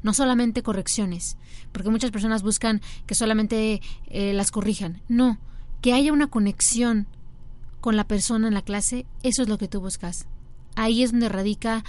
no 0.04 0.14
solamente 0.14 0.64
correcciones, 0.64 1.38
porque 1.72 1.90
muchas 1.90 2.12
personas 2.12 2.44
buscan 2.44 2.82
que 3.06 3.16
solamente 3.16 3.82
eh, 4.08 4.34
las 4.34 4.52
corrijan. 4.52 5.02
No, 5.08 5.38
que 5.82 5.94
haya 5.94 6.14
una 6.14 6.28
conexión 6.28 7.08
con 7.82 7.96
la 7.96 8.08
persona 8.08 8.48
en 8.48 8.54
la 8.54 8.62
clase, 8.62 9.06
eso 9.24 9.44
es 9.44 9.50
lo 9.50 9.58
que 9.58 9.68
tú 9.68 9.82
buscas. 9.82 10.28
Ahí 10.76 11.04
es 11.04 11.12
donde 11.12 11.30
radica 11.30 11.84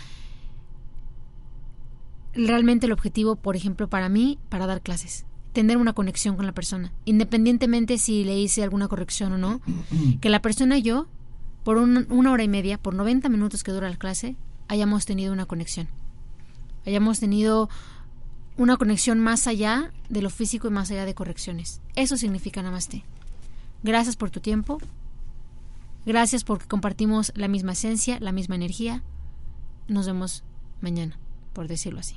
realmente 2.46 2.86
el 2.86 2.92
objetivo, 2.92 3.36
por 3.36 3.56
ejemplo, 3.56 3.88
para 3.88 4.08
mí, 4.08 4.38
para 4.48 4.66
dar 4.66 4.80
clases. 4.80 5.26
Tener 5.52 5.76
una 5.76 5.92
conexión 5.92 6.36
con 6.36 6.46
la 6.46 6.52
persona, 6.52 6.92
independientemente 7.04 7.98
si 7.98 8.24
le 8.24 8.38
hice 8.38 8.62
alguna 8.62 8.88
corrección 8.88 9.32
o 9.32 9.38
no, 9.38 9.60
que 10.20 10.30
la 10.30 10.42
persona 10.42 10.78
y 10.78 10.82
yo 10.82 11.08
por 11.64 11.76
una 11.76 12.32
hora 12.32 12.42
y 12.42 12.48
media, 12.48 12.78
por 12.78 12.94
90 12.94 13.28
minutos 13.28 13.62
que 13.62 13.72
dura 13.72 13.90
la 13.90 13.96
clase, 13.96 14.36
hayamos 14.68 15.04
tenido 15.04 15.34
una 15.34 15.44
conexión. 15.44 15.86
Hayamos 16.86 17.20
tenido 17.20 17.68
una 18.56 18.78
conexión 18.78 19.20
más 19.20 19.46
allá 19.46 19.92
de 20.08 20.22
lo 20.22 20.30
físico 20.30 20.68
y 20.68 20.70
más 20.70 20.90
allá 20.90 21.04
de 21.04 21.14
correcciones. 21.14 21.82
Eso 21.94 22.16
significa 22.16 22.62
Namaste. 22.62 23.04
Gracias 23.82 24.16
por 24.16 24.30
tu 24.30 24.40
tiempo. 24.40 24.78
Gracias 26.06 26.42
porque 26.42 26.66
compartimos 26.66 27.32
la 27.34 27.48
misma 27.48 27.72
esencia, 27.72 28.18
la 28.18 28.32
misma 28.32 28.54
energía. 28.54 29.02
Nos 29.88 30.06
vemos 30.06 30.44
mañana, 30.80 31.18
por 31.52 31.68
decirlo 31.68 32.00
así. 32.00 32.16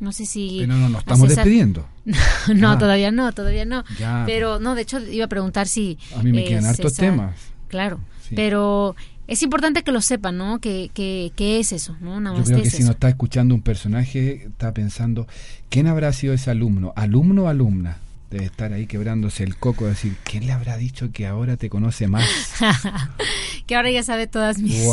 No 0.00 0.12
sé 0.12 0.26
si... 0.26 0.58
Pero 0.60 0.74
no 0.74 0.88
nos 0.88 1.00
estamos 1.00 1.28
despidiendo. 1.28 1.86
no, 2.54 2.70
ah. 2.70 2.78
todavía 2.78 3.10
no, 3.10 3.32
todavía 3.32 3.64
no. 3.64 3.84
Pero 4.26 4.60
no, 4.60 4.74
de 4.74 4.82
hecho 4.82 5.00
iba 5.00 5.24
a 5.24 5.28
preguntar 5.28 5.66
si... 5.66 5.98
A 6.16 6.22
mí 6.22 6.32
me 6.32 6.44
quedan 6.44 6.66
hartos 6.66 6.94
temas. 6.94 7.34
Claro. 7.68 8.00
Pero 8.34 8.94
es 9.26 9.42
importante 9.42 9.82
que 9.82 9.92
lo 9.92 10.00
sepan, 10.00 10.38
¿no? 10.38 10.58
Que, 10.58 10.90
que, 10.94 11.60
es 11.60 11.72
eso, 11.72 11.96
¿no? 12.00 12.18
Yo 12.36 12.44
creo 12.44 12.62
que 12.62 12.70
si 12.70 12.82
no 12.82 12.92
está 12.92 13.08
escuchando 13.08 13.54
un 13.54 13.62
personaje, 13.62 14.46
está 14.46 14.72
pensando, 14.72 15.26
¿quién 15.68 15.86
habrá 15.86 16.12
sido 16.12 16.32
ese 16.34 16.50
alumno? 16.50 16.92
¿Alumno 16.96 17.44
o 17.44 17.48
alumna? 17.48 17.98
Debe 18.30 18.44
estar 18.44 18.74
ahí 18.74 18.86
quebrándose 18.86 19.42
el 19.42 19.56
coco, 19.56 19.86
decir, 19.86 20.14
¿quién 20.22 20.46
le 20.46 20.52
habrá 20.52 20.76
dicho 20.76 21.10
que 21.12 21.26
ahora 21.26 21.56
te 21.56 21.70
conoce 21.70 22.08
más? 22.08 22.28
que 23.66 23.74
ahora 23.74 23.90
ya 23.90 24.02
sabe 24.02 24.26
todas 24.26 24.58
mis, 24.58 24.86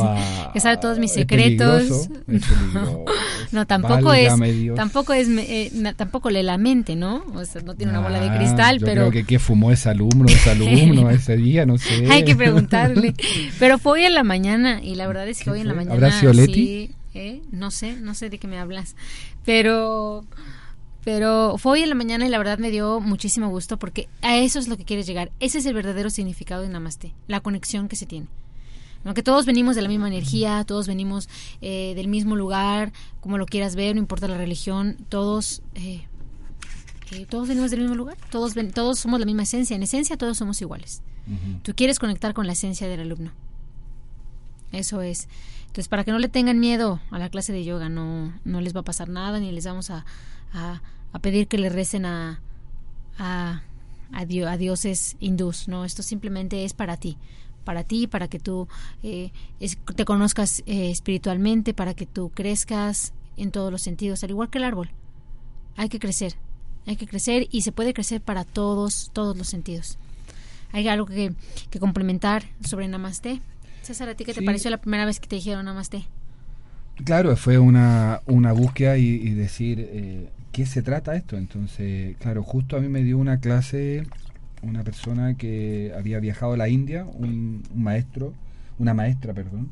que 0.54 0.60
sabe 0.62 0.78
todos 0.78 1.00
mis 1.00 1.12
secretos. 1.12 2.10
no, 3.52 3.68
tampoco 3.68 4.14
es, 4.14 4.32
tampoco 4.76 5.14
es, 5.14 5.28
eh, 5.30 5.70
tampoco 5.98 6.30
le 6.30 6.44
la 6.44 6.58
mente, 6.58 6.96
¿no? 6.96 7.26
O 7.34 7.44
sea, 7.44 7.62
no 7.62 7.76
tiene 7.76 7.92
una 7.92 8.02
bola 8.02 8.22
de 8.22 8.30
ah, 8.30 8.38
cristal, 8.38 8.80
yo 8.80 8.86
pero. 8.86 9.02
Creo 9.02 9.12
que 9.12 9.26
qué 9.26 9.38
fumó 9.38 9.70
ese 9.70 9.90
alumno, 9.90 10.28
ese 10.28 10.52
alumno 10.52 11.10
ese 11.12 11.36
día, 11.36 11.66
no 11.66 11.78
sé. 11.78 12.10
Hay 12.10 12.24
que 12.24 12.38
preguntarle. 12.38 13.16
pero 13.60 13.80
fue 13.80 13.94
hoy 13.94 14.06
en 14.06 14.14
la 14.14 14.24
mañana 14.24 14.82
y 14.82 14.96
la 14.96 15.08
verdad 15.08 15.28
es 15.28 15.44
que 15.44 15.50
hoy 15.50 15.60
en 15.60 15.68
la 15.68 15.74
mañana. 15.74 15.94
¿Habrá 15.94 16.12
sido 16.12 16.32
Leti? 16.32 16.92
¿eh? 17.14 17.42
No 17.52 17.72
sé, 17.72 17.96
no 17.96 18.14
sé 18.14 18.30
de 18.30 18.38
qué 18.38 18.48
me 18.48 18.60
hablas, 18.60 18.96
pero 19.44 20.26
pero 21.06 21.58
fue 21.60 21.74
hoy 21.74 21.84
en 21.84 21.90
la 21.90 21.96
mañana 21.96 22.26
y 22.26 22.30
la 22.30 22.40
verdad 22.40 22.58
me 22.58 22.72
dio 22.72 23.00
muchísimo 23.00 23.48
gusto 23.50 23.78
porque 23.78 24.10
a 24.24 24.38
eso 24.38 24.58
es 24.58 24.68
lo 24.68 24.76
que 24.76 24.86
quieres 24.86 25.06
llegar. 25.06 25.32
Ese 25.40 25.60
es 25.60 25.66
el 25.68 25.76
verdadero 25.76 26.10
significado 26.10 26.64
de 26.64 26.70
Namaste, 26.70 27.14
la 27.28 27.42
conexión 27.42 27.88
que 27.88 27.96
se 27.96 28.08
tiene. 28.08 28.28
Aunque 29.06 29.22
todos 29.22 29.46
venimos 29.46 29.76
de 29.76 29.84
la 29.84 29.88
misma 29.88 30.08
energía, 30.08 30.64
todos 30.66 30.88
venimos 30.88 31.30
eh, 31.62 31.94
del 31.96 32.08
mismo 32.08 32.36
lugar, 32.36 32.92
como 33.22 33.38
lo 33.38 33.46
quieras 33.46 33.76
ver, 33.76 33.94
no 33.94 34.00
importa 34.00 34.28
la 34.28 34.36
religión, 34.36 34.98
todos, 35.08 35.62
eh, 35.76 36.08
eh, 37.12 37.28
todos 37.30 37.48
venimos 37.48 37.70
del 37.70 37.82
mismo 37.82 37.94
lugar, 37.94 38.18
todos, 38.32 38.56
ven, 38.56 38.72
todos 38.72 38.98
somos 38.98 39.20
la 39.20 39.28
misma 39.28 39.44
esencia. 39.44 39.76
En 39.76 39.84
esencia 39.84 40.18
todos 40.18 40.40
somos 40.40 40.60
iguales. 40.60 41.04
Tú 41.62 41.76
quieres 41.76 42.00
conectar 42.00 42.34
con 42.34 42.48
la 42.48 42.54
esencia 42.54 42.88
del 42.88 43.02
alumno. 43.02 43.32
Eso 44.72 45.04
es. 45.04 45.28
Entonces, 45.68 45.88
para 45.88 46.04
que 46.04 46.12
no 46.12 46.20
le 46.20 46.30
tengan 46.30 46.60
miedo 46.60 47.00
a 47.12 47.20
la 47.20 47.30
clase 47.30 47.52
de 47.54 47.64
yoga, 47.64 47.90
no, 47.90 48.34
no 48.44 48.62
les 48.62 48.76
va 48.76 48.80
a 48.80 48.84
pasar 48.84 49.10
nada, 49.10 49.40
ni 49.40 49.52
les 49.52 49.66
vamos 49.66 49.90
a, 49.90 50.06
a, 50.54 50.82
a 51.12 51.20
pedir 51.20 51.48
que 51.48 51.58
le 51.58 51.70
recen 51.70 52.06
a, 52.06 52.42
a, 53.18 53.64
a, 54.12 54.26
dioses 54.26 55.16
hindús, 55.20 55.68
¿no? 55.68 55.86
Esto 55.86 56.04
simplemente 56.04 56.66
es 56.66 56.74
para 56.74 56.98
ti, 56.98 57.18
para 57.64 57.84
ti, 57.84 58.08
para 58.08 58.28
que 58.28 58.40
tú 58.40 58.68
eh, 59.04 59.32
te 59.96 60.06
conozcas 60.06 60.64
eh, 60.66 60.92
espiritualmente, 60.92 61.74
para 61.74 61.94
que 61.94 62.06
tú 62.06 62.32
crezcas 62.34 63.14
en 63.38 63.52
todos 63.52 63.72
los 63.72 63.82
sentidos, 63.82 64.24
al 64.24 64.32
igual 64.32 64.50
que 64.50 64.58
el 64.58 64.64
árbol. 64.64 64.92
Hay 65.78 65.90
que 65.90 66.00
crecer, 66.00 66.36
hay 66.86 66.96
que 66.96 67.08
crecer 67.08 67.48
y 67.52 67.62
se 67.62 67.72
puede 67.72 67.94
crecer 67.94 68.22
para 68.22 68.44
todos, 68.44 69.10
todos 69.14 69.38
los 69.38 69.48
sentidos. 69.48 69.98
¿Hay 70.72 70.88
algo 70.88 71.06
que, 71.06 71.34
que 71.70 71.80
complementar 71.80 72.44
sobre 72.64 72.88
Namaste? 72.88 73.42
César, 73.82 74.10
¿a 74.10 74.16
ti 74.16 74.26
qué 74.26 74.34
te 74.34 74.42
pareció 74.42 74.70
la 74.72 74.82
primera 74.82 75.06
vez 75.06 75.20
que 75.20 75.28
te 75.28 75.36
dijeron 75.36 75.66
Namaste? 75.66 76.08
Claro, 77.04 77.36
fue 77.36 77.60
una, 77.60 78.22
una 78.26 78.54
búsqueda 78.54 78.98
y, 78.98 79.30
decir, 79.32 79.80
eh, 79.80 80.30
qué 80.52 80.66
se 80.66 80.82
trata 80.82 81.16
esto? 81.16 81.38
Entonces, 81.38 82.16
claro, 82.20 82.42
justo 82.42 82.78
a 82.78 82.80
mí 82.80 82.88
me 82.88 83.04
dio 83.04 83.18
una 83.18 83.40
clase 83.40 84.06
una 84.66 84.84
persona 84.84 85.36
que 85.36 85.94
había 85.98 86.20
viajado 86.20 86.54
a 86.54 86.58
la 86.58 86.70
India, 86.70 87.06
un, 87.06 87.64
maestro, 87.76 88.34
una 88.80 88.94
maestra, 88.94 89.34
perdón, 89.34 89.70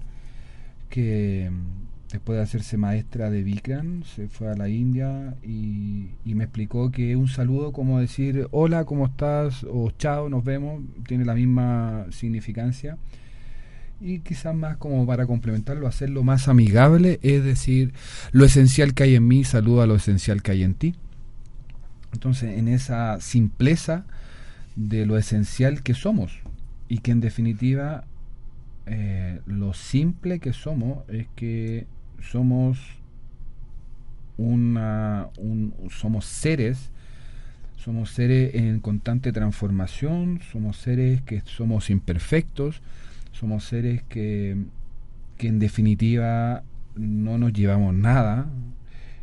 que 0.89 1.49
mm, 1.51 2.11
después 2.11 2.37
de 2.37 2.43
hacerse 2.43 2.77
maestra 2.77 3.29
de 3.29 3.43
Bikram, 3.43 4.03
se 4.03 4.27
fue 4.27 4.49
a 4.49 4.55
la 4.55 4.69
India 4.69 5.35
y, 5.43 6.09
y, 6.25 6.35
me 6.35 6.43
explicó 6.45 6.91
que 6.91 7.15
un 7.15 7.27
saludo 7.27 7.71
como 7.71 7.99
decir 7.99 8.47
hola, 8.51 8.85
¿cómo 8.85 9.07
estás? 9.07 9.63
o 9.69 9.91
chao, 9.91 10.29
nos 10.29 10.43
vemos, 10.43 10.83
tiene 11.07 11.25
la 11.25 11.33
misma 11.33 12.05
significancia 12.11 12.97
y 14.03 14.19
quizás 14.19 14.53
más 14.53 14.75
como 14.77 15.07
para 15.07 15.25
complementarlo, 15.25 15.87
hacerlo 15.87 16.23
más 16.23 16.49
amigable, 16.49 17.19
es 17.23 17.43
decir, 17.43 17.93
lo 18.33 18.43
esencial 18.43 18.93
que 18.93 19.03
hay 19.03 19.15
en 19.15 19.25
mí 19.25 19.45
saluda 19.45 19.83
a 19.83 19.87
lo 19.87 19.95
esencial 19.95 20.43
que 20.43 20.51
hay 20.51 20.63
en 20.63 20.73
ti. 20.73 20.93
Entonces, 22.11 22.57
en 22.59 22.67
esa 22.67 23.21
simpleza 23.21 24.05
de 24.75 25.05
lo 25.05 25.17
esencial 25.17 25.83
que 25.83 25.93
somos 25.93 26.39
y 26.89 26.97
que 26.97 27.11
en 27.11 27.21
definitiva 27.21 28.03
eh, 28.87 29.39
lo 29.45 29.73
simple 29.73 30.39
que 30.39 30.51
somos 30.51 31.07
es 31.09 31.27
que 31.35 31.87
somos 32.21 32.79
una 34.37 35.27
somos 35.89 36.25
seres 36.25 36.89
somos 37.77 38.09
seres 38.09 38.55
en 38.55 38.79
constante 38.79 39.31
transformación 39.31 40.39
somos 40.51 40.77
seres 40.77 41.21
que 41.21 41.43
somos 41.45 41.91
imperfectos 41.91 42.81
somos 43.33 43.65
seres 43.65 44.01
que, 44.03 44.57
que 45.37 45.47
en 45.47 45.59
definitiva 45.59 46.63
no 46.95 47.37
nos 47.37 47.53
llevamos 47.53 47.93
nada 47.93 48.47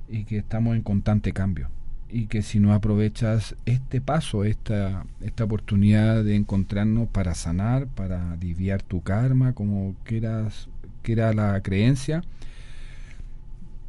y 0.08 0.24
que 0.24 0.38
estamos 0.38 0.76
en 0.76 0.82
constante 0.82 1.32
cambio 1.32 1.68
y 2.12 2.26
que 2.26 2.42
si 2.42 2.58
no 2.60 2.74
aprovechas 2.74 3.54
este 3.66 4.00
paso, 4.00 4.44
esta, 4.44 5.06
esta 5.20 5.44
oportunidad 5.44 6.24
de 6.24 6.34
encontrarnos 6.34 7.08
para 7.08 7.34
sanar, 7.34 7.86
para 7.86 8.32
aliviar 8.32 8.82
tu 8.82 9.02
karma, 9.02 9.52
como 9.52 9.94
quieras, 10.04 10.68
que 11.02 11.12
era 11.12 11.32
la 11.32 11.60
creencia, 11.62 12.22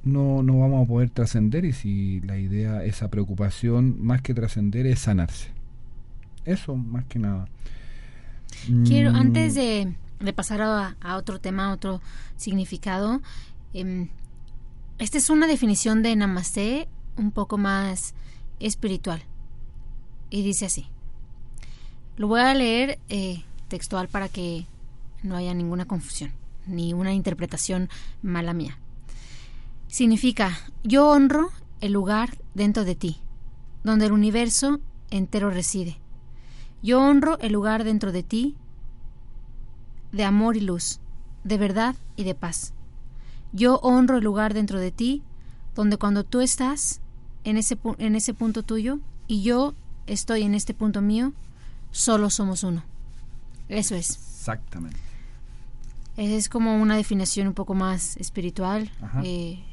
no, 0.04 0.44
no 0.44 0.60
vamos 0.60 0.86
a 0.86 0.88
poder 0.88 1.10
trascender 1.10 1.66
y 1.66 1.74
si 1.74 2.22
la 2.22 2.38
idea, 2.38 2.84
esa 2.84 3.10
preocupación, 3.10 4.04
más 4.04 4.22
que 4.22 4.34
trascender, 4.34 4.86
es 4.86 5.00
sanarse. 5.00 5.50
Eso 6.46 6.76
más 6.76 7.06
que 7.06 7.20
nada. 7.20 7.48
Quiero, 8.86 9.12
Mm, 9.12 9.16
antes 9.16 9.56
de, 9.56 9.94
de 10.22 10.34
pasar 10.34 10.62
a, 10.62 11.16
otro 11.18 11.40
tema, 11.40 11.74
otro 11.74 12.02
significado, 12.38 13.22
em, 13.74 14.10
esta 14.98 15.18
es 15.18 15.30
una 15.30 15.48
definición 15.48 16.04
de 16.04 16.16
Namaste 16.16 16.88
un 17.18 17.32
poco 17.32 17.58
más 17.58 18.14
espiritual. 18.60 19.24
Y 20.30 20.44
dice 20.44 20.66
así. 20.66 20.88
Lo 22.18 22.28
voy 22.28 22.42
a 22.42 22.54
leer 22.54 23.00
eh, 23.10 23.44
textual 23.68 24.08
para 24.08 24.30
que 24.30 24.66
no 25.24 25.36
haya 25.36 25.54
ninguna 25.54 25.86
confusión, 25.86 26.32
ni 26.68 26.94
una 26.94 27.14
interpretación 27.14 27.90
mala 28.22 28.54
mía. 28.54 28.78
Significa, 29.88 30.58
yo 30.84 31.10
honro 31.10 31.52
el 31.80 31.94
lugar 31.94 32.38
dentro 32.54 32.86
de 32.86 32.96
ti, 32.96 33.18
donde 33.84 34.06
el 34.06 34.12
universo 34.12 34.80
entero 35.10 35.50
reside. 35.50 35.98
Yo 36.84 37.02
honro 37.02 37.38
el 37.40 37.54
lugar 37.54 37.84
dentro 37.84 38.12
de 38.12 38.24
ti 38.24 38.56
de 40.12 40.24
amor 40.24 40.58
y 40.58 40.62
luz, 40.62 41.00
de 41.44 41.58
verdad 41.58 41.96
y 42.16 42.24
de 42.24 42.36
paz. 42.36 42.74
Yo 43.54 43.78
honro 43.78 44.18
el 44.18 44.24
lugar 44.24 44.54
dentro 44.54 44.80
de 44.80 44.92
ti 44.92 45.24
donde 45.76 45.98
cuando 45.98 46.24
tú 46.24 46.42
estás 46.42 47.02
en 47.44 47.58
ese, 47.58 47.78
en 47.98 48.16
ese 48.16 48.34
punto 48.34 48.64
tuyo 48.64 49.00
y 49.28 49.42
yo 49.42 49.74
estoy 50.08 50.44
en 50.44 50.56
este 50.56 50.74
punto 50.74 51.02
mío, 51.02 51.34
solo 51.92 52.30
somos 52.30 52.64
uno. 52.64 52.84
Eso 53.70 53.96
es. 53.96 54.10
Exactamente. 54.12 55.00
Es 56.18 56.50
como 56.50 56.76
una 56.82 56.96
definición 56.98 57.48
un 57.48 57.54
poco 57.54 57.74
más 57.74 58.18
espiritual. 58.18 58.92
Eh, 59.24 59.64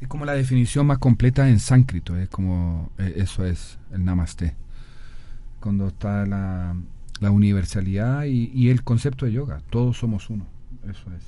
Es 0.00 0.08
como 0.08 0.24
la 0.24 0.32
definición 0.32 0.86
más 0.86 0.98
completa 0.98 1.48
en 1.48 1.60
sánscrito, 1.60 2.16
es 2.16 2.28
como 2.28 2.90
eh, 2.98 3.14
eso 3.16 3.44
es 3.46 3.78
el 3.92 4.04
namaste. 4.04 4.56
Cuando 5.60 5.88
está 5.88 6.26
la, 6.26 6.74
la 7.22 7.30
universalidad 7.30 8.24
y, 8.24 8.50
y 8.54 8.68
el 8.70 8.82
concepto 8.84 9.24
de 9.26 9.32
yoga, 9.32 9.60
todos 9.70 9.96
somos 9.98 10.28
uno, 10.28 10.46
eso 10.90 11.10
es. 11.16 11.22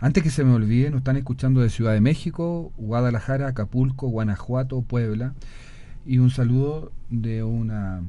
Antes 0.00 0.22
que 0.22 0.30
se 0.30 0.44
me 0.44 0.52
olvide, 0.54 0.90
nos 0.90 0.98
están 0.98 1.16
escuchando 1.16 1.60
de 1.60 1.70
Ciudad 1.70 1.92
de 1.92 2.00
México, 2.00 2.72
Guadalajara, 2.76 3.48
Acapulco, 3.48 4.06
Guanajuato, 4.08 4.80
Puebla 4.82 5.34
y 6.06 6.18
un 6.18 6.30
saludo 6.30 6.92
de 7.10 7.42
una 7.42 8.02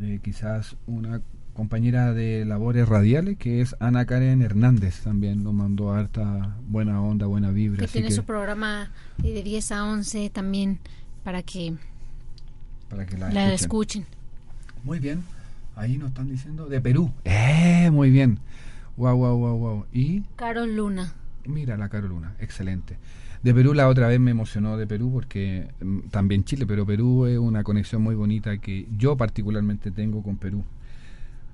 eh, 0.00 0.20
quizás 0.22 0.76
una 0.86 1.20
compañera 1.54 2.12
de 2.14 2.44
labores 2.44 2.88
radiales 2.88 3.36
que 3.36 3.60
es 3.60 3.74
Ana 3.80 4.04
Karen 4.04 4.42
Hernández 4.42 5.00
también 5.02 5.42
nos 5.42 5.52
mandó 5.54 5.92
harta 5.92 6.54
buena 6.68 7.02
onda, 7.02 7.26
buena 7.26 7.50
vibra. 7.50 7.78
que 7.78 7.84
así 7.86 7.94
tiene 7.94 8.08
que- 8.08 8.14
su 8.14 8.22
programa 8.24 8.92
de 9.20 9.42
10 9.42 9.72
a 9.72 9.84
11 9.84 10.30
también 10.30 10.78
para 11.24 11.42
que 11.42 11.74
para 12.88 13.04
que 13.06 13.18
la, 13.18 13.32
la 13.32 13.52
escuchen. 13.52 14.02
escuchen. 14.02 14.18
Muy 14.84 15.00
bien. 15.00 15.22
Ahí 15.78 15.96
nos 15.96 16.08
están 16.08 16.28
diciendo 16.28 16.66
de 16.66 16.80
Perú. 16.80 17.12
¡Eh! 17.24 17.88
Muy 17.92 18.10
bien. 18.10 18.40
Wow, 18.96 19.16
wow, 19.16 19.38
wow, 19.38 19.58
wow. 19.58 19.86
Y 19.92 20.22
Carol 20.34 20.74
Luna. 20.74 21.14
mira 21.46 21.76
la 21.76 21.88
Caroluna. 21.88 22.34
Excelente. 22.40 22.96
De 23.44 23.54
Perú 23.54 23.74
la 23.74 23.86
otra 23.86 24.08
vez 24.08 24.18
me 24.18 24.32
emocionó 24.32 24.76
de 24.76 24.88
Perú 24.88 25.12
porque 25.12 25.68
mm, 25.80 26.08
también 26.10 26.42
Chile, 26.42 26.66
pero 26.66 26.84
Perú 26.84 27.26
es 27.26 27.38
una 27.38 27.62
conexión 27.62 28.02
muy 28.02 28.16
bonita 28.16 28.58
que 28.58 28.88
yo 28.98 29.16
particularmente 29.16 29.92
tengo 29.92 30.20
con 30.24 30.36
Perú. 30.36 30.64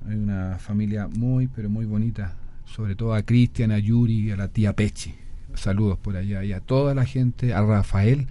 Hay 0.08 0.16
una 0.16 0.56
familia 0.58 1.06
muy, 1.06 1.46
pero 1.46 1.68
muy 1.68 1.84
bonita. 1.84 2.34
Sobre 2.64 2.96
todo 2.96 3.12
a 3.12 3.22
Cristian, 3.22 3.72
a 3.72 3.78
Yuri 3.78 4.28
y 4.28 4.30
a 4.30 4.36
la 4.36 4.48
tía 4.48 4.72
Pechi. 4.72 5.14
Saludos 5.52 5.98
por 5.98 6.16
allá. 6.16 6.42
Y 6.44 6.54
a 6.54 6.60
toda 6.60 6.94
la 6.94 7.04
gente, 7.04 7.52
a 7.52 7.60
Rafael 7.60 8.26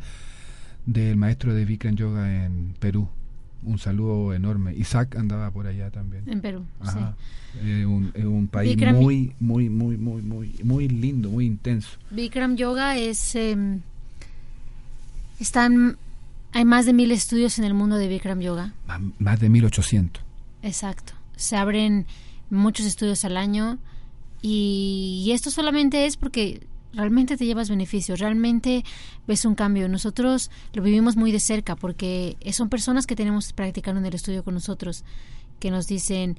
del 0.88 1.18
maestro 1.18 1.54
de 1.54 1.66
Bikram 1.66 1.96
Yoga 1.96 2.46
en 2.46 2.74
Perú. 2.80 3.10
Un 3.66 3.78
saludo 3.80 4.34
enorme. 4.34 4.74
Isaac 4.76 5.16
andaba 5.16 5.52
por 5.52 5.68
allá 5.68 5.90
también. 5.92 6.24
En 6.28 6.42
Perú, 6.42 6.66
Ajá. 6.80 7.16
Es 7.64 7.86
un, 7.86 8.12
es 8.16 8.26
un 8.26 8.48
país 8.48 8.76
Bikram- 8.76 8.96
muy, 9.00 9.34
muy, 9.40 9.70
muy, 9.70 9.96
muy, 9.98 10.22
muy, 10.24 10.56
muy 10.64 10.88
lindo, 10.88 11.30
muy 11.30 11.46
intenso. 11.46 11.90
Bikram 12.10 12.56
Yoga 12.56 12.98
es... 12.98 13.36
em, 13.36 13.82
están... 15.40 15.98
Hay 16.56 16.66
más 16.66 16.86
de 16.86 16.94
mil 16.94 17.12
estudios 17.12 17.58
en 17.58 17.66
el 17.66 17.74
mundo 17.74 17.96
de 17.98 18.08
Bikram 18.08 18.40
Yoga. 18.40 18.74
Más, 18.88 19.02
más 19.18 19.40
de 19.40 19.50
1800. 19.50 20.22
Exacto. 20.62 21.14
Se 21.36 21.56
abren 21.58 22.06
muchos 22.52 22.86
estudios 22.86 23.26
al 23.26 23.38
año 23.38 23.80
y, 24.42 25.24
y 25.26 25.32
esto 25.32 25.50
solamente 25.50 26.06
es 26.06 26.16
porque 26.16 26.62
realmente 26.94 27.38
te 27.38 27.46
llevas 27.46 27.70
beneficios, 27.70 28.20
realmente 28.20 28.84
ves 29.28 29.46
un 29.46 29.56
cambio. 29.56 29.90
Nosotros 29.90 30.52
lo 30.74 30.84
vivimos 30.84 31.16
muy 31.16 31.32
de 31.32 31.40
cerca 31.40 31.76
porque 31.76 32.38
son 32.52 32.70
personas 32.70 33.08
que 33.08 33.16
tenemos 33.16 33.54
practicando 33.54 34.00
en 34.00 34.06
el 34.06 34.14
estudio 34.14 34.44
con 34.44 34.54
nosotros 34.54 35.04
que 35.60 35.72
nos 35.72 35.88
dicen, 35.88 36.38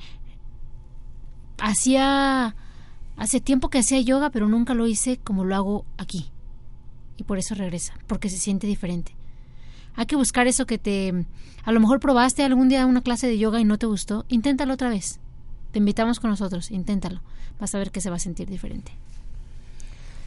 hacía, 1.59 2.55
hace 3.17 3.41
tiempo 3.41 3.71
que 3.71 3.79
hacía 3.79 4.01
yoga 4.01 4.31
pero 4.31 4.49
nunca 4.49 4.75
lo 4.75 4.87
hice 4.87 5.19
como 5.19 5.45
lo 5.45 5.55
hago 5.55 5.87
aquí. 5.99 6.31
Y 7.17 7.25
por 7.25 7.39
eso 7.39 7.55
regresa, 7.55 7.95
porque 8.07 8.29
se 8.29 8.39
siente 8.39 8.67
diferente. 8.67 9.15
Hay 9.97 10.07
que 10.07 10.17
buscar 10.17 10.47
eso 10.47 10.67
que 10.67 10.79
te... 10.79 11.27
A 11.65 11.73
lo 11.73 11.81
mejor 11.81 12.01
probaste 12.01 12.43
algún 12.43 12.69
día 12.69 12.85
una 12.87 13.03
clase 13.03 13.27
de 13.29 13.39
yoga 13.39 13.61
y 13.61 13.65
no 13.65 13.79
te 13.79 13.87
gustó. 13.87 14.25
Inténtalo 14.29 14.75
otra 14.75 14.89
vez. 14.89 15.21
Te 15.71 15.79
invitamos 15.79 16.19
con 16.19 16.31
nosotros. 16.31 16.71
Inténtalo. 16.73 17.23
Vas 17.61 17.75
a 17.75 17.79
ver 17.79 17.93
que 17.93 18.01
se 18.01 18.11
va 18.11 18.17
a 18.17 18.19
sentir 18.19 18.49
diferente. 18.51 18.93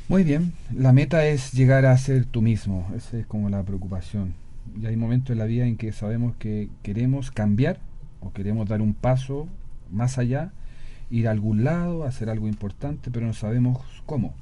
Muy 0.08 0.24
bien. 0.24 0.54
La 0.74 0.94
meta 0.94 1.26
es 1.26 1.52
llegar 1.52 1.86
a 1.86 1.98
ser 1.98 2.26
tú 2.26 2.42
mismo. 2.42 2.90
Esa 2.96 3.18
es 3.18 3.26
como 3.26 3.50
la 3.50 3.64
preocupación. 3.64 4.34
Y 4.82 4.86
hay 4.86 4.96
momentos 4.96 5.32
en 5.34 5.40
la 5.40 5.46
vida 5.46 5.66
en 5.66 5.78
que 5.78 5.92
sabemos 5.92 6.36
que 6.38 6.70
queremos 6.84 7.32
cambiar 7.32 7.80
o 8.22 8.32
queremos 8.32 8.68
dar 8.70 8.82
un 8.82 8.94
paso 8.94 9.48
más 9.92 10.18
allá, 10.18 10.52
ir 11.10 11.28
a 11.28 11.32
algún 11.32 11.64
lado, 11.64 12.04
hacer 12.06 12.30
algo 12.30 12.48
importante, 12.48 13.12
pero 13.12 13.26
no 13.26 13.34
sabemos 13.34 13.80
cómo. 14.06 14.34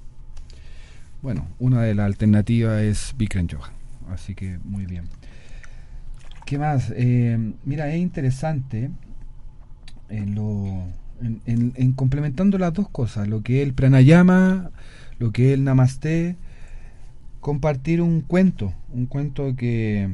Bueno, 1.22 1.48
una 1.60 1.82
de 1.82 1.96
las 1.96 2.06
alternativas 2.06 2.82
es 2.82 3.14
Bikram 3.18 3.48
Yoga. 3.48 3.72
Así 4.12 4.36
que 4.36 4.60
muy 4.64 4.86
bien. 4.86 5.06
¿Qué 6.46 6.60
más? 6.60 6.94
Eh, 6.96 7.54
mira, 7.66 7.92
es 7.92 8.00
interesante 8.00 8.92
en, 10.10 10.36
lo, 10.36 10.84
en- 11.46 11.74
en 11.76 11.92
complementando 11.94 12.60
las 12.60 12.74
dos 12.74 12.88
cosas, 12.90 13.28
lo 13.28 13.42
que 13.42 13.62
es 13.62 13.68
el 13.68 13.74
pranayama, 13.74 14.70
lo 15.20 15.32
que 15.32 15.50
es 15.50 15.54
el 15.54 15.64
namaste, 15.64 16.36
compartir 17.40 18.02
un 18.02 18.22
cuento, 18.22 18.74
un 18.92 19.06
cuento 19.06 19.56
que, 19.56 20.10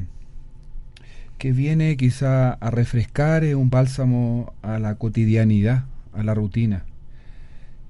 que 1.38 1.52
viene 1.52 1.96
quizá 1.96 2.52
a 2.52 2.70
refrescar, 2.70 3.44
es 3.44 3.54
un 3.54 3.70
bálsamo 3.70 4.52
a 4.62 4.78
la 4.78 4.96
cotidianidad, 4.96 5.84
a 6.12 6.22
la 6.22 6.34
rutina. 6.34 6.84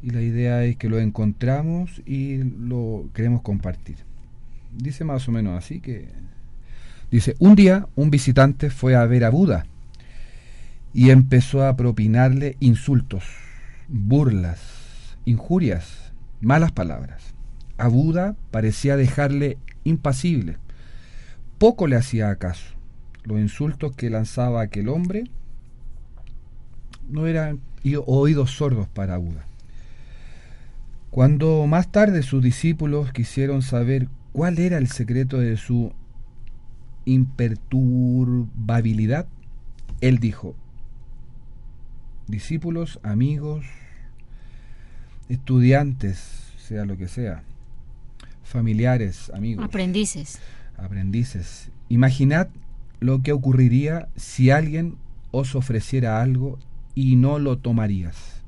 Y 0.02 0.10
la 0.10 0.22
idea 0.22 0.64
es 0.64 0.76
que 0.76 0.88
lo 0.88 0.98
encontramos 0.98 2.02
y 2.06 2.38
lo 2.38 3.08
queremos 3.14 3.42
compartir. 3.42 3.96
Dice 4.76 5.04
más 5.04 5.28
o 5.28 5.32
menos 5.32 5.58
así 5.58 5.80
que... 5.80 6.08
Dice, 7.10 7.36
un 7.38 7.54
día 7.54 7.86
un 7.94 8.10
visitante 8.10 8.70
fue 8.70 8.96
a 8.96 9.04
ver 9.04 9.24
a 9.24 9.30
Buda 9.30 9.66
y 10.94 11.10
empezó 11.10 11.64
a 11.66 11.76
propinarle 11.76 12.56
insultos, 12.58 13.24
burlas, 13.86 14.60
injurias, 15.26 16.01
malas 16.42 16.72
palabras. 16.72 17.34
A 17.78 17.88
Buda 17.88 18.36
parecía 18.50 18.98
dejarle 18.98 19.56
impasible. 19.84 20.58
Poco 21.58 21.86
le 21.86 21.96
hacía 21.96 22.36
caso. 22.36 22.74
Los 23.24 23.40
insultos 23.40 23.96
que 23.96 24.10
lanzaba 24.10 24.60
aquel 24.60 24.88
hombre 24.88 25.24
no 27.08 27.26
eran 27.26 27.60
oídos 28.06 28.50
sordos 28.50 28.86
para 28.88 29.16
Buda. 29.16 29.46
Cuando 31.10 31.66
más 31.66 31.90
tarde 31.92 32.22
sus 32.22 32.42
discípulos 32.42 33.12
quisieron 33.12 33.62
saber 33.62 34.08
cuál 34.32 34.58
era 34.58 34.76
el 34.78 34.88
secreto 34.88 35.38
de 35.38 35.56
su 35.56 35.92
imperturbabilidad, 37.04 39.26
él 40.00 40.18
dijo, 40.18 40.56
discípulos, 42.28 42.98
amigos, 43.02 43.66
estudiantes, 45.32 46.18
sea 46.58 46.84
lo 46.84 46.96
que 46.96 47.08
sea, 47.08 47.42
familiares, 48.44 49.30
amigos, 49.34 49.64
Aprendices. 49.64 50.38
aprendices, 50.76 51.70
imaginad 51.88 52.48
lo 53.00 53.22
que 53.22 53.32
ocurriría 53.32 54.08
si 54.16 54.50
alguien 54.50 54.96
os 55.30 55.54
ofreciera 55.54 56.20
algo 56.22 56.58
y 56.94 57.16
no 57.16 57.38
lo 57.38 57.58
tomarías. 57.58 58.42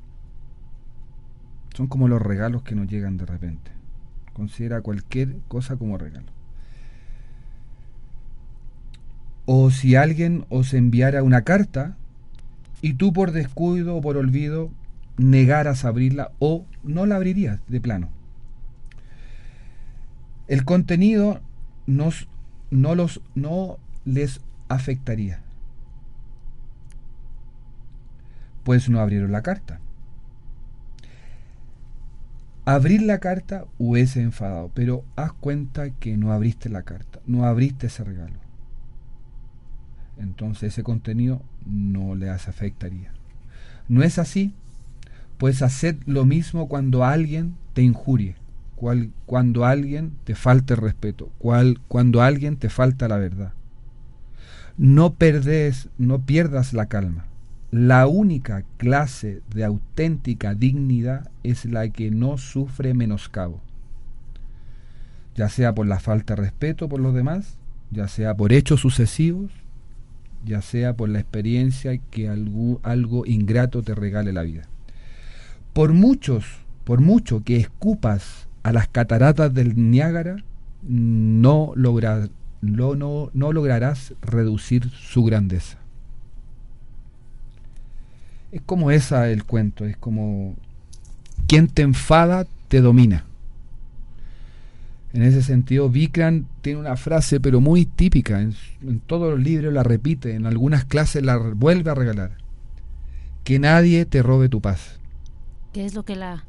Son 1.75 1.87
como 1.87 2.07
los 2.07 2.21
regalos 2.23 2.63
que 2.63 2.75
nos 2.75 2.87
llegan 2.87 3.17
de 3.17 3.27
repente. 3.27 3.73
Considera 4.33 4.81
cualquier 4.83 5.37
cosa 5.49 5.77
como 5.77 5.99
regalo. 5.99 6.27
O 9.47 9.71
si 9.71 9.97
alguien 9.97 10.45
os 10.51 10.73
enviara 10.75 11.23
una 11.23 11.43
carta 11.43 11.97
y 12.81 12.95
tú 12.95 13.13
por 13.13 13.33
descuido 13.33 13.97
o 13.97 14.01
por 14.01 14.17
olvido 14.17 14.71
negaras 15.17 15.85
abrirla 15.85 16.33
o 16.39 16.67
no 16.83 17.07
la 17.07 17.17
abrirías 17.17 17.61
de 17.69 17.81
plano. 17.81 18.09
El 20.47 20.65
contenido 20.65 21.41
nos, 21.87 22.29
no, 22.71 22.95
los, 22.95 23.21
no 23.35 23.79
les 24.05 24.41
afectaría. 24.69 25.45
pues 28.65 28.89
no 28.89 28.99
abrieron 28.99 29.31
la 29.31 29.43
carta. 29.43 29.79
Abrir 32.65 33.03
la 33.03 33.19
carta 33.19 33.67
hubiese 33.79 34.23
enfadado, 34.23 34.71
pero 34.75 35.05
haz 35.17 35.33
cuenta 35.35 35.91
que 35.91 36.17
no 36.17 36.33
abriste 36.33 36.71
la 36.71 36.83
carta, 36.83 37.21
no 37.27 37.45
abriste 37.45 37.89
ese 37.89 38.05
regalo. 38.05 38.41
Entonces 40.17 40.73
ese 40.73 40.83
contenido 40.83 41.43
no 41.67 42.15
le 42.15 42.31
afectaría. 42.31 43.13
¿No 43.89 44.03
es 44.03 44.19
así? 44.19 44.55
Pues 45.45 45.61
hacer 45.61 45.99
lo 46.07 46.25
mismo 46.25 46.69
cuando 46.69 47.05
alguien 47.05 47.55
te 47.75 47.83
injurie, 47.83 48.35
cual, 48.77 49.11
cuando 49.27 49.67
alguien 49.67 50.13
te 50.25 50.35
falte 50.35 50.75
respeto, 50.75 51.31
cual, 51.37 51.81
cuando 51.87 52.23
alguien 52.23 52.57
te 52.57 52.71
falta 52.71 53.09
la 53.09 53.19
verdad. 53.19 53.53
No, 54.79 55.13
perdes, 55.13 55.91
no 55.99 56.23
pierdas 56.23 56.73
la 56.73 56.87
calma. 56.87 57.27
La 57.71 58.07
única 58.07 58.65
clase 58.79 59.43
de 59.55 59.65
auténtica 59.65 60.55
dignidad 60.55 61.31
es 61.43 61.67
la 61.67 61.91
que 61.91 62.11
no 62.11 62.39
sufre 62.39 62.95
menoscabo, 62.95 63.61
ya 65.37 65.51
sea 65.51 65.75
por 65.75 65.87
la 65.87 66.01
falta 66.01 66.37
de 66.37 66.41
respeto 66.41 66.89
por 66.89 67.01
los 67.01 67.13
demás, 67.13 67.59
ya 67.91 68.09
sea 68.09 68.35
por 68.35 68.55
hechos 68.55 68.81
sucesivos, 68.81 69.53
ya 70.43 70.63
sea 70.63 70.97
por 70.97 71.11
la 71.11 71.21
experiencia 71.21 71.99
que 71.99 72.31
algo 72.31 73.27
ingrato 73.27 73.83
te 73.83 73.95
regale 73.95 74.33
la 74.33 74.43
vida. 74.43 74.69
Por 75.75 75.93
muchos, 75.93 76.47
por 76.85 77.03
mucho 77.03 77.45
que 77.45 77.59
escupas 77.59 78.49
a 78.63 78.73
las 78.73 78.89
cataratas 78.89 79.53
del 79.53 79.91
Niágara, 79.91 80.37
no, 80.83 81.73
lograr, 81.77 82.31
no, 82.63 82.95
no, 82.95 83.31
no 83.35 83.53
lograrás 83.53 84.15
reducir 84.23 84.89
su 84.91 85.25
grandeza. 85.25 85.79
Es 88.53 88.63
como 88.63 88.91
esa 88.91 89.29
el 89.29 89.45
cuento, 89.45 89.85
es 89.85 89.97
como 89.99 90.55
quien 91.47 91.69
te 91.69 91.83
enfada 91.83 92.47
te 92.69 92.81
domina. 92.81 93.25
En 95.13 95.23
ese 95.23 95.43
sentido, 95.43 95.89
Vikram 95.89 96.47
tiene 96.61 96.81
una 96.81 96.97
frase, 96.97 97.39
pero 97.39 97.61
muy 97.61 97.87
típica, 97.87 98.41
en, 98.41 98.55
todos 99.07 99.31
los 99.31 99.41
libros 99.41 99.73
la 99.73 99.85
repite, 99.85 100.35
en 100.35 100.45
algunas 100.45 100.85
clases 100.85 101.23
la 101.23 101.37
vuelve 101.37 101.91
a 101.91 101.95
regalar. 101.95 102.33
Que 103.45 103.61
nadie 103.61 104.07
te 104.07 104.23
robe 104.23 104.49
tu 104.49 104.61
paz. 104.61 104.99
Que 105.75 105.85
es 105.85 105.95
lo 105.95 106.05
que 106.05 106.15
la, 106.15 106.45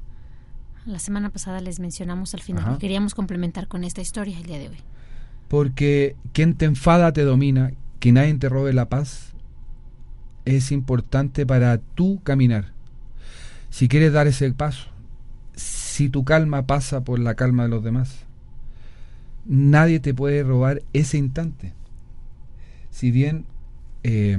la 0.85 0.99
semana 0.99 1.31
pasada 1.31 1.59
les 1.59 1.79
mencionamos 1.79 2.35
al 2.35 2.41
final. 2.41 2.63
Ajá. 2.63 2.77
Queríamos 2.77 3.15
complementar 3.15 3.67
con 3.67 3.83
esta 3.83 3.99
historia 3.99 4.37
el 4.37 4.45
día 4.45 4.59
de 4.59 4.69
hoy. 4.69 4.77
Porque 5.47 6.15
quien 6.31 6.53
te 6.53 6.65
enfada 6.65 7.11
te 7.11 7.23
domina, 7.23 7.71
que 7.99 8.11
nadie 8.11 8.35
te 8.35 8.49
robe 8.49 8.71
la 8.71 8.87
paz, 8.87 9.33
es 10.45 10.71
importante 10.71 11.43
para 11.47 11.79
tu 11.79 12.21
caminar. 12.21 12.71
Si 13.71 13.87
quieres 13.87 14.13
dar 14.13 14.27
ese 14.27 14.51
paso, 14.53 14.89
si 15.55 16.07
tu 16.09 16.23
calma 16.23 16.67
pasa 16.67 17.03
por 17.03 17.17
la 17.17 17.33
calma 17.33 17.63
de 17.63 17.69
los 17.69 17.83
demás, 17.83 18.25
nadie 19.45 19.99
te 19.99 20.13
puede 20.13 20.43
robar 20.43 20.83
ese 20.93 21.17
instante. 21.17 21.73
Si 22.91 23.09
bien 23.09 23.45
eh, 24.03 24.37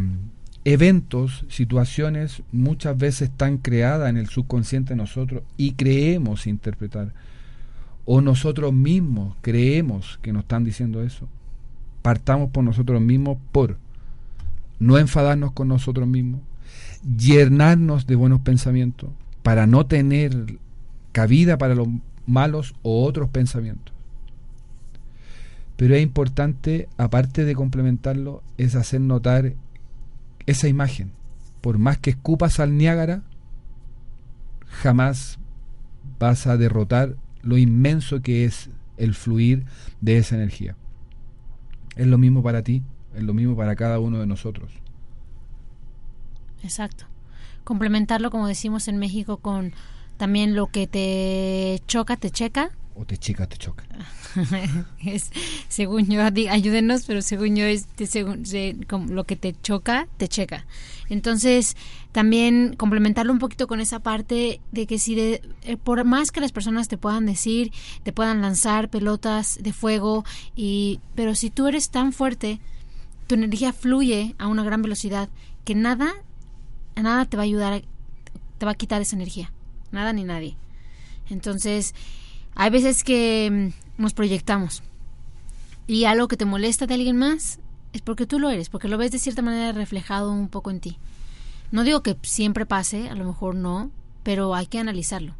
eventos, 0.66 1.44
situaciones 1.48 2.42
muchas 2.50 2.98
veces 2.98 3.30
están 3.30 3.58
creadas 3.58 4.10
en 4.10 4.16
el 4.16 4.28
subconsciente 4.28 4.94
de 4.94 4.96
nosotros 4.96 5.44
y 5.56 5.74
creemos 5.74 6.48
interpretar, 6.48 7.12
o 8.04 8.20
nosotros 8.20 8.72
mismos 8.72 9.36
creemos 9.42 10.18
que 10.22 10.32
nos 10.32 10.42
están 10.42 10.64
diciendo 10.64 11.04
eso, 11.04 11.28
partamos 12.02 12.50
por 12.50 12.64
nosotros 12.64 13.00
mismos 13.00 13.38
por 13.52 13.78
no 14.80 14.98
enfadarnos 14.98 15.52
con 15.52 15.68
nosotros 15.68 16.08
mismos, 16.08 16.40
llenarnos 17.16 18.08
de 18.08 18.16
buenos 18.16 18.40
pensamientos 18.40 19.10
para 19.44 19.68
no 19.68 19.86
tener 19.86 20.58
cabida 21.12 21.58
para 21.58 21.76
los 21.76 21.86
malos 22.26 22.74
o 22.82 23.04
otros 23.04 23.28
pensamientos. 23.28 23.94
Pero 25.76 25.94
es 25.94 26.02
importante, 26.02 26.88
aparte 26.96 27.44
de 27.44 27.54
complementarlo, 27.54 28.42
es 28.58 28.74
hacer 28.74 29.00
notar 29.00 29.52
esa 30.46 30.68
imagen. 30.68 31.12
Por 31.60 31.78
más 31.78 31.98
que 31.98 32.10
escupas 32.10 32.60
al 32.60 32.76
Niágara, 32.76 33.22
jamás 34.66 35.38
vas 36.18 36.46
a 36.46 36.56
derrotar 36.56 37.16
lo 37.42 37.58
inmenso 37.58 38.22
que 38.22 38.44
es 38.44 38.70
el 38.96 39.14
fluir 39.14 39.64
de 40.00 40.18
esa 40.18 40.36
energía. 40.36 40.76
Es 41.96 42.06
lo 42.06 42.18
mismo 42.18 42.42
para 42.42 42.62
ti, 42.62 42.82
es 43.14 43.22
lo 43.22 43.34
mismo 43.34 43.56
para 43.56 43.76
cada 43.76 43.98
uno 43.98 44.18
de 44.18 44.26
nosotros. 44.26 44.72
Exacto. 46.62 47.06
Complementarlo, 47.64 48.30
como 48.30 48.46
decimos 48.46 48.88
en 48.88 48.98
México, 48.98 49.38
con 49.38 49.72
también 50.16 50.54
lo 50.54 50.68
que 50.68 50.86
te 50.86 51.82
choca, 51.86 52.16
te 52.16 52.30
checa. 52.30 52.70
O 52.98 53.04
te 53.04 53.18
chica, 53.18 53.46
te 53.46 53.58
choca. 53.58 53.84
es, 55.04 55.30
según 55.68 56.06
yo, 56.06 56.22
ayúdenos, 56.22 57.04
pero 57.04 57.20
según 57.20 57.54
yo, 57.54 57.66
es 57.66 57.94
de 57.96 58.06
según, 58.06 58.46
se- 58.46 58.74
como 58.88 59.12
lo 59.12 59.24
que 59.24 59.36
te 59.36 59.54
choca, 59.60 60.08
te 60.16 60.28
checa. 60.28 60.64
Entonces, 61.10 61.76
también 62.12 62.74
complementarlo 62.74 63.34
un 63.34 63.38
poquito 63.38 63.66
con 63.66 63.80
esa 63.80 63.98
parte 64.00 64.60
de 64.72 64.86
que 64.86 64.98
si 64.98 65.14
de, 65.14 65.42
eh, 65.64 65.76
por 65.76 66.02
más 66.04 66.30
que 66.30 66.40
las 66.40 66.52
personas 66.52 66.88
te 66.88 66.96
puedan 66.96 67.26
decir, 67.26 67.70
te 68.02 68.14
puedan 68.14 68.40
lanzar 68.40 68.88
pelotas 68.88 69.58
de 69.60 69.74
fuego, 69.74 70.24
y 70.54 71.00
pero 71.14 71.34
si 71.34 71.50
tú 71.50 71.66
eres 71.66 71.90
tan 71.90 72.14
fuerte, 72.14 72.60
tu 73.26 73.34
energía 73.34 73.74
fluye 73.74 74.34
a 74.38 74.46
una 74.46 74.64
gran 74.64 74.80
velocidad 74.80 75.28
que 75.66 75.74
nada, 75.74 76.14
nada 76.94 77.26
te 77.26 77.36
va 77.36 77.42
a 77.42 77.44
ayudar, 77.44 77.82
te 78.56 78.64
va 78.64 78.72
a 78.72 78.76
quitar 78.76 79.02
esa 79.02 79.16
energía, 79.16 79.52
nada 79.92 80.14
ni 80.14 80.24
nadie. 80.24 80.56
Entonces, 81.28 81.94
hay 82.56 82.70
veces 82.70 83.04
que 83.04 83.72
mm, 83.98 84.02
nos 84.02 84.14
proyectamos 84.14 84.82
y 85.86 86.04
algo 86.04 86.26
que 86.26 86.36
te 86.36 86.44
molesta 86.44 86.86
de 86.86 86.94
alguien 86.94 87.16
más 87.16 87.60
es 87.92 88.02
porque 88.02 88.26
tú 88.26 88.38
lo 88.38 88.50
eres, 88.50 88.68
porque 88.68 88.88
lo 88.88 88.98
ves 88.98 89.12
de 89.12 89.18
cierta 89.18 89.42
manera 89.42 89.72
reflejado 89.72 90.32
un 90.32 90.48
poco 90.48 90.70
en 90.70 90.80
ti. 90.80 90.98
No 91.70 91.84
digo 91.84 92.02
que 92.02 92.16
siempre 92.22 92.66
pase, 92.66 93.08
a 93.08 93.14
lo 93.14 93.24
mejor 93.24 93.54
no, 93.54 93.90
pero 94.22 94.54
hay 94.54 94.66
que 94.66 94.78
analizarlo. 94.78 95.34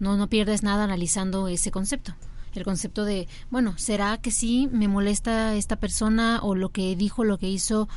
No, 0.00 0.16
no 0.16 0.28
pierdes 0.28 0.62
nada 0.62 0.84
analizando 0.84 1.46
ese 1.48 1.70
concepto. 1.70 2.14
El 2.54 2.64
concepto 2.64 3.04
de, 3.04 3.28
bueno, 3.50 3.74
¿será 3.78 4.18
que 4.18 4.30
sí 4.30 4.68
me 4.72 4.88
molesta 4.88 5.54
esta 5.54 5.76
persona 5.76 6.40
o 6.42 6.54
lo 6.54 6.70
que 6.70 6.96
dijo, 6.96 7.24
lo 7.24 7.38
que 7.38 7.48
hizo 7.48 7.88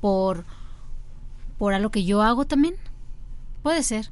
por, 0.00 0.44
por 1.58 1.74
algo 1.74 1.90
que 1.90 2.04
yo 2.04 2.22
hago 2.22 2.44
también? 2.44 2.76
Puede 3.62 3.82
ser. 3.82 4.10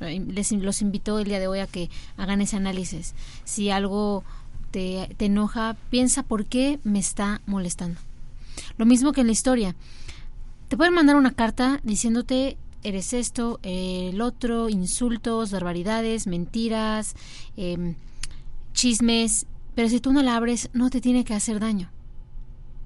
Eh, 0.00 0.24
Les 0.28 0.52
los 0.52 0.82
invito 0.82 1.18
el 1.18 1.26
día 1.26 1.40
de 1.40 1.48
hoy 1.48 1.58
a 1.60 1.66
que 1.66 1.90
hagan 2.16 2.40
ese 2.40 2.56
análisis. 2.56 3.14
Si 3.44 3.70
algo 3.70 4.24
te, 4.70 5.14
te 5.16 5.26
enoja, 5.26 5.76
piensa 5.90 6.22
por 6.22 6.46
qué 6.46 6.78
me 6.84 6.98
está 6.98 7.40
molestando. 7.46 8.00
Lo 8.76 8.86
mismo 8.86 9.12
que 9.12 9.20
en 9.22 9.26
la 9.26 9.32
historia. 9.32 9.74
Te 10.68 10.76
pueden 10.76 10.94
mandar 10.94 11.16
una 11.16 11.32
carta 11.32 11.80
diciéndote 11.82 12.56
eres 12.82 13.12
esto, 13.12 13.60
el 13.62 14.20
otro, 14.20 14.68
insultos, 14.68 15.50
barbaridades, 15.50 16.26
mentiras, 16.26 17.14
em, 17.56 17.94
chismes, 18.72 19.46
pero 19.74 19.88
si 19.88 20.00
tú 20.00 20.12
no 20.12 20.22
la 20.22 20.36
abres 20.36 20.70
no 20.72 20.90
te 20.90 21.00
tiene 21.00 21.24
que 21.24 21.34
hacer 21.34 21.60
daño. 21.60 21.90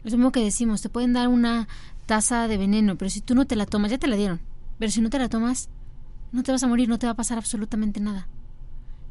Es 0.04 0.12
lo 0.12 0.18
mismo 0.18 0.32
que 0.32 0.42
decimos, 0.42 0.82
te 0.82 0.88
pueden 0.88 1.12
dar 1.12 1.28
una 1.28 1.68
taza 2.06 2.48
de 2.48 2.58
veneno, 2.58 2.96
pero 2.96 3.10
si 3.10 3.20
tú 3.20 3.34
no 3.34 3.46
te 3.46 3.56
la 3.56 3.66
tomas, 3.66 3.90
ya 3.90 3.98
te 3.98 4.08
la 4.08 4.16
dieron, 4.16 4.40
pero 4.78 4.90
si 4.90 5.00
no 5.00 5.10
te 5.10 5.18
la 5.18 5.28
tomas, 5.28 5.68
no 6.34 6.42
te 6.42 6.50
vas 6.50 6.64
a 6.64 6.66
morir, 6.66 6.88
no 6.88 6.98
te 6.98 7.06
va 7.06 7.12
a 7.12 7.16
pasar 7.16 7.38
absolutamente 7.38 8.00
nada. 8.00 8.26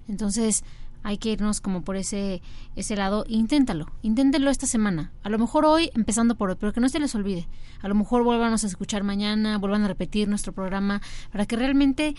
Entonces 0.09 0.65
hay 1.03 1.17
que 1.17 1.31
irnos 1.31 1.61
como 1.61 1.81
por 1.81 1.95
ese, 1.95 2.41
ese 2.75 2.97
lado. 2.97 3.23
Inténtalo, 3.29 3.87
inténtenlo 4.01 4.51
esta 4.51 4.67
semana. 4.67 5.13
A 5.23 5.29
lo 5.29 5.39
mejor 5.39 5.65
hoy, 5.65 5.89
empezando 5.93 6.35
por 6.35 6.49
hoy, 6.49 6.57
pero 6.59 6.73
que 6.73 6.81
no 6.81 6.89
se 6.89 6.99
les 6.99 7.15
olvide. 7.15 7.47
A 7.81 7.87
lo 7.87 7.95
mejor 7.95 8.23
vuelvan 8.23 8.51
a 8.51 8.55
escuchar 8.55 9.03
mañana, 9.03 9.57
vuelvan 9.57 9.83
a 9.83 9.87
repetir 9.87 10.27
nuestro 10.27 10.51
programa, 10.51 11.01
para 11.31 11.45
que 11.45 11.55
realmente 11.55 12.13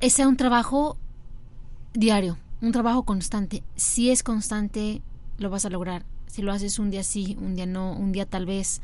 sea 0.00 0.26
un 0.26 0.38
trabajo 0.38 0.96
diario, 1.92 2.38
un 2.62 2.72
trabajo 2.72 3.04
constante. 3.04 3.62
Si 3.76 4.10
es 4.10 4.22
constante, 4.22 5.02
lo 5.36 5.50
vas 5.50 5.66
a 5.66 5.70
lograr. 5.70 6.06
Si 6.28 6.40
lo 6.40 6.52
haces 6.52 6.78
un 6.78 6.90
día 6.90 7.02
sí, 7.02 7.36
un 7.42 7.56
día 7.56 7.66
no, 7.66 7.92
un 7.92 8.12
día 8.12 8.24
tal 8.24 8.46
vez, 8.46 8.80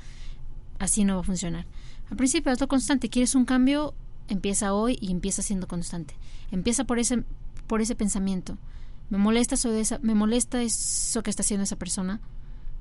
así 0.79 1.05
no 1.05 1.15
va 1.15 1.21
a 1.21 1.25
funcionar. 1.25 1.67
Al 2.11 2.19
principio, 2.19 2.53
hazlo 2.53 2.69
constante. 2.69 3.09
¿Quieres 3.09 3.35
un 3.35 3.47
cambio? 3.47 3.95
Empieza 4.29 4.75
hoy 4.75 4.99
y 5.01 5.11
empieza 5.11 5.43
siendo 5.43 5.67
constante. 5.67 6.15
Empieza 6.51 6.85
por 6.85 6.99
ese, 6.99 7.25
por 7.67 7.81
ese 7.81 7.95
pensamiento. 7.95 8.59
Me 9.11 9.19
molesta 9.19 9.55
eso 9.55 9.71
de 9.71 9.81
esa, 9.81 9.99
me 10.01 10.15
molesta 10.15 10.61
eso 10.63 11.23
que 11.23 11.31
está 11.31 11.43
haciendo 11.43 11.65
esa 11.65 11.77
persona 11.77 12.21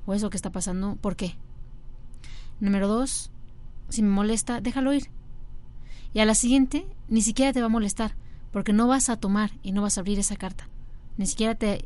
o 0.06 0.14
eso 0.14 0.30
que 0.30 0.36
está 0.36 0.50
pasando. 0.50 0.96
¿Por 0.96 1.16
qué? 1.16 1.36
Número 2.60 2.88
dos, 2.88 3.30
si 3.88 4.02
me 4.02 4.10
molesta, 4.10 4.60
déjalo 4.60 4.92
ir. 4.92 5.10
Y 6.12 6.20
a 6.20 6.26
la 6.26 6.34
siguiente, 6.34 6.86
ni 7.08 7.22
siquiera 7.22 7.52
te 7.52 7.60
va 7.60 7.66
a 7.66 7.70
molestar, 7.70 8.14
porque 8.50 8.72
no 8.72 8.86
vas 8.86 9.08
a 9.08 9.16
tomar 9.16 9.52
y 9.62 9.72
no 9.72 9.82
vas 9.82 9.96
a 9.96 10.00
abrir 10.00 10.18
esa 10.18 10.36
carta. 10.36 10.68
Ni 11.16 11.26
siquiera 11.26 11.54
te, 11.54 11.84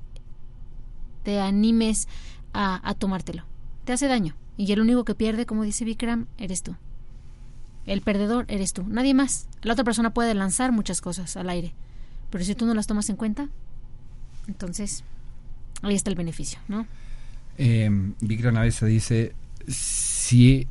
te 1.22 1.40
animes 1.40 2.08
a, 2.52 2.88
a 2.88 2.94
tomártelo. 2.94 3.44
Te 3.84 3.92
hace 3.92 4.06
daño. 4.08 4.36
Y 4.56 4.70
el 4.72 4.80
único 4.80 5.04
que 5.04 5.14
pierde, 5.14 5.46
como 5.46 5.62
dice 5.62 5.84
Vikram, 5.84 6.26
eres 6.36 6.62
tú. 6.62 6.76
El 7.86 8.00
perdedor 8.00 8.44
eres 8.48 8.72
tú, 8.72 8.84
nadie 8.86 9.14
más. 9.14 9.48
La 9.62 9.72
otra 9.72 9.84
persona 9.84 10.14
puede 10.14 10.34
lanzar 10.34 10.72
muchas 10.72 11.00
cosas 11.00 11.36
al 11.36 11.50
aire, 11.50 11.74
pero 12.30 12.44
si 12.44 12.54
tú 12.54 12.66
no 12.66 12.74
las 12.74 12.86
tomas 12.86 13.08
en 13.10 13.16
cuenta, 13.16 13.48
entonces 14.46 15.04
ahí 15.82 15.94
está 15.94 16.10
el 16.10 16.16
beneficio, 16.16 16.60
¿no? 16.68 16.86
Eh, 17.58 17.90
Vikram 18.20 18.56
a 18.56 18.62
veces 18.62 18.88
dice, 18.88 19.34
si, 19.68 20.66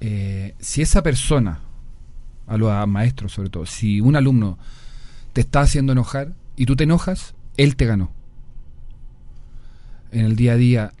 eh, 0.00 0.54
si 0.58 0.82
esa 0.82 1.02
persona, 1.02 1.60
a 2.46 2.56
los 2.56 2.88
maestros 2.88 3.32
sobre 3.32 3.50
todo, 3.50 3.66
si 3.66 4.00
un 4.00 4.16
alumno 4.16 4.58
te 5.32 5.42
está 5.42 5.60
haciendo 5.60 5.92
enojar 5.92 6.32
y 6.56 6.66
tú 6.66 6.76
te 6.76 6.84
enojas, 6.84 7.34
él 7.56 7.76
te 7.76 7.86
ganó. 7.86 8.10
En 10.10 10.24
el 10.24 10.36
día 10.36 10.52
a 10.52 10.56
día, 10.56 10.92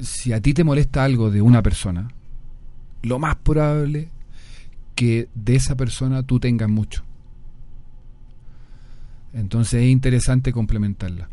si 0.00 0.32
a 0.32 0.40
ti 0.40 0.54
te 0.54 0.64
molesta 0.64 1.04
algo 1.04 1.30
de 1.30 1.40
una 1.40 1.62
persona, 1.62 2.08
lo 3.02 3.18
más 3.18 3.36
probable 3.36 4.08
que 4.96 5.28
de 5.36 5.54
esa 5.54 5.76
persona 5.76 6.24
tú 6.24 6.40
tengas 6.40 6.68
mucho. 6.68 7.04
Entonces 9.32 9.84
es 9.84 9.90
interesante 9.90 10.52
complementarla. 10.52 11.28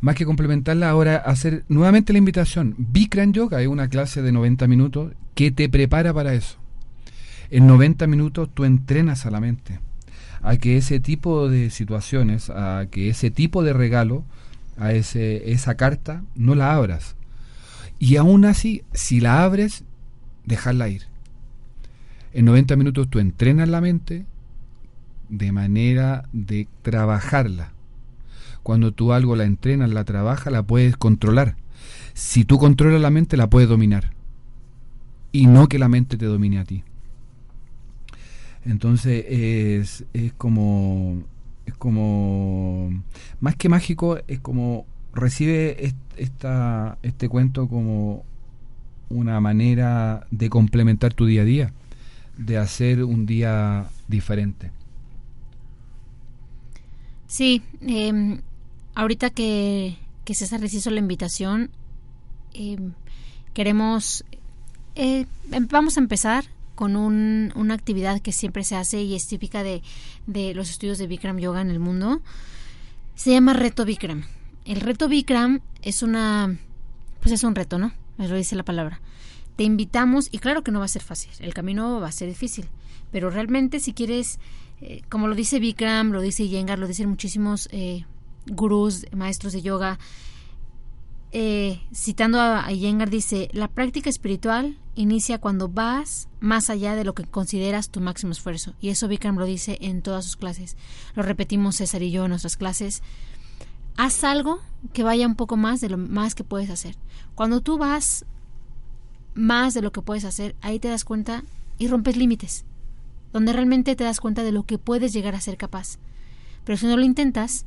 Más 0.00 0.16
que 0.16 0.24
complementarla, 0.24 0.90
ahora 0.90 1.16
hacer 1.16 1.64
nuevamente 1.68 2.12
la 2.12 2.18
invitación. 2.18 2.74
Bikram 2.76 3.32
Yoga 3.32 3.62
es 3.62 3.68
una 3.68 3.88
clase 3.88 4.22
de 4.22 4.32
90 4.32 4.66
minutos 4.66 5.12
que 5.36 5.52
te 5.52 5.68
prepara 5.68 6.12
para 6.12 6.34
eso. 6.34 6.58
En 7.50 7.68
90 7.68 8.08
minutos 8.08 8.48
tú 8.52 8.64
entrenas 8.64 9.26
a 9.26 9.30
la 9.30 9.40
mente 9.40 9.78
a 10.44 10.58
que 10.58 10.76
ese 10.76 11.00
tipo 11.00 11.48
de 11.48 11.70
situaciones, 11.70 12.50
a 12.50 12.86
que 12.90 13.08
ese 13.08 13.30
tipo 13.30 13.62
de 13.62 13.72
regalo, 13.72 14.24
a 14.76 14.92
ese, 14.92 15.50
esa 15.52 15.74
carta, 15.76 16.22
no 16.34 16.54
la 16.54 16.74
abras. 16.74 17.16
Y 17.98 18.16
aún 18.16 18.44
así, 18.44 18.82
si 18.92 19.20
la 19.20 19.42
abres, 19.42 19.84
dejarla 20.44 20.90
ir. 20.90 21.13
En 22.34 22.44
90 22.46 22.74
minutos 22.76 23.08
tú 23.08 23.20
entrenas 23.20 23.68
la 23.68 23.80
mente 23.80 24.26
de 25.28 25.52
manera 25.52 26.28
de 26.32 26.66
trabajarla. 26.82 27.72
Cuando 28.64 28.92
tú 28.92 29.12
algo 29.12 29.36
la 29.36 29.44
entrenas, 29.44 29.90
la 29.90 30.04
trabajas, 30.04 30.52
la 30.52 30.64
puedes 30.64 30.96
controlar. 30.96 31.56
Si 32.12 32.44
tú 32.44 32.58
controlas 32.58 33.00
la 33.00 33.10
mente, 33.10 33.36
la 33.36 33.48
puedes 33.48 33.68
dominar. 33.68 34.10
Y 35.30 35.46
no 35.46 35.68
que 35.68 35.78
la 35.78 35.88
mente 35.88 36.16
te 36.16 36.26
domine 36.26 36.58
a 36.58 36.64
ti. 36.64 36.82
Entonces 38.64 39.24
es, 39.28 40.04
es 40.12 40.32
como 40.32 41.22
es 41.66 41.74
como 41.74 42.90
más 43.40 43.56
que 43.56 43.68
mágico 43.68 44.18
es 44.26 44.40
como 44.40 44.86
recibe 45.14 45.94
esta, 46.16 46.98
este 47.02 47.28
cuento 47.28 47.68
como 47.68 48.24
una 49.08 49.40
manera 49.40 50.26
de 50.30 50.50
complementar 50.50 51.14
tu 51.14 51.26
día 51.26 51.42
a 51.42 51.44
día, 51.44 51.72
de 52.36 52.58
hacer 52.58 53.04
un 53.04 53.26
día 53.26 53.86
diferente. 54.08 54.70
Sí, 57.26 57.62
eh, 57.80 58.40
ahorita 58.94 59.30
que, 59.30 59.96
que 60.24 60.34
César 60.34 60.60
les 60.60 60.74
hizo 60.74 60.90
la 60.90 61.00
invitación, 61.00 61.70
eh, 62.54 62.78
queremos, 63.52 64.24
eh, 64.94 65.26
vamos 65.70 65.96
a 65.96 66.00
empezar 66.00 66.44
con 66.74 66.96
un, 66.96 67.52
una 67.54 67.74
actividad 67.74 68.20
que 68.20 68.32
siempre 68.32 68.64
se 68.64 68.76
hace 68.76 69.02
y 69.02 69.14
es 69.14 69.26
típica 69.26 69.62
de, 69.62 69.82
de 70.26 70.54
los 70.54 70.70
estudios 70.70 70.98
de 70.98 71.06
Bikram 71.06 71.38
Yoga 71.38 71.60
en 71.60 71.70
el 71.70 71.78
mundo. 71.78 72.20
Se 73.14 73.30
llama 73.30 73.52
Reto 73.52 73.84
Bikram. 73.84 74.24
El 74.64 74.80
reto 74.80 75.08
Bikram 75.08 75.60
es 75.82 76.02
una, 76.02 76.56
pues 77.20 77.32
es 77.32 77.44
un 77.44 77.54
reto, 77.54 77.78
¿no? 77.78 77.92
Me 78.16 78.28
lo 78.28 78.36
dice 78.36 78.56
la 78.56 78.64
palabra. 78.64 79.00
Te 79.56 79.64
invitamos, 79.64 80.28
y 80.32 80.38
claro 80.38 80.62
que 80.62 80.72
no 80.72 80.80
va 80.80 80.86
a 80.86 80.88
ser 80.88 81.02
fácil, 81.02 81.30
el 81.38 81.54
camino 81.54 82.00
va 82.00 82.08
a 82.08 82.12
ser 82.12 82.28
difícil, 82.28 82.66
pero 83.12 83.30
realmente 83.30 83.78
si 83.80 83.92
quieres, 83.92 84.40
eh, 84.80 85.02
como 85.08 85.28
lo 85.28 85.34
dice 85.34 85.60
Bikram, 85.60 86.10
lo 86.10 86.20
dice 86.20 86.48
Yengar, 86.48 86.78
lo 86.78 86.88
dicen 86.88 87.08
muchísimos 87.08 87.68
eh, 87.70 88.04
gurús, 88.46 89.06
maestros 89.12 89.52
de 89.52 89.62
yoga, 89.62 89.98
eh, 91.36 91.80
citando 91.92 92.40
a, 92.40 92.64
a 92.64 92.70
dice, 93.06 93.48
la 93.52 93.66
práctica 93.66 94.08
espiritual 94.08 94.78
inicia 94.94 95.38
cuando 95.38 95.68
vas 95.68 96.28
más 96.38 96.70
allá 96.70 96.94
de 96.94 97.02
lo 97.02 97.14
que 97.14 97.24
consideras 97.24 97.90
tu 97.90 98.00
máximo 98.00 98.30
esfuerzo. 98.30 98.74
Y 98.80 98.90
eso 98.90 99.08
Bikram 99.08 99.36
lo 99.36 99.44
dice 99.44 99.76
en 99.80 100.00
todas 100.00 100.24
sus 100.24 100.36
clases. 100.36 100.76
Lo 101.16 101.24
repetimos 101.24 101.74
César 101.74 102.04
y 102.04 102.12
yo 102.12 102.24
en 102.24 102.30
nuestras 102.30 102.56
clases. 102.56 103.02
Haz 103.96 104.22
algo 104.22 104.60
que 104.92 105.02
vaya 105.02 105.26
un 105.26 105.34
poco 105.34 105.56
más 105.56 105.80
de 105.80 105.88
lo 105.88 105.98
más 105.98 106.36
que 106.36 106.44
puedes 106.44 106.70
hacer. 106.70 106.96
Cuando 107.34 107.60
tú 107.60 107.78
vas 107.78 108.24
más 109.34 109.74
de 109.74 109.82
lo 109.82 109.92
que 109.92 110.02
puedes 110.02 110.24
hacer, 110.24 110.54
ahí 110.60 110.78
te 110.78 110.88
das 110.88 111.04
cuenta 111.04 111.44
y 111.78 111.88
rompes 111.88 112.16
límites. 112.16 112.64
Donde 113.32 113.52
realmente 113.52 113.96
te 113.96 114.04
das 114.04 114.20
cuenta 114.20 114.42
de 114.42 114.52
lo 114.52 114.64
que 114.64 114.78
puedes 114.78 115.12
llegar 115.12 115.34
a 115.34 115.40
ser 115.40 115.56
capaz. 115.56 115.98
Pero 116.64 116.78
si 116.78 116.86
no 116.86 116.96
lo 116.96 117.04
intentas, 117.04 117.66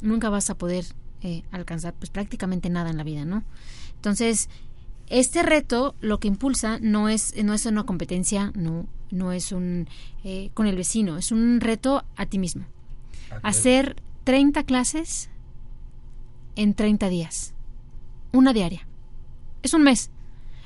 nunca 0.00 0.30
vas 0.30 0.50
a 0.50 0.56
poder 0.56 0.84
eh, 1.22 1.42
alcanzar 1.50 1.94
pues 1.94 2.10
prácticamente 2.10 2.70
nada 2.70 2.90
en 2.90 2.96
la 2.96 3.04
vida, 3.04 3.24
¿no? 3.24 3.44
Entonces, 3.96 4.48
este 5.08 5.42
reto 5.42 5.94
lo 6.00 6.20
que 6.20 6.28
impulsa 6.28 6.78
no 6.80 7.08
es, 7.08 7.34
no 7.44 7.52
es 7.52 7.66
una 7.66 7.84
competencia, 7.84 8.52
no, 8.54 8.86
no 9.10 9.32
es 9.32 9.52
un 9.52 9.88
eh, 10.24 10.50
con 10.54 10.66
el 10.66 10.76
vecino, 10.76 11.16
es 11.18 11.32
un 11.32 11.60
reto 11.60 12.04
a 12.16 12.26
ti 12.26 12.38
mismo. 12.38 12.64
Hacer 13.42 13.96
30 14.24 14.64
clases 14.64 15.28
en 16.56 16.74
30 16.74 17.08
días. 17.08 17.54
Una 18.32 18.52
diaria. 18.52 18.86
Es 19.62 19.74
un 19.74 19.82
mes. 19.82 20.10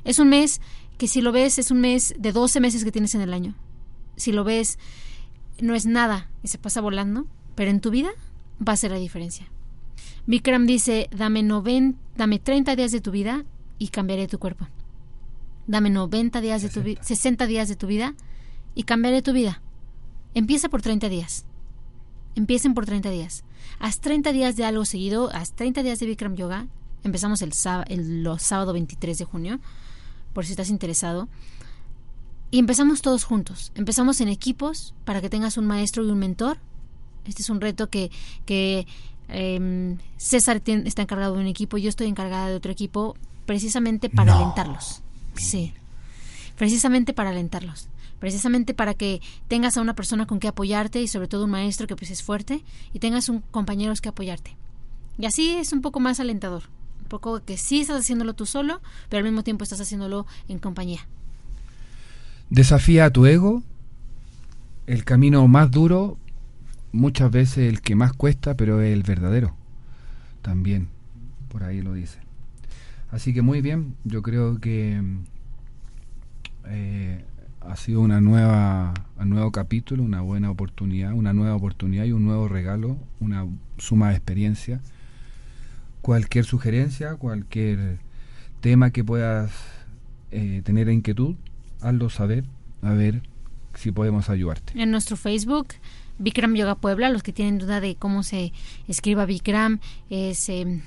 Es 0.05 0.19
un 0.19 0.29
mes 0.29 0.61
que 0.99 1.09
si 1.09 1.21
lo 1.21 1.33
ves 1.33 1.59
es 1.59 1.71
un 1.71 1.81
mes 1.81 2.15
de 2.19 2.33
12 2.33 2.61
meses 2.61 2.85
que 2.85 2.93
tienes 2.93 3.15
en 3.15 3.21
el 3.21 3.35
año. 3.35 3.55
Si 4.17 4.33
lo 4.33 4.45
ves 4.45 4.79
no 5.61 5.75
es 5.75 5.87
nada 5.87 6.31
y 6.43 6.49
se 6.49 6.59
pasa 6.59 6.81
volando, 6.81 7.27
pero 7.55 7.71
en 7.71 7.81
tu 7.81 7.91
vida 7.91 8.11
va 8.67 8.73
a 8.73 8.77
ser 8.77 8.91
la 8.91 8.99
diferencia. 8.99 9.51
Bikram 10.27 10.67
dice, 10.67 11.09
dame, 11.15 11.43
90, 11.43 11.99
dame 12.17 12.39
30 12.39 12.77
días 12.77 12.93
de 12.93 13.01
tu 13.01 13.11
vida 13.11 13.45
y 13.79 13.89
cambiaré 13.89 14.27
tu 14.27 14.39
cuerpo. 14.39 14.67
Dame 15.67 15.91
90 15.91 16.41
días 16.41 16.63
de 16.63 16.69
tu 16.69 16.83
vida, 16.83 17.03
60 17.03 17.47
días 17.47 17.69
de 17.69 17.77
tu 17.77 17.87
vida 17.87 18.15
y 18.75 18.85
cambiaré 18.85 19.23
tu 19.23 19.33
vida. 19.33 19.63
Empieza 20.35 20.69
por 20.69 20.83
30 20.83 21.09
días. 21.09 21.47
Empiecen 22.35 22.75
por 22.75 22.87
30 22.87 23.11
días. 23.11 23.45
Haz 23.79 24.01
30 24.01 24.33
días 24.33 24.57
de 24.57 24.65
algo 24.65 24.85
seguido, 24.85 25.31
haz 25.33 25.53
30 25.53 25.83
días 25.83 26.01
de 26.01 26.07
Bikram 26.07 26.35
Yoga. 26.35 26.67
Empezamos 27.03 27.43
el, 27.43 27.53
el 27.89 28.41
sábado 28.41 28.73
23 28.73 29.19
de 29.19 29.25
junio, 29.25 29.61
por 30.35 30.45
si 30.45 30.53
estás 30.53 30.69
interesado. 30.69 31.29
Y 32.51 32.59
empezamos 32.59 33.01
todos 33.01 33.25
juntos. 33.25 33.73
Empezamos 33.75 34.21
en 34.21 34.29
equipos 34.29 34.95
para 35.05 35.21
que 35.23 35.31
tengas 35.31 35.57
un 35.57 35.67
maestro 35.67 36.05
y 36.05 36.11
un 36.11 36.19
mentor. 36.19 36.59
Este 37.25 37.41
es 37.43 37.49
un 37.51 37.61
reto 37.61 37.89
que, 37.89 38.11
que 38.45 38.87
eh, 39.29 39.97
César 40.19 40.61
está 40.67 41.03
encargado 41.03 41.35
de 41.35 41.41
un 41.41 41.47
equipo, 41.47 41.79
yo 41.79 41.89
estoy 41.89 42.07
encargada 42.07 42.49
de 42.49 42.55
otro 42.57 42.71
equipo, 42.71 43.17
precisamente 43.47 44.11
para 44.11 44.33
No. 44.35 44.39
alentarlos. 44.43 45.01
Sí, 45.37 45.73
precisamente 46.57 47.13
para 47.15 47.31
alentarlos. 47.31 47.89
Precisamente 48.21 48.73
para 48.75 48.95
que 48.95 49.21
tengas 49.49 49.77
a 49.77 49.81
una 49.81 49.95
persona 49.95 50.27
con 50.27 50.39
que 50.39 50.49
apoyarte 50.49 51.01
y 51.03 51.09
sobre 51.09 51.29
todo 51.29 51.45
un 51.45 51.51
maestro 51.51 51.87
que 51.87 51.97
pues 51.97 52.11
es 52.11 52.23
fuerte 52.23 52.63
y 52.93 52.99
tengas 52.99 53.29
un 53.29 53.41
compañeros 53.41 54.01
que 54.01 54.11
apoyarte. 54.11 54.57
Y 55.19 55.27
así 55.27 55.51
es 55.51 55.73
un 55.73 55.83
poco 55.83 56.01
más 56.01 56.21
alentador. 56.21 56.63
Que 57.45 57.57
sí 57.57 57.81
estás 57.81 58.01
haciéndolo 58.01 58.35
tú 58.35 58.47
solo, 58.47 58.81
pero 59.09 59.19
al 59.19 59.25
mismo 59.25 59.45
tiempo 59.45 59.65
estás 59.65 59.81
haciéndolo 59.81 60.27
en 60.49 60.59
compañía. 60.59 61.07
Desafía 62.51 63.07
a 63.07 63.11
tu 63.11 63.27
ego. 63.27 63.63
El 64.87 65.05
camino 65.05 65.47
más 65.49 65.71
duro, 65.71 66.19
muchas 66.93 67.31
veces 67.31 67.69
el 67.73 67.81
que 67.81 67.95
más 67.95 68.13
cuesta, 68.13 68.55
pero 68.55 68.81
es 68.81 68.93
el 68.93 69.03
verdadero. 69.03 69.55
También, 70.43 70.89
por 71.49 71.65
ahí 71.65 71.81
lo 71.81 71.95
dice. 71.95 72.19
Así 73.11 73.33
que 73.33 73.43
muy 73.43 73.63
bien, 73.63 73.97
yo 74.05 74.23
creo 74.23 74.59
que 74.59 75.01
eh, 76.67 77.25
ha 77.61 77.77
sido 77.77 78.01
una 78.01 78.21
nueva, 78.21 78.93
un 79.19 79.31
nuevo 79.31 79.53
capítulo, 79.53 80.03
una 80.03 80.21
buena 80.21 80.51
oportunidad, 80.51 81.13
una 81.13 81.33
nueva 81.33 81.55
oportunidad 81.55 82.05
y 82.05 82.13
un 82.13 82.25
nuevo 82.25 82.49
regalo, 82.49 82.97
una 83.21 83.47
suma 83.79 84.11
de 84.11 84.17
experiencia. 84.17 84.81
Cualquier 86.05 86.45
sugerencia, 86.45 87.15
cualquier 87.17 87.99
tema 88.61 88.91
que 88.91 89.03
puedas 89.03 89.53
eh, 90.33 90.61
tener 90.63 90.91
inquietud, 90.91 91.37
hazlo 91.81 92.11
saber, 92.11 92.45
a 92.83 92.93
ver 92.93 93.23
si 93.73 93.91
podemos 93.91 94.29
ayudarte. 94.29 94.79
En 94.79 94.91
nuestro 94.91 95.17
Facebook, 95.17 95.69
Bikram 96.19 96.57
Yoga 96.57 96.75
Puebla, 96.75 97.09
los 97.09 97.23
que 97.23 97.33
tienen 97.33 97.57
duda 97.57 97.81
de 97.81 97.97
cómo 97.97 98.23
se 98.23 98.53
escriba 98.87 99.25
Bikram, 99.25 99.81
es 100.11 100.47
eh, 100.51 100.83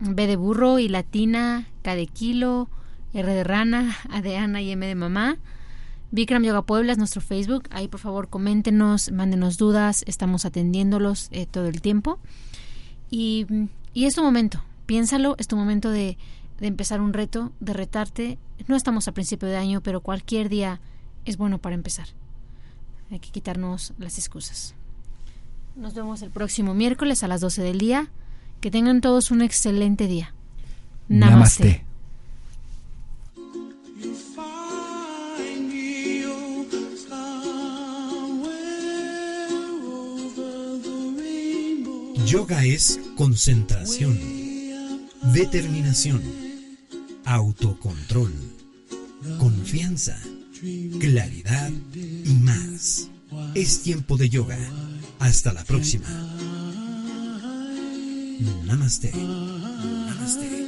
B 0.00 0.26
de 0.26 0.36
burro 0.36 0.78
y 0.78 0.88
latina, 0.88 1.68
K 1.82 1.94
de 1.94 2.06
kilo, 2.06 2.70
R 3.12 3.34
de 3.34 3.44
rana, 3.44 3.94
A 4.08 4.22
de 4.22 4.38
Ana 4.38 4.62
y 4.62 4.70
M 4.70 4.86
de 4.86 4.94
mamá. 4.94 5.36
Bikram 6.10 6.42
Yoga 6.42 6.62
Puebla 6.62 6.92
es 6.92 6.96
nuestro 6.96 7.20
Facebook. 7.20 7.64
Ahí 7.70 7.88
por 7.88 8.00
favor 8.00 8.30
coméntenos, 8.30 9.12
mándenos 9.12 9.58
dudas, 9.58 10.04
estamos 10.06 10.46
atendiéndolos 10.46 11.28
eh, 11.32 11.44
todo 11.44 11.66
el 11.66 11.82
tiempo. 11.82 12.18
Y, 13.10 13.46
y 13.94 14.04
es 14.04 14.16
tu 14.16 14.22
momento, 14.22 14.62
piénsalo, 14.86 15.36
es 15.38 15.46
tu 15.46 15.56
momento 15.56 15.90
de, 15.90 16.18
de 16.58 16.66
empezar 16.66 17.00
un 17.00 17.12
reto, 17.12 17.52
de 17.60 17.72
retarte. 17.72 18.38
No 18.66 18.76
estamos 18.76 19.08
a 19.08 19.12
principio 19.12 19.48
de 19.48 19.56
año, 19.56 19.80
pero 19.80 20.00
cualquier 20.00 20.48
día 20.48 20.80
es 21.24 21.36
bueno 21.36 21.58
para 21.58 21.74
empezar. 21.74 22.08
Hay 23.10 23.20
que 23.20 23.30
quitarnos 23.30 23.94
las 23.98 24.18
excusas. 24.18 24.74
Nos 25.76 25.94
vemos 25.94 26.22
el 26.22 26.30
próximo 26.30 26.74
miércoles 26.74 27.22
a 27.22 27.28
las 27.28 27.40
12 27.40 27.62
del 27.62 27.78
día. 27.78 28.10
Que 28.60 28.70
tengan 28.70 29.00
todos 29.00 29.30
un 29.30 29.42
excelente 29.42 30.06
día. 30.06 30.34
Namaste. 31.08 31.84
Yoga 42.26 42.64
es 42.64 42.98
concentración, 43.16 44.18
determinación, 45.34 46.22
autocontrol, 47.24 48.32
confianza, 49.38 50.18
claridad 50.98 51.70
y 51.94 52.34
más. 52.42 53.10
Es 53.54 53.82
tiempo 53.82 54.16
de 54.16 54.30
yoga. 54.30 54.58
Hasta 55.18 55.52
la 55.52 55.64
próxima. 55.64 56.08
Namaste. 58.66 59.12
Namaste. 59.12 60.63